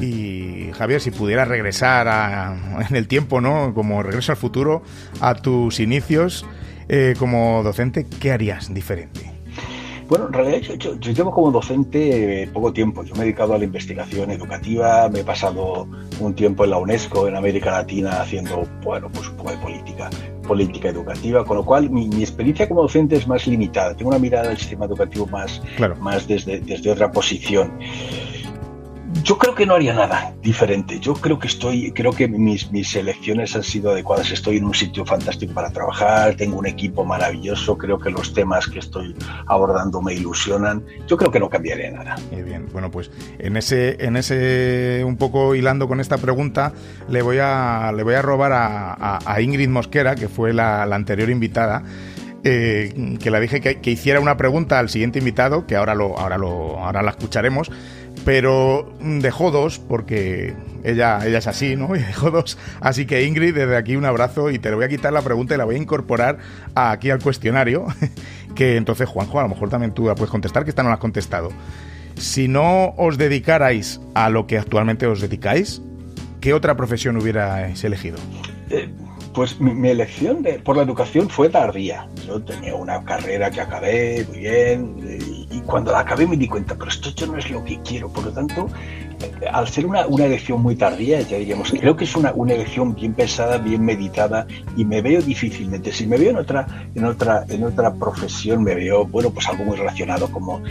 Y 0.00 0.70
Javier, 0.72 1.00
si 1.00 1.10
pudieras 1.10 1.48
regresar 1.48 2.56
en 2.88 2.96
el 2.96 3.08
tiempo, 3.08 3.40
¿no? 3.40 3.74
Como 3.74 4.02
regreso 4.02 4.32
al 4.32 4.38
futuro, 4.38 4.82
a 5.20 5.34
tus 5.34 5.80
inicios 5.80 6.46
eh, 6.88 7.14
como 7.18 7.62
docente, 7.62 8.06
¿qué 8.20 8.32
harías 8.32 8.72
diferente? 8.72 9.37
Bueno, 10.08 10.28
en 10.28 10.32
realidad 10.32 10.60
yo, 10.78 10.94
llevo 10.94 11.30
como 11.30 11.50
docente 11.50 12.42
eh, 12.42 12.46
poco 12.46 12.72
tiempo. 12.72 13.04
Yo 13.04 13.14
me 13.14 13.20
he 13.20 13.24
dedicado 13.24 13.52
a 13.52 13.58
la 13.58 13.64
investigación 13.64 14.30
educativa, 14.30 15.06
me 15.10 15.20
he 15.20 15.24
pasado 15.24 15.86
un 16.18 16.34
tiempo 16.34 16.64
en 16.64 16.70
la 16.70 16.78
UNESCO, 16.78 17.28
en 17.28 17.36
América 17.36 17.72
Latina, 17.72 18.22
haciendo, 18.22 18.66
bueno, 18.82 19.10
pues 19.12 19.28
un 19.28 19.36
poco 19.36 19.50
de 19.50 19.58
política, 19.58 20.08
política 20.46 20.88
educativa, 20.88 21.44
con 21.44 21.58
lo 21.58 21.64
cual 21.64 21.90
mi, 21.90 22.06
experiencia 22.20 22.66
como 22.66 22.82
docente 22.82 23.16
es 23.16 23.28
más 23.28 23.46
limitada. 23.46 23.94
Tengo 23.94 24.08
una 24.08 24.18
mirada 24.18 24.48
del 24.48 24.56
sistema 24.56 24.86
educativo 24.86 25.26
más, 25.26 25.60
más 26.00 26.26
desde, 26.26 26.60
desde 26.60 26.90
otra 26.90 27.12
posición. 27.12 27.78
Yo 29.22 29.38
creo 29.38 29.54
que 29.54 29.66
no 29.66 29.74
haría 29.74 29.94
nada 29.94 30.32
diferente. 30.42 31.00
Yo 31.00 31.14
creo 31.14 31.38
que 31.38 31.48
estoy, 31.48 31.92
creo 31.92 32.12
que 32.12 32.28
mis, 32.28 32.70
mis 32.70 32.94
elecciones 32.94 33.54
han 33.56 33.62
sido 33.62 33.90
adecuadas. 33.90 34.30
Estoy 34.30 34.58
en 34.58 34.64
un 34.64 34.74
sitio 34.74 35.04
fantástico 35.04 35.52
para 35.54 35.70
trabajar, 35.70 36.34
tengo 36.36 36.58
un 36.58 36.66
equipo 36.66 37.04
maravilloso, 37.04 37.76
creo 37.76 37.98
que 37.98 38.10
los 38.10 38.32
temas 38.32 38.66
que 38.66 38.78
estoy 38.78 39.14
abordando 39.46 40.00
me 40.02 40.14
ilusionan. 40.14 40.84
Yo 41.06 41.16
creo 41.16 41.30
que 41.30 41.40
no 41.40 41.48
cambiaría 41.48 41.90
nada. 41.90 42.16
Muy 42.30 42.42
bien, 42.42 42.66
bueno, 42.72 42.90
pues 42.90 43.10
en 43.38 43.56
ese, 43.56 43.96
en 44.04 44.16
ese, 44.16 45.02
un 45.04 45.16
poco 45.16 45.54
hilando 45.54 45.88
con 45.88 46.00
esta 46.00 46.18
pregunta, 46.18 46.72
le 47.08 47.22
voy 47.22 47.38
a, 47.40 47.92
le 47.94 48.02
voy 48.02 48.14
a 48.14 48.22
robar 48.22 48.52
a, 48.54 49.40
Ingrid 49.40 49.68
Mosquera, 49.68 50.14
que 50.14 50.28
fue 50.28 50.52
la, 50.52 50.82
anterior 50.82 51.30
invitada. 51.30 51.82
Eh, 52.44 53.16
que 53.20 53.30
la 53.32 53.40
dije 53.40 53.60
que, 53.60 53.80
que, 53.80 53.90
hiciera 53.90 54.20
una 54.20 54.36
pregunta 54.36 54.78
al 54.78 54.88
siguiente 54.88 55.18
invitado, 55.18 55.66
que 55.66 55.74
ahora 55.74 55.96
lo, 55.96 56.16
ahora 56.16 56.38
lo, 56.38 56.78
ahora 56.78 57.02
la 57.02 57.10
escucharemos, 57.10 57.70
pero 58.28 58.92
dejó 59.00 59.50
dos 59.50 59.78
porque 59.78 60.52
ella, 60.84 61.26
ella 61.26 61.38
es 61.38 61.46
así, 61.46 61.76
¿no? 61.76 61.96
Y 61.96 62.00
dejó 62.00 62.30
dos. 62.30 62.58
Así 62.78 63.06
que 63.06 63.24
Ingrid, 63.24 63.54
desde 63.54 63.74
aquí 63.74 63.96
un 63.96 64.04
abrazo 64.04 64.50
y 64.50 64.58
te 64.58 64.70
voy 64.70 64.84
a 64.84 64.88
quitar 64.90 65.14
la 65.14 65.22
pregunta 65.22 65.54
y 65.54 65.56
la 65.56 65.64
voy 65.64 65.76
a 65.76 65.78
incorporar 65.78 66.36
aquí 66.74 67.08
al 67.08 67.22
cuestionario, 67.22 67.86
que 68.54 68.76
entonces 68.76 69.08
Juanjo, 69.08 69.38
a 69.40 69.44
lo 69.44 69.48
mejor 69.48 69.70
también 69.70 69.94
tú 69.94 70.08
la 70.08 70.14
puedes 70.14 70.30
contestar, 70.30 70.64
que 70.64 70.68
esta 70.68 70.82
no 70.82 70.90
la 70.90 70.96
has 70.96 71.00
contestado. 71.00 71.48
Si 72.16 72.48
no 72.48 72.92
os 72.98 73.16
dedicarais 73.16 73.98
a 74.12 74.28
lo 74.28 74.46
que 74.46 74.58
actualmente 74.58 75.06
os 75.06 75.22
dedicáis, 75.22 75.80
¿qué 76.42 76.52
otra 76.52 76.76
profesión 76.76 77.16
hubierais 77.16 77.82
elegido? 77.82 78.18
Eh, 78.68 78.90
pues 79.32 79.58
mi, 79.58 79.88
elección 79.88 80.44
por 80.64 80.76
la 80.76 80.82
educación 80.82 81.30
fue 81.30 81.48
tardía. 81.48 82.06
Yo 82.26 82.42
tenía 82.42 82.74
una 82.74 83.02
carrera 83.04 83.50
que 83.50 83.62
acabé 83.62 84.26
muy 84.28 84.38
bien 84.40 84.96
y, 84.98 85.37
cuando 85.68 85.92
la 85.92 86.00
acabé 86.00 86.26
me 86.26 86.36
di 86.36 86.46
cuenta, 86.46 86.74
pero 86.74 86.90
esto 86.90 87.10
yo 87.10 87.26
no 87.26 87.38
es 87.38 87.50
lo 87.50 87.64
que 87.64 87.78
quiero. 87.80 88.08
Por 88.08 88.24
lo 88.24 88.32
tanto, 88.32 88.68
eh, 89.20 89.46
al 89.50 89.68
ser 89.68 89.86
una, 89.86 90.02
elección 90.02 90.62
muy 90.62 90.76
tardía, 90.76 91.20
ya 91.20 91.38
diríamos, 91.38 91.70
creo 91.70 91.96
que 91.96 92.04
es 92.04 92.16
una, 92.16 92.32
una 92.32 92.54
elección 92.54 92.94
bien 92.94 93.14
pensada, 93.14 93.58
bien 93.58 93.84
meditada 93.84 94.46
y 94.76 94.84
me 94.84 95.02
veo 95.02 95.20
difícilmente. 95.22 95.92
Si 95.92 96.06
me 96.06 96.16
veo 96.16 96.30
en 96.30 96.36
otra, 96.36 96.66
en 96.94 97.04
otra, 97.04 97.44
en 97.48 97.64
otra 97.64 97.92
profesión, 97.94 98.62
me 98.62 98.74
veo, 98.74 99.06
bueno, 99.06 99.30
pues 99.30 99.48
algo 99.48 99.64
muy 99.64 99.76
relacionado 99.76 100.30
como 100.30 100.62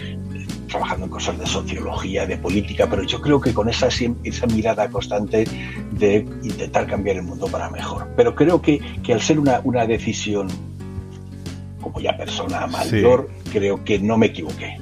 trabajando 0.67 1.05
en 1.05 1.11
cosas 1.11 1.39
de 1.39 1.45
sociología, 1.45 2.25
de 2.25 2.37
política, 2.37 2.87
pero 2.89 3.03
yo 3.03 3.21
creo 3.21 3.39
que 3.39 3.53
con 3.53 3.69
esa, 3.69 3.87
esa 3.87 4.47
mirada 4.47 4.89
constante 4.89 5.45
de 5.91 6.27
intentar 6.43 6.87
cambiar 6.87 7.17
el 7.17 7.23
mundo 7.23 7.47
para 7.47 7.69
mejor. 7.69 8.07
Pero 8.15 8.35
creo 8.35 8.61
que, 8.61 8.79
que 9.03 9.13
al 9.13 9.21
ser 9.21 9.39
una, 9.39 9.61
una 9.63 9.85
decisión 9.85 10.47
como 11.81 11.99
ya 11.99 12.15
persona 12.17 12.67
mayor, 12.67 13.29
creo 13.51 13.83
que 13.83 13.99
no 13.99 14.17
me 14.17 14.27
equivoqué. 14.27 14.77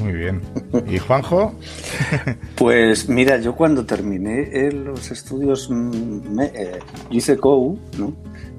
Muy 0.00 0.12
bien. 0.12 0.40
¿Y 0.88 0.98
Juanjo? 0.98 1.54
Pues 2.56 3.08
mira, 3.08 3.38
yo 3.38 3.54
cuando 3.54 3.84
terminé 3.84 4.70
los 4.72 5.10
estudios, 5.10 5.68
mm, 5.70 6.34
me, 6.34 6.46
eh, 6.46 6.78
hice 7.10 7.36
COU, 7.36 7.78
¿no? 7.98 8.14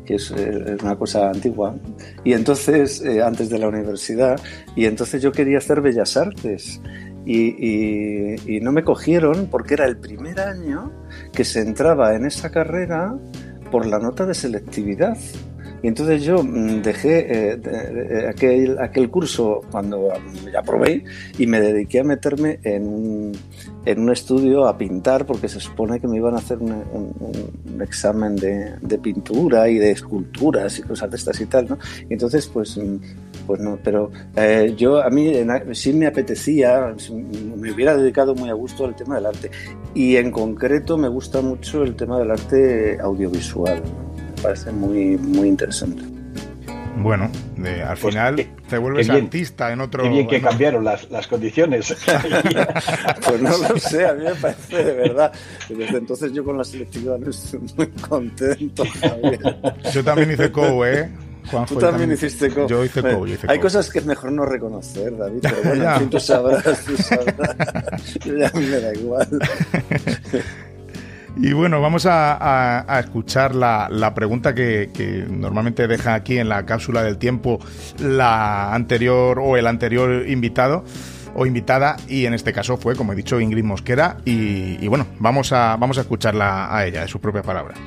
que 0.06 0.14
eh, 0.14 0.18
es, 0.18 0.32
una 0.82 0.96
cosa 0.96 1.30
antigua, 1.30 1.76
y 2.24 2.34
entonces, 2.34 3.02
eh, 3.02 3.22
antes 3.22 3.50
de 3.50 3.60
la 3.60 3.68
universidad, 3.68 4.40
y 4.76 4.86
entonces 4.86 5.22
yo 5.22 5.32
quería 5.32 5.58
hacer 5.58 5.82
bellas 5.82 6.16
artes. 6.16 6.80
Y, 7.28 8.36
y, 8.46 8.60
no 8.60 8.72
me 8.72 8.84
cogieron 8.84 9.48
porque 9.50 9.74
era 9.74 9.86
el 9.86 9.98
primer 9.98 10.40
año 10.40 10.92
que 11.34 11.44
se 11.44 11.62
entraba 11.62 12.14
en 12.14 12.28
esa 12.28 12.52
carrera 12.52 13.16
por 13.72 13.88
la 13.88 13.98
nota 13.98 14.28
de 14.28 14.36
selectividad. 14.36 15.18
Y 15.86 15.88
entonces 15.88 16.24
yo 16.24 16.42
mm, 16.42 16.82
dejé 16.82 17.20
eh, 17.20 17.62
eh, 17.64 18.26
aquel, 18.28 18.80
aquel 18.80 19.08
curso 19.08 19.62
cuando 19.70 20.10
ya 20.52 20.64
probé 20.64 21.04
y 21.38 21.46
me 21.46 21.62
dediqué 21.62 22.00
a 22.00 22.04
meterme 22.04 22.60
en 22.64 22.88
un, 22.88 23.32
en 23.86 24.00
un 24.00 24.12
estudio 24.12 24.68
a 24.68 24.80
pintar 24.80 25.28
porque 25.28 25.48
se 25.48 25.60
supone 25.60 26.00
que 26.00 26.08
me 26.08 26.18
iban 26.18 26.34
a 26.34 26.38
hacer 26.38 26.58
un, 26.58 26.74
examen 27.80 28.36
de, 28.36 28.98
pintura 28.98 29.70
y 29.70 29.76
de 29.76 29.92
esculturas 29.92 30.80
y 30.80 30.82
cosas 30.82 31.12
de 31.12 31.18
estas 31.18 31.40
y 31.40 31.46
tal, 31.46 31.68
¿no? 31.70 31.78
Entonces, 32.10 32.48
pues, 32.48 32.80
mm, 32.80 32.96
pues 33.46 33.60
no, 33.60 33.78
pero 33.84 34.10
eh, 34.36 34.74
yo 34.76 35.04
a 35.04 35.12
mí 35.12 35.34
sí 35.74 35.94
me 35.94 36.08
apetecía, 36.08 36.96
me 37.58 37.72
hubiera 37.72 37.96
dedicado 37.96 38.34
muy 38.34 38.50
a 38.50 38.54
gusto 38.54 38.86
al 38.86 38.96
tema 38.96 39.18
del 39.18 39.28
arte 39.28 39.52
y 39.94 40.16
en 40.16 40.32
concreto 40.32 40.98
me 40.98 41.10
gusta 41.10 41.42
mucho 41.42 41.84
el 41.84 41.96
tema 41.96 42.18
del 42.18 42.32
arte 42.32 42.98
audiovisual 43.00 43.84
parece 44.36 44.72
muy, 44.72 45.18
muy 45.18 45.48
interesante. 45.48 46.04
Bueno, 46.98 47.30
al 47.86 47.98
pues 47.98 48.14
final 48.14 48.48
te 48.70 48.78
vuelves 48.78 49.10
artista 49.10 49.72
en 49.72 49.82
otro. 49.82 50.04
Qué 50.04 50.10
bien 50.10 50.28
que 50.28 50.42
cambiaron 50.42 50.84
las, 50.84 51.10
las 51.12 51.28
condiciones. 51.28 51.94
pues 53.28 53.42
no 53.42 53.58
lo 53.58 53.78
sé, 53.78 54.08
a 54.08 54.14
mí 54.14 54.24
me 54.24 54.36
parece 54.36 54.84
de 54.84 54.94
verdad. 54.94 55.32
Desde 55.68 55.98
entonces 55.98 56.32
yo 56.32 56.44
con 56.46 56.58
la 56.58 56.64
selectividad 56.64 57.18
no 57.18 57.30
estoy 57.30 57.60
muy 57.76 57.88
contento. 57.88 58.84
Yo 59.94 60.04
también 60.04 60.32
hice 60.32 60.52
COU, 60.52 60.86
¿eh? 60.86 61.12
tú 61.68 61.76
también, 61.76 62.12
hiciste 62.14 62.50
COU. 62.50 62.68
Yo 62.68 62.86
hice 62.86 63.02
COU. 63.02 63.28
Hay 63.48 63.60
cosas 63.60 63.90
que 63.90 64.00
es 64.00 64.06
mejor 64.06 64.32
no 64.32 64.46
reconocer, 64.46 65.18
David, 65.18 65.40
pero 65.42 65.58
bueno, 65.64 66.00
tú 66.10 66.20
sabrás, 66.20 66.86
tú 66.86 66.96
sabrás. 66.98 67.56
a 68.54 68.58
mí 68.58 68.66
me 68.68 68.80
da 68.80 68.94
igual. 68.94 69.28
Y 71.38 71.52
bueno, 71.54 71.82
vamos 71.82 72.06
a, 72.10 72.86
escuchar 73.00 73.56
la, 73.56 74.14
pregunta 74.16 74.54
que, 74.54 75.26
normalmente 75.30 75.88
deja 75.88 76.14
aquí 76.14 76.38
en 76.38 76.50
la 76.50 76.66
cápsula 76.66 77.04
del 77.04 77.18
tiempo 77.18 77.60
la 78.00 78.74
anterior 78.74 79.40
o 79.40 79.58
el 79.58 79.68
anterior 79.68 80.28
invitado 80.30 80.84
o 81.36 81.46
invitada 81.46 81.98
y 82.08 82.26
en 82.26 82.34
este 82.34 82.54
caso 82.54 82.78
fue, 82.78 82.96
como 82.96 83.12
he 83.12 83.16
dicho, 83.16 83.40
Ingrid 83.40 83.64
Mosquera 83.64 84.18
y, 84.24 84.88
bueno, 84.88 85.06
vamos 85.20 85.52
a, 85.52 85.76
vamos 85.76 85.98
a 85.98 86.02
escucharla 86.02 86.74
a 86.74 86.86
ella, 86.86 87.02
de 87.02 87.08
sus 87.08 87.20
propias 87.20 87.46
palabras. 87.46 87.78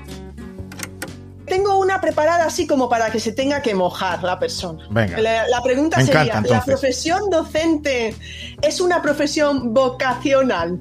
Tengo 1.46 1.78
una 1.78 1.99
preparada 1.99 2.44
así 2.44 2.66
como 2.66 2.90
para 2.90 3.11
que 3.11 3.18
se 3.18 3.32
tenga 3.32 3.62
que 3.62 3.74
mojar 3.74 4.22
la 4.22 4.38
persona. 4.38 4.86
Venga. 4.90 5.18
La, 5.18 5.62
pregunta 5.62 5.99
sería, 6.03 6.42
¿la 6.42 6.62
profesión 6.62 7.30
docente 7.30 8.14
es 8.61 8.82
una 8.82 9.01
profesión 9.01 9.72
vocacional? 9.72 10.78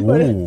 Uh. 0.00 0.46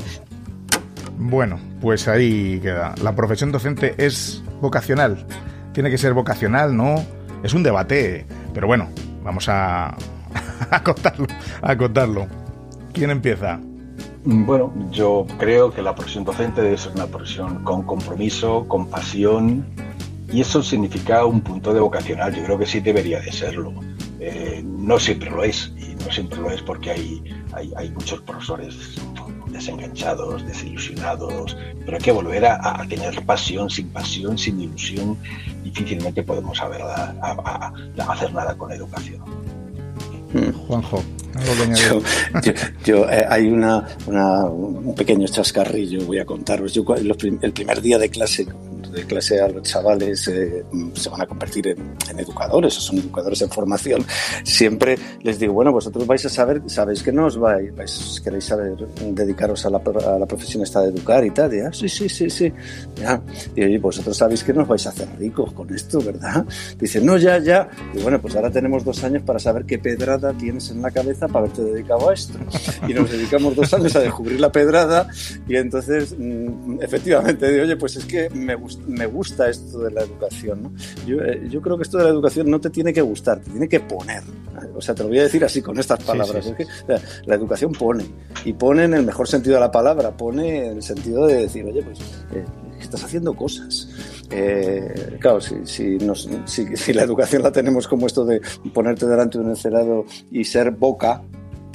Bueno, 1.18 1.59
pues 1.82 2.07
ahí 2.07 2.59
queda. 2.59 2.93
La 3.01 3.15
profesión 3.15 3.51
docente 3.51 3.95
es 3.97 4.43
vocacional. 4.61 5.26
Tiene 5.74 5.89
que 5.89 5.97
ser 5.97 6.13
vocacional, 6.13 6.76
¿no? 6.76 7.03
Es 7.43 7.53
un 7.53 7.63
debate, 7.63 8.26
pero 8.53 8.68
bueno, 8.68 8.88
vamos 9.24 9.49
a, 9.49 9.95
a 10.72 10.84
contarlo, 10.84 11.28
a. 11.61 12.28
¿Quién 12.93 13.09
empieza? 13.09 13.59
Bueno, 14.24 14.74
yo 14.91 15.26
creo 15.38 15.72
que 15.72 15.82
la 15.82 15.95
profesión 15.95 16.24
docente 16.24 16.61
debe 16.61 16.78
ser 16.78 16.91
una 16.93 17.07
profesión 17.07 17.63
con 17.63 17.84
compromiso, 17.84 18.68
con 18.68 18.88
pasión, 18.88 19.65
y 20.32 20.41
eso 20.41 20.61
significa 20.61 21.26
un 21.26 21.41
punto 21.41 21.74
de 21.74 21.80
vocacional. 21.80 22.36
Yo 22.36 22.43
creo 22.43 22.59
que 22.59 22.65
sí 22.65 22.80
debería 22.80 23.20
de 23.20 23.32
serlo. 23.32 23.74
Eh, 24.20 24.63
no 24.65 24.99
siempre 24.99 25.30
lo 25.30 25.43
es, 25.43 25.72
y 25.78 25.95
no 25.95 26.11
siempre 26.11 26.39
lo 26.39 26.51
es 26.51 26.61
porque 26.61 26.91
hay, 26.91 27.24
hay 27.76 27.91
muchos 27.91 28.22
profesores 28.22 28.99
desenganchados, 29.58 30.45
desilusionados, 30.45 31.58
pero 31.86 31.97
hay 31.97 32.03
que 32.03 32.12
volver 32.12 32.45
a, 32.45 32.86
tener 32.88 33.24
pasión, 33.26 33.70
sin 33.70 33.89
pasión, 33.89 34.38
sin 34.38 34.62
ilusión, 34.62 35.18
difícilmente 35.64 36.24
podemos 36.24 36.60
hacer 36.62 38.34
nada 38.34 38.58
con 38.58 38.72
educación. 38.72 39.22
Hmm. 40.34 40.51
Juanjo. 40.68 41.03
Yo, 42.84 43.10
eh, 43.10 43.26
hay 43.30 43.47
una, 43.47 43.88
un 44.08 44.95
pequeño 44.95 45.28
chascarrillo, 45.28 46.05
voy 46.05 46.20
a 46.20 46.26
contaros. 46.26 46.74
Yo, 46.74 46.84
el 46.95 47.53
primer 47.53 47.82
día 47.82 47.97
de 47.99 48.10
clase 48.10 48.47
de 48.98 49.06
clase 49.06 49.39
a 49.39 49.48
los 49.48 49.64
chavales 49.64 50.28
eh, 50.28 50.64
se 50.93 51.10
van 51.10 51.22
a 51.22 51.26
convertir 51.28 51.68
en, 51.68 51.95
educadores 52.18 52.78
o 52.78 52.82
son 52.82 52.98
educadores 52.98 53.41
en 53.41 53.50
formación, 53.50 54.06
siempre 54.43 54.98
les 55.22 55.39
digo, 55.39 55.54
bueno, 55.54 55.72
vosotros 55.72 56.06
vais 56.08 56.26
a 56.26 56.30
saber, 56.30 56.62
sabéis 56.66 57.04
que 57.04 57.12
no 57.12 57.28
os 57.28 57.38
vais, 57.38 57.74
vais 57.76 58.22
queréis 58.24 58.45
saber 58.45 58.76
dedicaros 59.12 59.66
a 59.66 59.70
la, 59.70 59.78
a 59.78 60.20
la 60.20 60.26
profesión 60.26 60.64
esta 60.64 60.82
de 60.82 60.89
educar 60.89 61.24
y 61.24 61.32
tal, 61.32 61.54
y, 61.54 61.60
ah, 61.60 61.72
sí, 61.72 61.88
sí, 61.88 62.10
sí, 62.10 62.30
sí, 62.30 62.52
ya. 62.95 63.22
y 63.56 63.78
vosotros 63.78 64.18
sabéis 64.18 64.43
que 64.43 64.54
no 64.54 64.64
os 64.64 64.68
vais 64.68 64.86
a 64.88 64.89
hacer 64.89 65.08
ricos 65.20 65.54
con 65.54 65.74
esto, 65.74 66.02
¿verdad? 66.02 66.45
Dicen, 66.80 67.06
no, 67.06 67.18
ya, 67.18 67.38
ya, 67.38 67.70
y 67.93 68.02
bueno, 68.02 68.20
pues 68.20 68.36
ahora 68.36 68.50
tenemos 68.50 68.84
dos 68.84 69.04
años 69.04 69.22
para 69.24 69.39
saber 69.39 69.66
qué 69.66 69.78
pedrada 69.78 70.34
tienes 70.34 70.72
en 70.72 70.82
la 70.82 70.91
cabeza 70.91 71.28
para 71.28 71.45
haberte 71.45 71.64
dedicado 71.64 72.10
a 72.10 72.14
esto, 72.14 72.39
y 72.88 72.93
nos 72.93 73.12
dedicamos 73.12 73.56
dos 73.56 73.72
años 73.74 73.95
a 73.95 74.00
descubrir 74.00 74.39
la 74.39 74.52
pedrada, 74.52 75.08
y 75.48 75.56
entonces, 75.56 76.16
mm, 76.18 76.82
efectivamente, 76.82 77.52
digo, 77.52 77.64
oye, 77.64 77.78
pues 77.78 77.95
es 77.98 78.06
que 78.06 78.30
me 78.32 78.56
gusta 78.56 78.82
me 78.88 79.05
gusta 79.05 79.49
esto 79.49 79.79
de 79.79 79.91
la 79.91 80.01
educación. 80.01 80.75
Eh, 81.07 81.47
yo, 81.49 81.61
creo 81.61 81.77
que 81.77 81.83
esto 81.83 81.97
de 81.97 82.05
la 82.05 82.09
educación 82.09 82.49
no 82.49 82.59
te 82.59 82.69
tiene 82.69 82.93
que 82.93 83.01
gustar, 83.01 83.39
te 83.39 83.51
tiene 83.51 83.67
que 83.67 83.79
poner. 83.79 84.23
O 84.75 84.81
sea, 84.81 84.95
te 84.95 85.03
lo 85.03 85.09
voy 85.09 85.19
a 85.19 85.23
decir 85.23 85.43
así 85.43 85.61
con 85.61 85.77
estas 85.79 86.03
palabras. 86.03 86.51
la, 87.25 87.35
educación 87.35 87.71
pone, 87.71 88.05
y 88.45 88.53
pone 88.53 88.85
en 88.85 88.93
el 88.93 89.03
mejor 89.03 89.27
sentido 89.27 89.55
de 89.55 89.61
la 89.61 89.71
palabra, 89.71 90.15
pone 90.15 90.67
en 90.67 90.77
el 90.77 90.83
sentido 90.83 91.27
de 91.27 91.41
decir, 91.41 91.65
oye, 91.65 91.83
pues 91.83 91.99
eh, 92.33 92.45
estás 92.79 93.03
haciendo 93.03 93.35
cosas. 93.35 93.89
Eh, 94.29 95.17
claro, 95.19 95.39
si, 95.41 95.55
si, 95.65 95.97
si, 96.45 96.93
la 96.93 97.03
educación 97.03 97.43
la 97.43 97.51
tenemos 97.51 97.88
como 97.88 98.07
esto 98.07 98.25
de 98.25 98.41
ponerte 98.73 99.05
delante 99.05 99.38
de 99.38 99.43
un 99.43 99.51
encerado 99.51 100.05
y 100.31 100.43
ser 100.43 100.71
boca, 100.71 101.21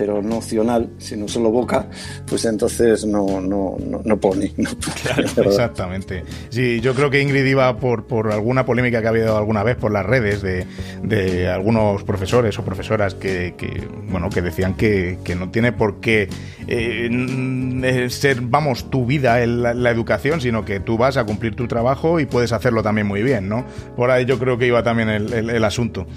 pero 0.02 0.20
no 0.20 0.38
opcional, 0.38 0.90
sino 0.98 1.28
solo 1.28 1.52
boca, 1.52 1.86
pues 2.26 2.44
entonces 2.44 3.06
no, 3.06 3.40
no, 3.40 3.76
no, 4.04 4.16
pone. 4.16 4.52
exactamente. 5.46 6.24
Sí, 6.48 6.80
yo 6.80 6.92
creo 6.92 7.08
que 7.08 7.20
Ingrid 7.20 7.44
iba 7.44 7.76
por, 7.76 8.06
por 8.08 8.32
alguna 8.32 8.66
polémica 8.66 9.00
que 9.00 9.06
ha 9.06 9.10
habido 9.10 9.36
alguna 9.36 9.62
vez 9.62 9.76
por 9.76 9.92
las 9.92 10.04
redes 10.04 10.42
de, 10.42 10.66
de 11.04 11.48
algunos 11.48 12.02
profesores 12.02 12.58
o 12.58 12.64
profesoras 12.64 13.14
que, 13.14 13.54
que 13.56 13.86
bueno, 14.10 14.28
que 14.28 14.42
decían 14.42 14.74
que, 14.74 15.18
que, 15.22 15.36
no 15.36 15.52
tiene 15.52 15.70
por 15.70 16.00
qué 16.00 16.28
eh, 16.66 18.08
ser, 18.10 18.40
vamos, 18.40 18.90
tu 18.90 19.06
vida 19.06 19.38
la, 19.46 19.72
la, 19.72 19.90
educación, 19.92 20.40
sino 20.40 20.64
que 20.64 20.80
tú 20.80 20.98
vas 20.98 21.16
a 21.16 21.22
cumplir 21.22 21.54
tu 21.54 21.68
trabajo 21.68 22.18
y 22.18 22.26
puedes 22.26 22.50
hacerlo 22.50 22.82
también 22.82 23.06
muy 23.06 23.22
bien, 23.22 23.48
¿no? 23.48 23.64
Por 23.94 24.10
ahí 24.10 24.24
yo 24.24 24.36
creo 24.40 24.58
que 24.58 24.66
iba 24.66 24.82
también 24.82 25.10
el, 25.10 25.32
el, 25.32 25.48
el 25.48 25.64
asunto 25.64 26.08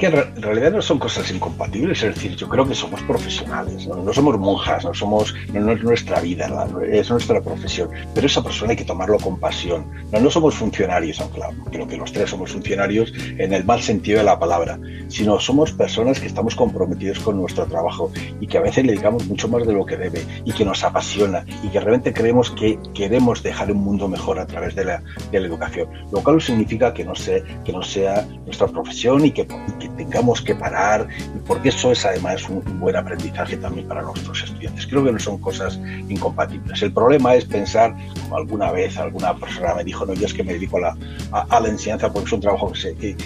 que 0.00 0.06
en 0.06 0.42
realidad 0.42 0.72
no 0.72 0.80
son 0.80 0.98
cosas 0.98 1.30
incompatibles, 1.30 2.02
es 2.02 2.14
decir, 2.14 2.34
yo 2.34 2.48
creo 2.48 2.66
que 2.66 2.74
somos 2.74 3.02
profesionales, 3.02 3.86
no, 3.86 4.10
somos 4.14 4.38
monjas, 4.38 4.82
no 4.82 4.94
somos, 4.94 5.34
no, 5.52 5.72
es 5.72 5.82
nuestra 5.82 6.20
vida, 6.20 6.48
es 6.90 7.10
nuestra 7.10 7.42
profesión, 7.42 7.90
pero 8.14 8.26
esa 8.26 8.42
persona 8.42 8.70
hay 8.70 8.78
que 8.78 8.86
tomarlo 8.86 9.18
con 9.18 9.38
pasión. 9.38 9.84
No, 10.10 10.20
no 10.20 10.30
somos 10.30 10.54
funcionarios, 10.54 11.20
aunque 11.20 11.42
creo 11.70 11.86
que 11.86 11.98
los 11.98 12.10
tres 12.12 12.30
somos 12.30 12.50
funcionarios 12.50 13.12
en 13.36 13.52
el 13.52 13.62
mal 13.64 13.82
sentido 13.82 14.18
de 14.18 14.24
la 14.24 14.38
palabra, 14.38 14.78
sino 15.08 15.38
somos 15.38 15.72
personas 15.72 16.18
que 16.18 16.28
estamos 16.28 16.54
comprometidos 16.54 17.18
con 17.20 17.36
nuestro 17.36 17.66
trabajo 17.66 18.10
y 18.40 18.46
que 18.46 18.56
a 18.56 18.62
veces 18.62 18.86
le 18.86 18.92
dedicamos 18.92 19.26
mucho 19.26 19.48
más 19.48 19.66
de 19.66 19.74
lo 19.74 19.84
que 19.84 19.98
debe 19.98 20.24
y 20.46 20.52
que 20.52 20.64
nos 20.64 20.82
apasiona 20.82 21.44
y 21.62 21.68
que 21.68 21.78
realmente 21.78 22.14
creemos 22.14 22.50
que 22.52 22.78
queremos 22.94 23.42
dejar 23.42 23.70
un 23.70 23.84
mundo 23.84 24.08
mejor 24.08 24.38
a 24.38 24.46
través 24.46 24.74
de 24.74 24.86
la, 24.86 25.02
de 25.30 25.40
la 25.40 25.46
educación, 25.46 25.88
lo 26.10 26.22
cual 26.22 26.40
significa 26.40 26.94
que 26.94 27.04
no, 27.04 27.14
sea, 27.14 27.42
que 27.66 27.72
no 27.72 27.82
sea 27.82 28.26
nuestra 28.46 28.66
profesión 28.66 29.26
y 29.26 29.32
que, 29.32 29.46
que 29.46 29.89
tengamos 29.96 30.40
que 30.40 30.54
parar, 30.54 31.08
porque 31.46 31.70
eso 31.70 31.92
es 31.92 32.04
además 32.04 32.48
un, 32.48 32.62
buen 32.80 32.96
aprendizaje 32.96 33.56
también 33.56 33.86
para 33.86 34.02
nuestros 34.02 34.42
estudiantes. 34.42 34.86
Creo 34.86 35.04
que 35.04 35.12
no 35.12 35.18
son 35.18 35.38
cosas 35.38 35.78
incompatibles. 36.08 36.82
El 36.82 36.92
problema 36.92 37.34
es 37.34 37.44
pensar, 37.44 37.94
como 38.22 38.36
alguna 38.36 38.72
vez 38.72 38.96
alguna 38.96 39.34
persona 39.36 39.74
me 39.74 39.84
dijo, 39.84 40.06
no, 40.06 40.14
yo 40.14 40.26
es 40.26 40.34
que 40.34 40.44
me 40.44 40.54
dedico 40.54 40.78
a 40.78 40.80
la, 40.80 40.96
a, 41.32 41.60
la 41.60 41.68
enseñanza 41.68 42.12
porque 42.12 42.26
es 42.28 42.32
un 42.32 42.40
trabajo 42.40 42.72
que 42.72 42.80
se, 42.80 42.94
que, 42.96 43.16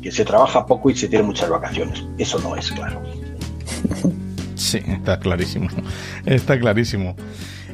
que, 0.00 0.12
se 0.12 0.24
trabaja 0.24 0.64
poco 0.64 0.90
y 0.90 0.94
se 0.94 1.08
tiene 1.08 1.24
muchas 1.24 1.50
vacaciones. 1.50 2.04
Eso 2.18 2.38
no 2.38 2.56
es 2.56 2.70
claro. 2.70 3.02
Sí, 4.54 4.80
está 4.86 5.18
clarísimo. 5.18 5.68
Está 6.24 6.58
clarísimo. 6.58 7.16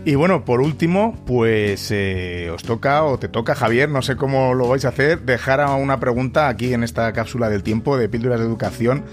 Y 0.04 0.14
bueno, 0.14 0.44
por 0.44 0.60
último, 0.60 1.16
pues 1.26 1.90
eh, 1.90 2.50
os 2.52 2.62
toca 2.62 3.04
o 3.04 3.18
te 3.18 3.28
toca, 3.28 3.54
Javier, 3.54 3.88
no 3.88 4.02
sé 4.02 4.16
cómo 4.16 4.54
lo 4.54 4.68
vais 4.68 4.84
a 4.84 4.88
hacer, 4.88 5.20
dejar 5.22 5.60
una 5.78 6.00
pregunta 6.00 6.48
aquí 6.48 6.72
en 6.72 6.82
esta 6.82 7.12
cápsula 7.12 7.50
del 7.50 7.62
tiempo 7.62 7.98
de 7.98 8.08
píldoras 8.08 8.40
de 8.40 8.46
educación 8.46 9.04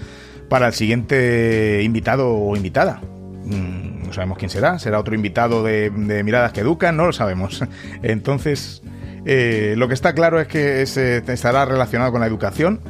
para 0.48 0.68
el 0.68 0.72
siguiente 0.72 1.82
invitado 1.82 2.34
o 2.34 2.56
invitada. 2.56 3.00
Mm, 3.44 4.06
no 4.06 4.12
sabemos 4.12 4.38
quién 4.38 4.50
será, 4.50 4.78
será 4.78 4.98
otro 4.98 5.14
invitado 5.14 5.62
de, 5.62 5.90
Miradas 6.24 6.52
que 6.52 6.60
Educan, 6.60 6.96
no 6.96 7.06
lo 7.06 7.12
sabemos. 7.12 7.64
Entonces, 8.02 8.82
eh, 9.24 9.74
lo 9.76 9.88
que 9.88 9.94
está 9.94 10.14
claro 10.14 10.40
es 10.40 10.48
que 10.48 10.82
estará 10.82 11.64
relacionado 11.64 12.12
con 12.12 12.20
la 12.20 12.26
educación. 12.26 12.80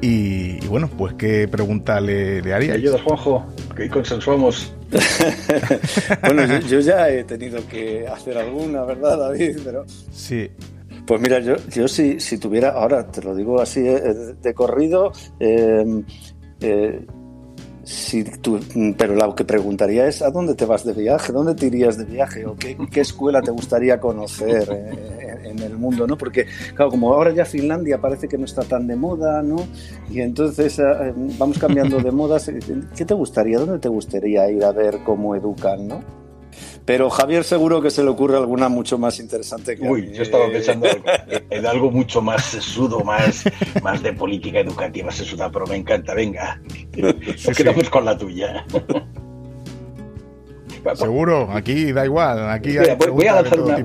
Y, 0.00 0.58
bueno, 0.66 0.88
pues 0.88 1.14
qué 1.14 1.46
pregunta 1.46 2.00
le, 2.00 2.42
le 2.42 2.52
haríais. 2.52 2.78
Ayuda, 2.78 2.98
Juanjo, 3.02 3.46
que 3.76 3.88
consensuamos. 3.88 4.74
bueno, 6.22 6.60
yo, 6.60 6.80
ya 6.80 7.08
he 7.08 7.24
tenido 7.24 7.66
que 7.68 8.06
hacer 8.06 8.36
alguna, 8.38 8.84
¿verdad, 8.84 9.18
David? 9.18 9.58
Pero... 9.64 9.84
Sí. 10.12 10.50
Pues 11.06 11.20
mira, 11.20 11.40
yo, 11.40 11.56
yo 11.68 11.88
si, 11.88 12.20
si 12.20 12.38
tuviera, 12.38 12.70
ahora 12.70 13.06
te 13.06 13.22
lo 13.22 13.34
digo 13.34 13.60
así 13.60 13.80
eh, 13.80 14.00
de, 14.40 14.54
corrido, 14.54 15.12
eh, 15.40 15.84
eh, 16.60 17.06
si 17.84 18.24
tú, 18.24 18.60
pero 18.96 19.14
lo 19.14 19.34
que 19.34 19.44
preguntaría 19.44 20.06
es 20.06 20.22
¿a 20.22 20.30
dónde 20.30 20.54
te 20.54 20.64
vas 20.64 20.84
de 20.84 20.92
viaje? 20.92 21.32
¿Dónde 21.32 21.54
te 21.54 21.66
irías 21.66 21.98
de 21.98 22.04
viaje? 22.04 22.46
¿O 22.46 22.54
qué, 22.56 22.76
qué 22.90 23.00
escuela 23.00 23.42
te 23.42 23.50
gustaría 23.50 23.98
conocer 23.98 24.68
en, 25.44 25.58
el 25.58 25.76
mundo? 25.76 26.06
¿no? 26.06 26.16
Porque, 26.16 26.46
claro, 26.74 26.90
como 26.90 27.12
ahora 27.12 27.32
ya 27.32 27.44
Finlandia 27.44 27.98
parece 27.98 28.28
que 28.28 28.38
no 28.38 28.44
está 28.44 28.62
tan 28.62 28.86
de 28.86 28.96
moda, 28.96 29.42
¿no? 29.42 29.56
Y 30.10 30.20
entonces 30.20 30.78
eh, 30.78 31.12
vamos 31.38 31.58
cambiando 31.58 31.98
de 31.98 32.10
modas. 32.10 32.50
¿Qué 32.96 33.04
te 33.04 33.14
gustaría? 33.14 33.58
¿Dónde 33.58 33.78
te 33.78 33.88
gustaría 33.88 34.50
ir 34.50 34.64
a 34.64 34.72
ver 34.72 34.98
cómo 35.04 35.34
educan, 35.34 35.88
no? 35.88 36.21
Pero 36.92 37.08
Javier 37.08 37.42
seguro 37.42 37.80
que 37.80 37.90
se 37.90 38.02
le 38.02 38.10
ocurre 38.10 38.36
alguna 38.36 38.68
mucho 38.68 38.98
más 38.98 39.18
interesante 39.18 39.76
que 39.76 39.88
Uy, 39.88 40.12
yo 40.12 40.24
estaba 40.24 40.46
pensando 40.50 40.86
en 41.48 41.66
algo 41.66 41.90
mucho 41.90 42.20
más 42.20 42.44
sesudo, 42.44 43.00
más, 43.02 43.44
más 43.82 44.02
de 44.02 44.12
política 44.12 44.60
educativa 44.60 45.10
sesuda, 45.10 45.50
pero 45.50 45.66
me 45.66 45.76
encanta, 45.76 46.12
venga. 46.12 46.60
Nos 46.94 47.56
quedamos 47.56 47.88
con 47.88 48.04
la 48.04 48.18
tuya. 48.18 48.66
Seguro, 50.96 51.48
aquí 51.50 51.92
da 51.92 52.04
igual. 52.04 52.50
Aquí 52.50 52.76
voy, 53.10 53.26
a 53.26 53.36
lanzar 53.36 53.60
una, 53.62 53.76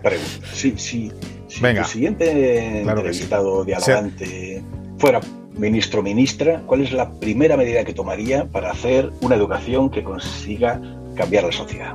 pregunta. 0.00 0.46
Si, 0.50 0.70
si, 0.78 1.12
si 1.48 1.60
Venga. 1.60 1.82
tu 1.82 1.88
siguiente 1.90 2.80
claro 2.82 3.00
entrevistado 3.00 3.62
de 3.62 3.74
adelante 3.74 4.62
fuera 4.96 5.20
ministro 5.54 6.00
o 6.00 6.02
ministra, 6.02 6.62
¿cuál 6.64 6.80
es 6.80 6.92
la 6.92 7.10
primera 7.10 7.58
medida 7.58 7.84
que 7.84 7.92
tomaría 7.92 8.46
para 8.46 8.70
hacer 8.70 9.10
una 9.20 9.34
educación 9.34 9.90
que 9.90 10.02
consiga 10.02 10.80
cambiar 11.14 11.44
la 11.44 11.52
sociedad? 11.52 11.94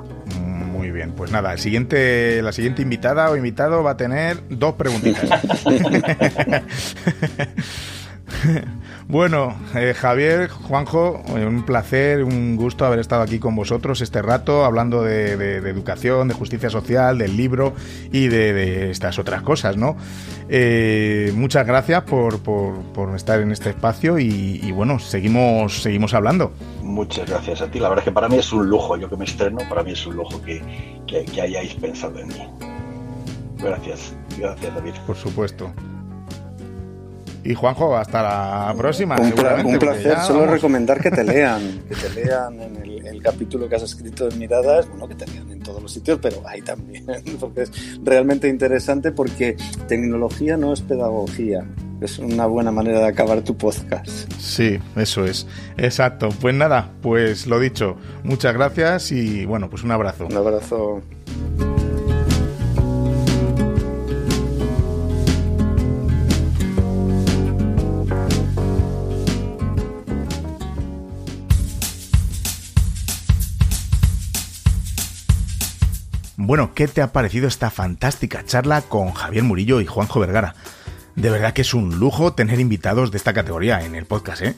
Muy 0.74 0.90
bien, 0.90 1.12
pues 1.12 1.32
nada, 1.32 1.54
el 1.54 1.60
siguiente, 1.60 2.42
la 2.42 2.52
siguiente 2.52 2.82
invitada 2.82 3.30
o 3.30 3.38
invitado 3.38 3.84
va 3.84 3.92
a 3.92 3.98
tener 3.98 4.40
dos 4.50 4.74
preguntitas. 4.74 5.30
Bueno, 9.08 9.56
eh, 9.76 9.94
Javier, 9.94 10.50
Juanjo, 10.50 11.22
eh, 11.36 11.46
un 11.46 11.64
placer, 11.64 12.24
un 12.24 12.56
gusto 12.56 12.86
haber 12.86 13.00
estado 13.00 13.22
aquí 13.22 13.38
con 13.38 13.56
vosotros 13.56 14.02
este 14.02 14.22
rato 14.22 14.64
hablando 14.64 15.04
de, 15.04 15.58
educación, 15.58 16.30
de 16.30 16.34
justicia 16.34 16.70
social, 16.70 17.18
del 17.18 17.36
libro 17.36 17.74
y 18.12 18.28
de, 18.28 18.92
estas 18.92 19.20
otras 19.20 19.42
cosas, 19.42 19.76
¿no? 19.78 19.98
Eh, 20.50 21.34
muchas 21.36 21.68
gracias 21.68 22.04
por, 22.04 22.40
estar 23.16 23.42
en 23.42 23.52
este 23.52 23.72
espacio 23.72 24.18
y, 24.20 24.72
bueno, 24.72 25.00
seguimos, 25.00 25.82
seguimos 25.82 26.14
hablando. 26.14 26.54
Muchas 26.82 27.30
gracias 27.30 27.62
a 27.62 27.68
ti. 27.68 27.80
La 27.80 27.90
verdad 27.90 28.04
es 28.04 28.06
que 28.06 28.14
para 28.14 28.30
mí 28.30 28.38
es 28.38 28.54
un 28.54 28.68
lujo, 28.68 28.98
yo 28.98 29.10
que 29.10 29.18
me 29.18 29.26
estreno, 29.26 29.60
para 29.70 29.84
mí 29.84 29.92
es 29.92 30.06
un 30.08 30.16
lujo 30.16 30.42
que, 30.42 30.62
que 31.08 31.42
hayáis 31.42 31.74
pensado 31.76 32.20
en 32.20 32.28
mí. 32.30 32.48
Gracias, 33.58 34.16
gracias 34.38 34.74
David. 34.74 34.94
Por 35.06 35.16
supuesto. 35.16 35.72
Y 37.44 37.56
Juanjo, 37.56 37.96
hasta 37.98 38.22
la 38.22 38.74
próxima. 38.78 39.18
Un, 39.20 39.78
placer, 39.78 40.18
solo 40.20 40.46
recomendar 40.46 41.02
que 41.02 41.12
te 41.12 41.24
lean, 41.24 41.82
que 41.90 41.96
te 41.96 42.10
lean 42.24 42.60
en 42.62 42.76
el, 43.06 43.22
capítulo 43.22 43.70
que 43.70 43.76
has 43.76 43.84
escrito 43.84 44.28
en 44.28 44.38
Miradas, 44.38 44.90
bueno, 44.90 45.08
que 45.08 45.16
te 45.16 45.26
lean 45.28 45.50
en 45.50 45.60
todos 45.62 45.82
los 45.82 45.94
sitios, 45.94 46.20
pero 46.22 46.46
ahí 46.46 46.62
también, 46.62 47.06
porque 47.40 47.62
es 47.62 47.72
realmente 48.04 48.50
interesante 48.50 49.12
porque 49.12 49.56
tecnología 49.88 50.58
no 50.58 50.74
es 50.74 50.82
pedagogía. 50.82 51.66
Es 52.02 52.20
una 52.20 52.48
buena 52.48 52.70
manera 52.72 53.00
de 53.00 53.08
acabar 53.08 53.42
tu 53.44 53.56
podcast. 53.56 54.30
Sí, 54.38 54.78
eso 54.98 55.26
es. 55.26 55.48
Exacto. 55.78 56.30
Pues 56.42 56.54
nada, 56.54 56.92
pues 57.02 57.48
lo 57.48 57.62
dicho. 57.62 57.96
Muchas 58.24 58.54
gracias 58.54 59.14
y 59.14 59.46
bueno, 59.46 59.70
pues 59.70 59.84
un 59.84 59.92
abrazo. 59.92 60.26
Un 60.26 60.36
abrazo. 60.36 61.02
Bueno, 76.54 76.76
¿qué 76.76 76.88
te 76.88 77.02
ha 77.02 77.12
parecido 77.12 77.48
esta 77.48 77.72
fantástica 77.72 78.46
charla 78.46 78.84
con 78.84 79.12
Javier 79.12 79.44
Murillo 79.44 79.82
y 79.82 79.88
Juanjo 79.88 80.20
Vergara? 80.20 80.54
De 81.16 81.32
verdad 81.32 81.52
que 81.52 81.64
es 81.64 81.74
un 81.74 81.98
lujo 81.98 82.34
tener 82.34 82.60
invitados 82.60 83.10
de 83.10 83.18
esta 83.18 83.34
categoría 83.34 83.84
en 83.84 83.96
el 83.96 84.06
podcast, 84.06 84.44
¿eh? 84.44 84.56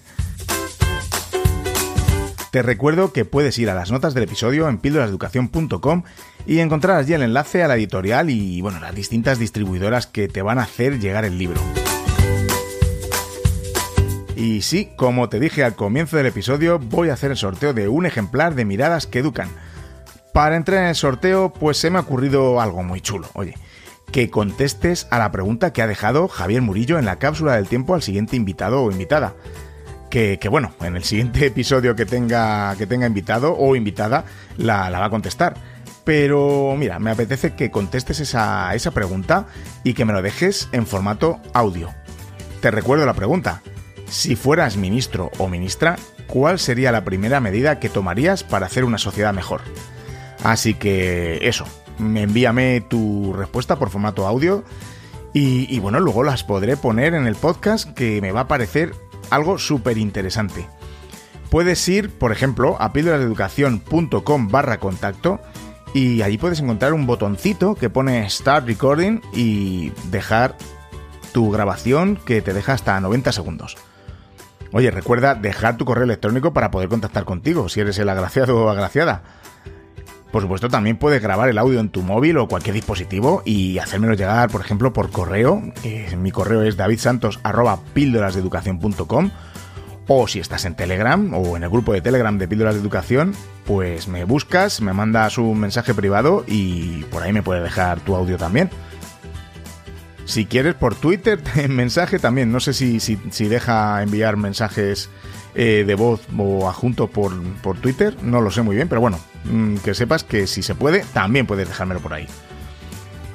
Te 2.51 2.61
recuerdo 2.63 3.13
que 3.13 3.23
puedes 3.23 3.57
ir 3.59 3.69
a 3.69 3.75
las 3.75 3.91
notas 3.91 4.13
del 4.13 4.23
episodio 4.23 4.67
en 4.67 4.79
píldorasdeducación.com 4.79 6.03
y 6.45 6.59
encontrar 6.59 6.97
allí 6.97 7.13
el 7.13 7.21
enlace 7.21 7.63
a 7.63 7.69
la 7.69 7.77
editorial 7.77 8.29
y 8.29 8.59
bueno, 8.59 8.81
las 8.81 8.93
distintas 8.93 9.39
distribuidoras 9.39 10.05
que 10.05 10.27
te 10.27 10.41
van 10.41 10.59
a 10.59 10.63
hacer 10.63 10.99
llegar 10.99 11.23
el 11.23 11.37
libro. 11.37 11.61
Y 14.35 14.63
sí, 14.63 14.89
como 14.97 15.29
te 15.29 15.39
dije 15.39 15.63
al 15.63 15.77
comienzo 15.77 16.17
del 16.17 16.25
episodio, 16.25 16.77
voy 16.77 17.07
a 17.07 17.13
hacer 17.13 17.31
el 17.31 17.37
sorteo 17.37 17.73
de 17.73 17.87
un 17.87 18.05
ejemplar 18.05 18.53
de 18.53 18.65
Miradas 18.65 19.07
que 19.07 19.19
Educan. 19.19 19.47
Para 20.35 20.57
entrar 20.57 20.81
en 20.81 20.89
el 20.89 20.95
sorteo, 20.95 21.53
pues 21.53 21.77
se 21.77 21.89
me 21.89 21.97
ha 21.97 22.01
ocurrido 22.01 22.59
algo 22.59 22.83
muy 22.83 22.99
chulo. 22.99 23.29
Oye, 23.35 23.57
que 24.11 24.29
contestes 24.29 25.07
a 25.09 25.17
la 25.17 25.31
pregunta 25.31 25.71
que 25.71 25.81
ha 25.81 25.87
dejado 25.87 26.27
Javier 26.27 26.61
Murillo 26.61 26.99
en 26.99 27.05
la 27.05 27.19
cápsula 27.19 27.55
del 27.55 27.69
tiempo 27.69 27.95
al 27.95 28.01
siguiente 28.01 28.35
invitado 28.35 28.83
o 28.83 28.91
invitada. 28.91 29.35
Que, 30.09 30.37
bueno, 30.49 30.73
en 30.81 30.97
el 30.97 31.05
siguiente 31.05 31.45
episodio 31.45 31.95
que 31.95 32.05
tenga, 32.05 32.75
que 32.75 32.85
tenga 32.85 33.07
invitado 33.07 33.55
o 33.57 33.77
invitada 33.77 34.25
la, 34.57 34.89
va 34.89 35.05
a 35.05 35.09
contestar. 35.09 35.55
Pero 36.03 36.75
mira, 36.77 36.99
me 36.99 37.11
apetece 37.11 37.53
que 37.53 37.71
contestes 37.71 38.19
esa, 38.19 38.75
esa 38.75 38.91
pregunta 38.91 39.45
y 39.85 39.93
que 39.93 40.03
me 40.03 40.11
lo 40.11 40.21
dejes 40.21 40.67
en 40.73 40.85
formato 40.85 41.39
audio. 41.53 41.93
Te 42.59 42.71
recuerdo 42.71 43.05
la 43.05 43.13
pregunta. 43.13 43.61
Si 44.09 44.35
fueras 44.35 44.75
ministro 44.75 45.31
o 45.37 45.47
ministra, 45.47 45.95
¿cuál 46.27 46.59
sería 46.59 46.91
la 46.91 47.05
primera 47.05 47.39
medida 47.39 47.79
que 47.79 47.87
tomarías 47.87 48.43
para 48.43 48.65
hacer 48.65 48.83
una 48.83 48.97
sociedad 48.97 49.33
mejor? 49.33 49.61
Así 50.45 50.75
que 50.75 51.39
eso, 51.41 51.65
envíame 51.97 52.79
tu 52.81 53.33
respuesta 53.33 53.79
por 53.79 53.89
formato 53.89 54.27
audio 54.27 54.63
y, 55.33 55.79
bueno, 55.79 55.99
luego 55.99 56.23
las 56.23 56.43
podré 56.43 56.77
poner 56.77 57.15
en 57.15 57.25
el 57.25 57.33
podcast 57.33 57.91
que 57.95 58.21
me 58.21 58.31
va 58.31 58.41
a 58.41 58.47
parecer 58.47 58.93
algo 59.31 59.57
súper 59.57 59.97
interesante. 59.97 60.67
Puedes 61.49 61.89
ir, 61.89 62.11
por 62.11 62.31
ejemplo, 62.31 62.77
a 62.79 62.93
píldorasdeeducación.com 62.93 64.47
barra 64.49 64.79
contacto 64.79 65.39
y 65.95 66.21
allí 66.21 66.37
puedes 66.37 66.59
encontrar 66.59 66.93
un 66.93 67.07
botoncito 67.07 67.73
que 67.73 67.89
pone 67.89 68.29
Start 68.29 68.67
Recording 68.67 69.21
y 69.33 69.91
dejar 70.11 70.55
tu 71.33 71.49
grabación 71.49 72.17
que 72.23 72.43
te 72.43 72.53
deja 72.53 72.73
hasta 72.73 72.99
90 72.99 73.31
segundos. 73.31 73.77
Oye, 74.73 74.91
recuerda 74.91 75.33
dejar 75.33 75.75
tu 75.77 75.85
correo 75.85 76.03
electrónico 76.03 76.53
para 76.53 76.69
poder 76.69 76.87
contactar 76.87 77.25
contigo 77.25 77.67
si 77.67 77.79
eres 77.79 77.97
el 77.97 78.09
agraciado 78.09 78.63
o 78.63 78.69
agraciada. 78.69 79.23
Por 80.35 80.41
supuesto, 80.41 80.67
también 80.67 80.97
puedes 80.97 81.21
grabar 81.21 81.47
el 81.47 81.57
audio 81.57 81.79
en 81.79 81.87
tu 81.87 82.01
móvil 82.01 82.37
o 82.39 82.49
cualquier 82.49 82.73
dispositivo 82.73 83.41
y 83.45 83.77
hacérmelo 83.77 84.15
llegar, 84.15 84.49
por 84.49 84.59
ejemplo, 84.59 84.91
por 84.91 85.09
correo. 85.09 85.63
mi 86.17 86.31
correo 86.31 86.61
es 86.63 86.75
davidsantos.píldorasdeeducación.com 86.75 89.31
o 90.09 90.27
si 90.27 90.41
estás 90.41 90.65
en 90.65 90.75
Telegram 90.75 91.33
o 91.33 91.55
en 91.55 91.63
el 91.63 91.69
grupo 91.69 91.93
de 91.93 92.01
Telegram 92.01 92.37
de 92.37 92.49
Píldoras 92.49 92.75
de 92.75 92.81
Educación, 92.81 93.31
pues 93.63 94.09
me 94.09 94.25
buscas, 94.25 94.81
me 94.81 94.91
mandas 94.91 95.37
un 95.37 95.57
mensaje 95.57 95.93
privado 95.93 96.43
y 96.45 97.03
por 97.03 97.23
ahí 97.23 97.31
me 97.31 97.41
puedes 97.41 97.63
dejar 97.63 98.01
tu 98.01 98.13
audio 98.13 98.35
también. 98.35 98.69
Si 100.25 100.47
quieres 100.47 100.75
por 100.75 100.95
Twitter, 100.95 101.39
en 101.55 101.73
mensaje 101.73 102.19
también. 102.19 102.51
No 102.51 102.59
sé 102.59 102.73
si, 102.73 102.99
si 102.99 103.47
deja 103.47 104.03
enviar 104.03 104.35
mensajes 104.35 105.09
eh, 105.57 105.85
de 105.87 105.95
voz 105.95 106.19
o 106.37 106.67
adjunto 106.67 107.07
por, 107.07 107.31
por 107.61 107.77
Twitter, 107.77 108.21
no 108.21 108.41
lo 108.41 108.51
sé 108.51 108.63
muy 108.63 108.75
bien, 108.75 108.89
pero 108.89 108.99
bueno, 108.99 109.19
que 109.83 109.93
sepas 109.93 110.23
que 110.23 110.47
si 110.47 110.63
se 110.63 110.75
puede, 110.75 111.05
también 111.13 111.45
puedes 111.45 111.67
dejármelo 111.67 111.99
por 111.99 112.13
ahí. 112.13 112.27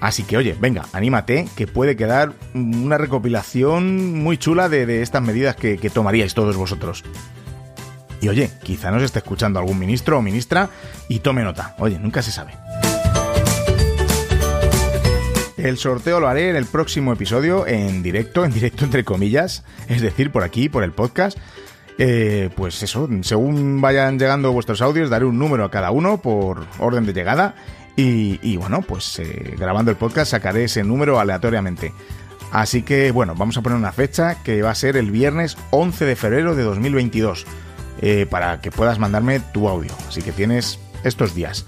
Así 0.00 0.22
que 0.22 0.36
oye, 0.36 0.56
venga, 0.58 0.86
anímate, 0.92 1.46
que 1.56 1.66
puede 1.66 1.94
quedar 1.94 2.32
una 2.54 2.96
recopilación 2.96 4.22
muy 4.22 4.38
chula 4.38 4.68
de, 4.68 5.02
estas 5.02 5.22
medidas 5.22 5.56
que, 5.56 5.76
que 5.76 5.90
tomaríais 5.90 6.34
todos 6.34 6.56
vosotros. 6.56 7.04
Y 8.22 8.28
oye, 8.28 8.50
quizá 8.62 8.90
nos 8.90 9.02
esté 9.02 9.18
escuchando 9.18 9.58
algún 9.58 9.78
ministro 9.78 10.18
o 10.18 10.22
ministra 10.22 10.70
y 11.08 11.20
tome 11.20 11.42
nota. 11.42 11.74
Oye, 11.78 11.98
nunca 11.98 12.22
se 12.22 12.32
sabe. 12.32 12.52
El 15.56 15.76
sorteo 15.76 16.20
lo 16.20 16.28
haré 16.28 16.48
en 16.48 16.56
el 16.56 16.64
próximo 16.64 17.12
episodio 17.12 17.66
en 17.66 18.02
directo, 18.02 18.46
en 18.46 18.52
directo 18.52 18.84
entre 18.86 19.04
comillas, 19.04 19.62
es 19.88 20.00
decir, 20.00 20.30
por 20.30 20.42
aquí, 20.42 20.70
por 20.70 20.84
el 20.84 20.92
podcast. 20.92 21.36
Eh, 22.02 22.48
pues 22.56 22.82
eso, 22.82 23.06
según 23.20 23.82
vayan 23.82 24.18
llegando 24.18 24.52
vuestros 24.52 24.80
audios, 24.80 25.10
daré 25.10 25.26
un 25.26 25.38
número 25.38 25.66
a 25.66 25.70
cada 25.70 25.90
uno 25.90 26.16
por 26.16 26.64
orden 26.78 27.04
de 27.04 27.12
llegada. 27.12 27.54
Y, 27.94 28.56
bueno, 28.56 28.80
pues 28.80 29.18
eh, 29.18 29.54
grabando 29.58 29.90
el 29.90 29.98
podcast 29.98 30.30
sacaré 30.30 30.64
ese 30.64 30.82
número 30.82 31.20
aleatoriamente. 31.20 31.92
Así 32.50 32.82
que 32.82 33.10
bueno, 33.10 33.34
vamos 33.36 33.58
a 33.58 33.60
poner 33.60 33.76
una 33.76 33.92
fecha 33.92 34.42
que 34.42 34.62
va 34.62 34.70
a 34.70 34.74
ser 34.74 34.96
el 34.96 35.10
viernes 35.10 35.58
11 35.70 36.06
de 36.06 36.16
febrero 36.16 36.54
de 36.54 36.62
2022 36.62 37.44
eh, 38.00 38.26
para 38.30 38.62
que 38.62 38.70
puedas 38.70 38.98
mandarme 38.98 39.40
tu 39.52 39.68
audio. 39.68 39.92
Así 40.08 40.22
que 40.22 40.32
tienes 40.32 40.78
estos 41.04 41.34
días. 41.34 41.66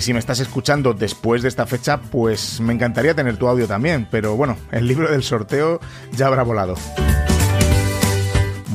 si 0.00 0.12
me 0.12 0.18
estás 0.18 0.40
escuchando 0.40 0.92
después 0.92 1.42
de 1.42 1.48
esta 1.48 1.64
fecha, 1.66 2.00
pues 2.00 2.60
me 2.60 2.72
encantaría 2.72 3.14
tener 3.14 3.36
tu 3.36 3.46
audio 3.46 3.68
también, 3.68 4.08
pero 4.10 4.34
bueno, 4.34 4.56
el 4.72 4.88
libro 4.88 5.08
del 5.08 5.22
sorteo 5.22 5.78
ya 6.16 6.26
habrá 6.26 6.42
volado 6.42 6.74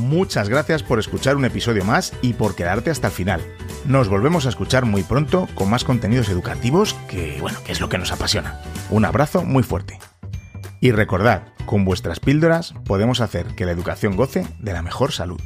muchas 0.05 0.49
gracias 0.49 0.83
por 0.83 0.99
escuchar 0.99 1.35
un 1.35 1.45
episodio 1.45 1.83
más 1.83 2.13
y 2.21 2.33
por 2.33 2.55
quedarte 2.55 2.91
hasta 2.91 3.07
el 3.07 3.13
final. 3.13 3.41
Nos 3.85 4.07
volvemos 4.07 4.45
a 4.45 4.49
escuchar 4.49 4.85
muy 4.85 5.03
pronto 5.03 5.47
con 5.55 5.69
más 5.69 5.83
contenidos 5.83 6.29
educativos 6.29 6.95
que, 7.09 7.37
bueno, 7.41 7.59
que 7.65 7.71
es 7.71 7.81
lo 7.81 7.89
que 7.89 7.97
nos 7.97 8.11
apasiona. 8.11 8.61
Un 8.89 9.05
abrazo 9.05 9.43
muy 9.43 9.63
fuerte. 9.63 9.99
Y 10.79 10.91
recordad, 10.91 11.43
con 11.65 11.83
vuestras 11.85 12.19
píldoras 12.19 12.73
podemos 12.85 13.21
hacer 13.21 13.47
que 13.55 13.65
la 13.65 13.71
educación 13.71 14.15
goce 14.15 14.45
de 14.59 14.73
la 14.73 14.81
mejor 14.81 15.11
salud. 15.11 15.41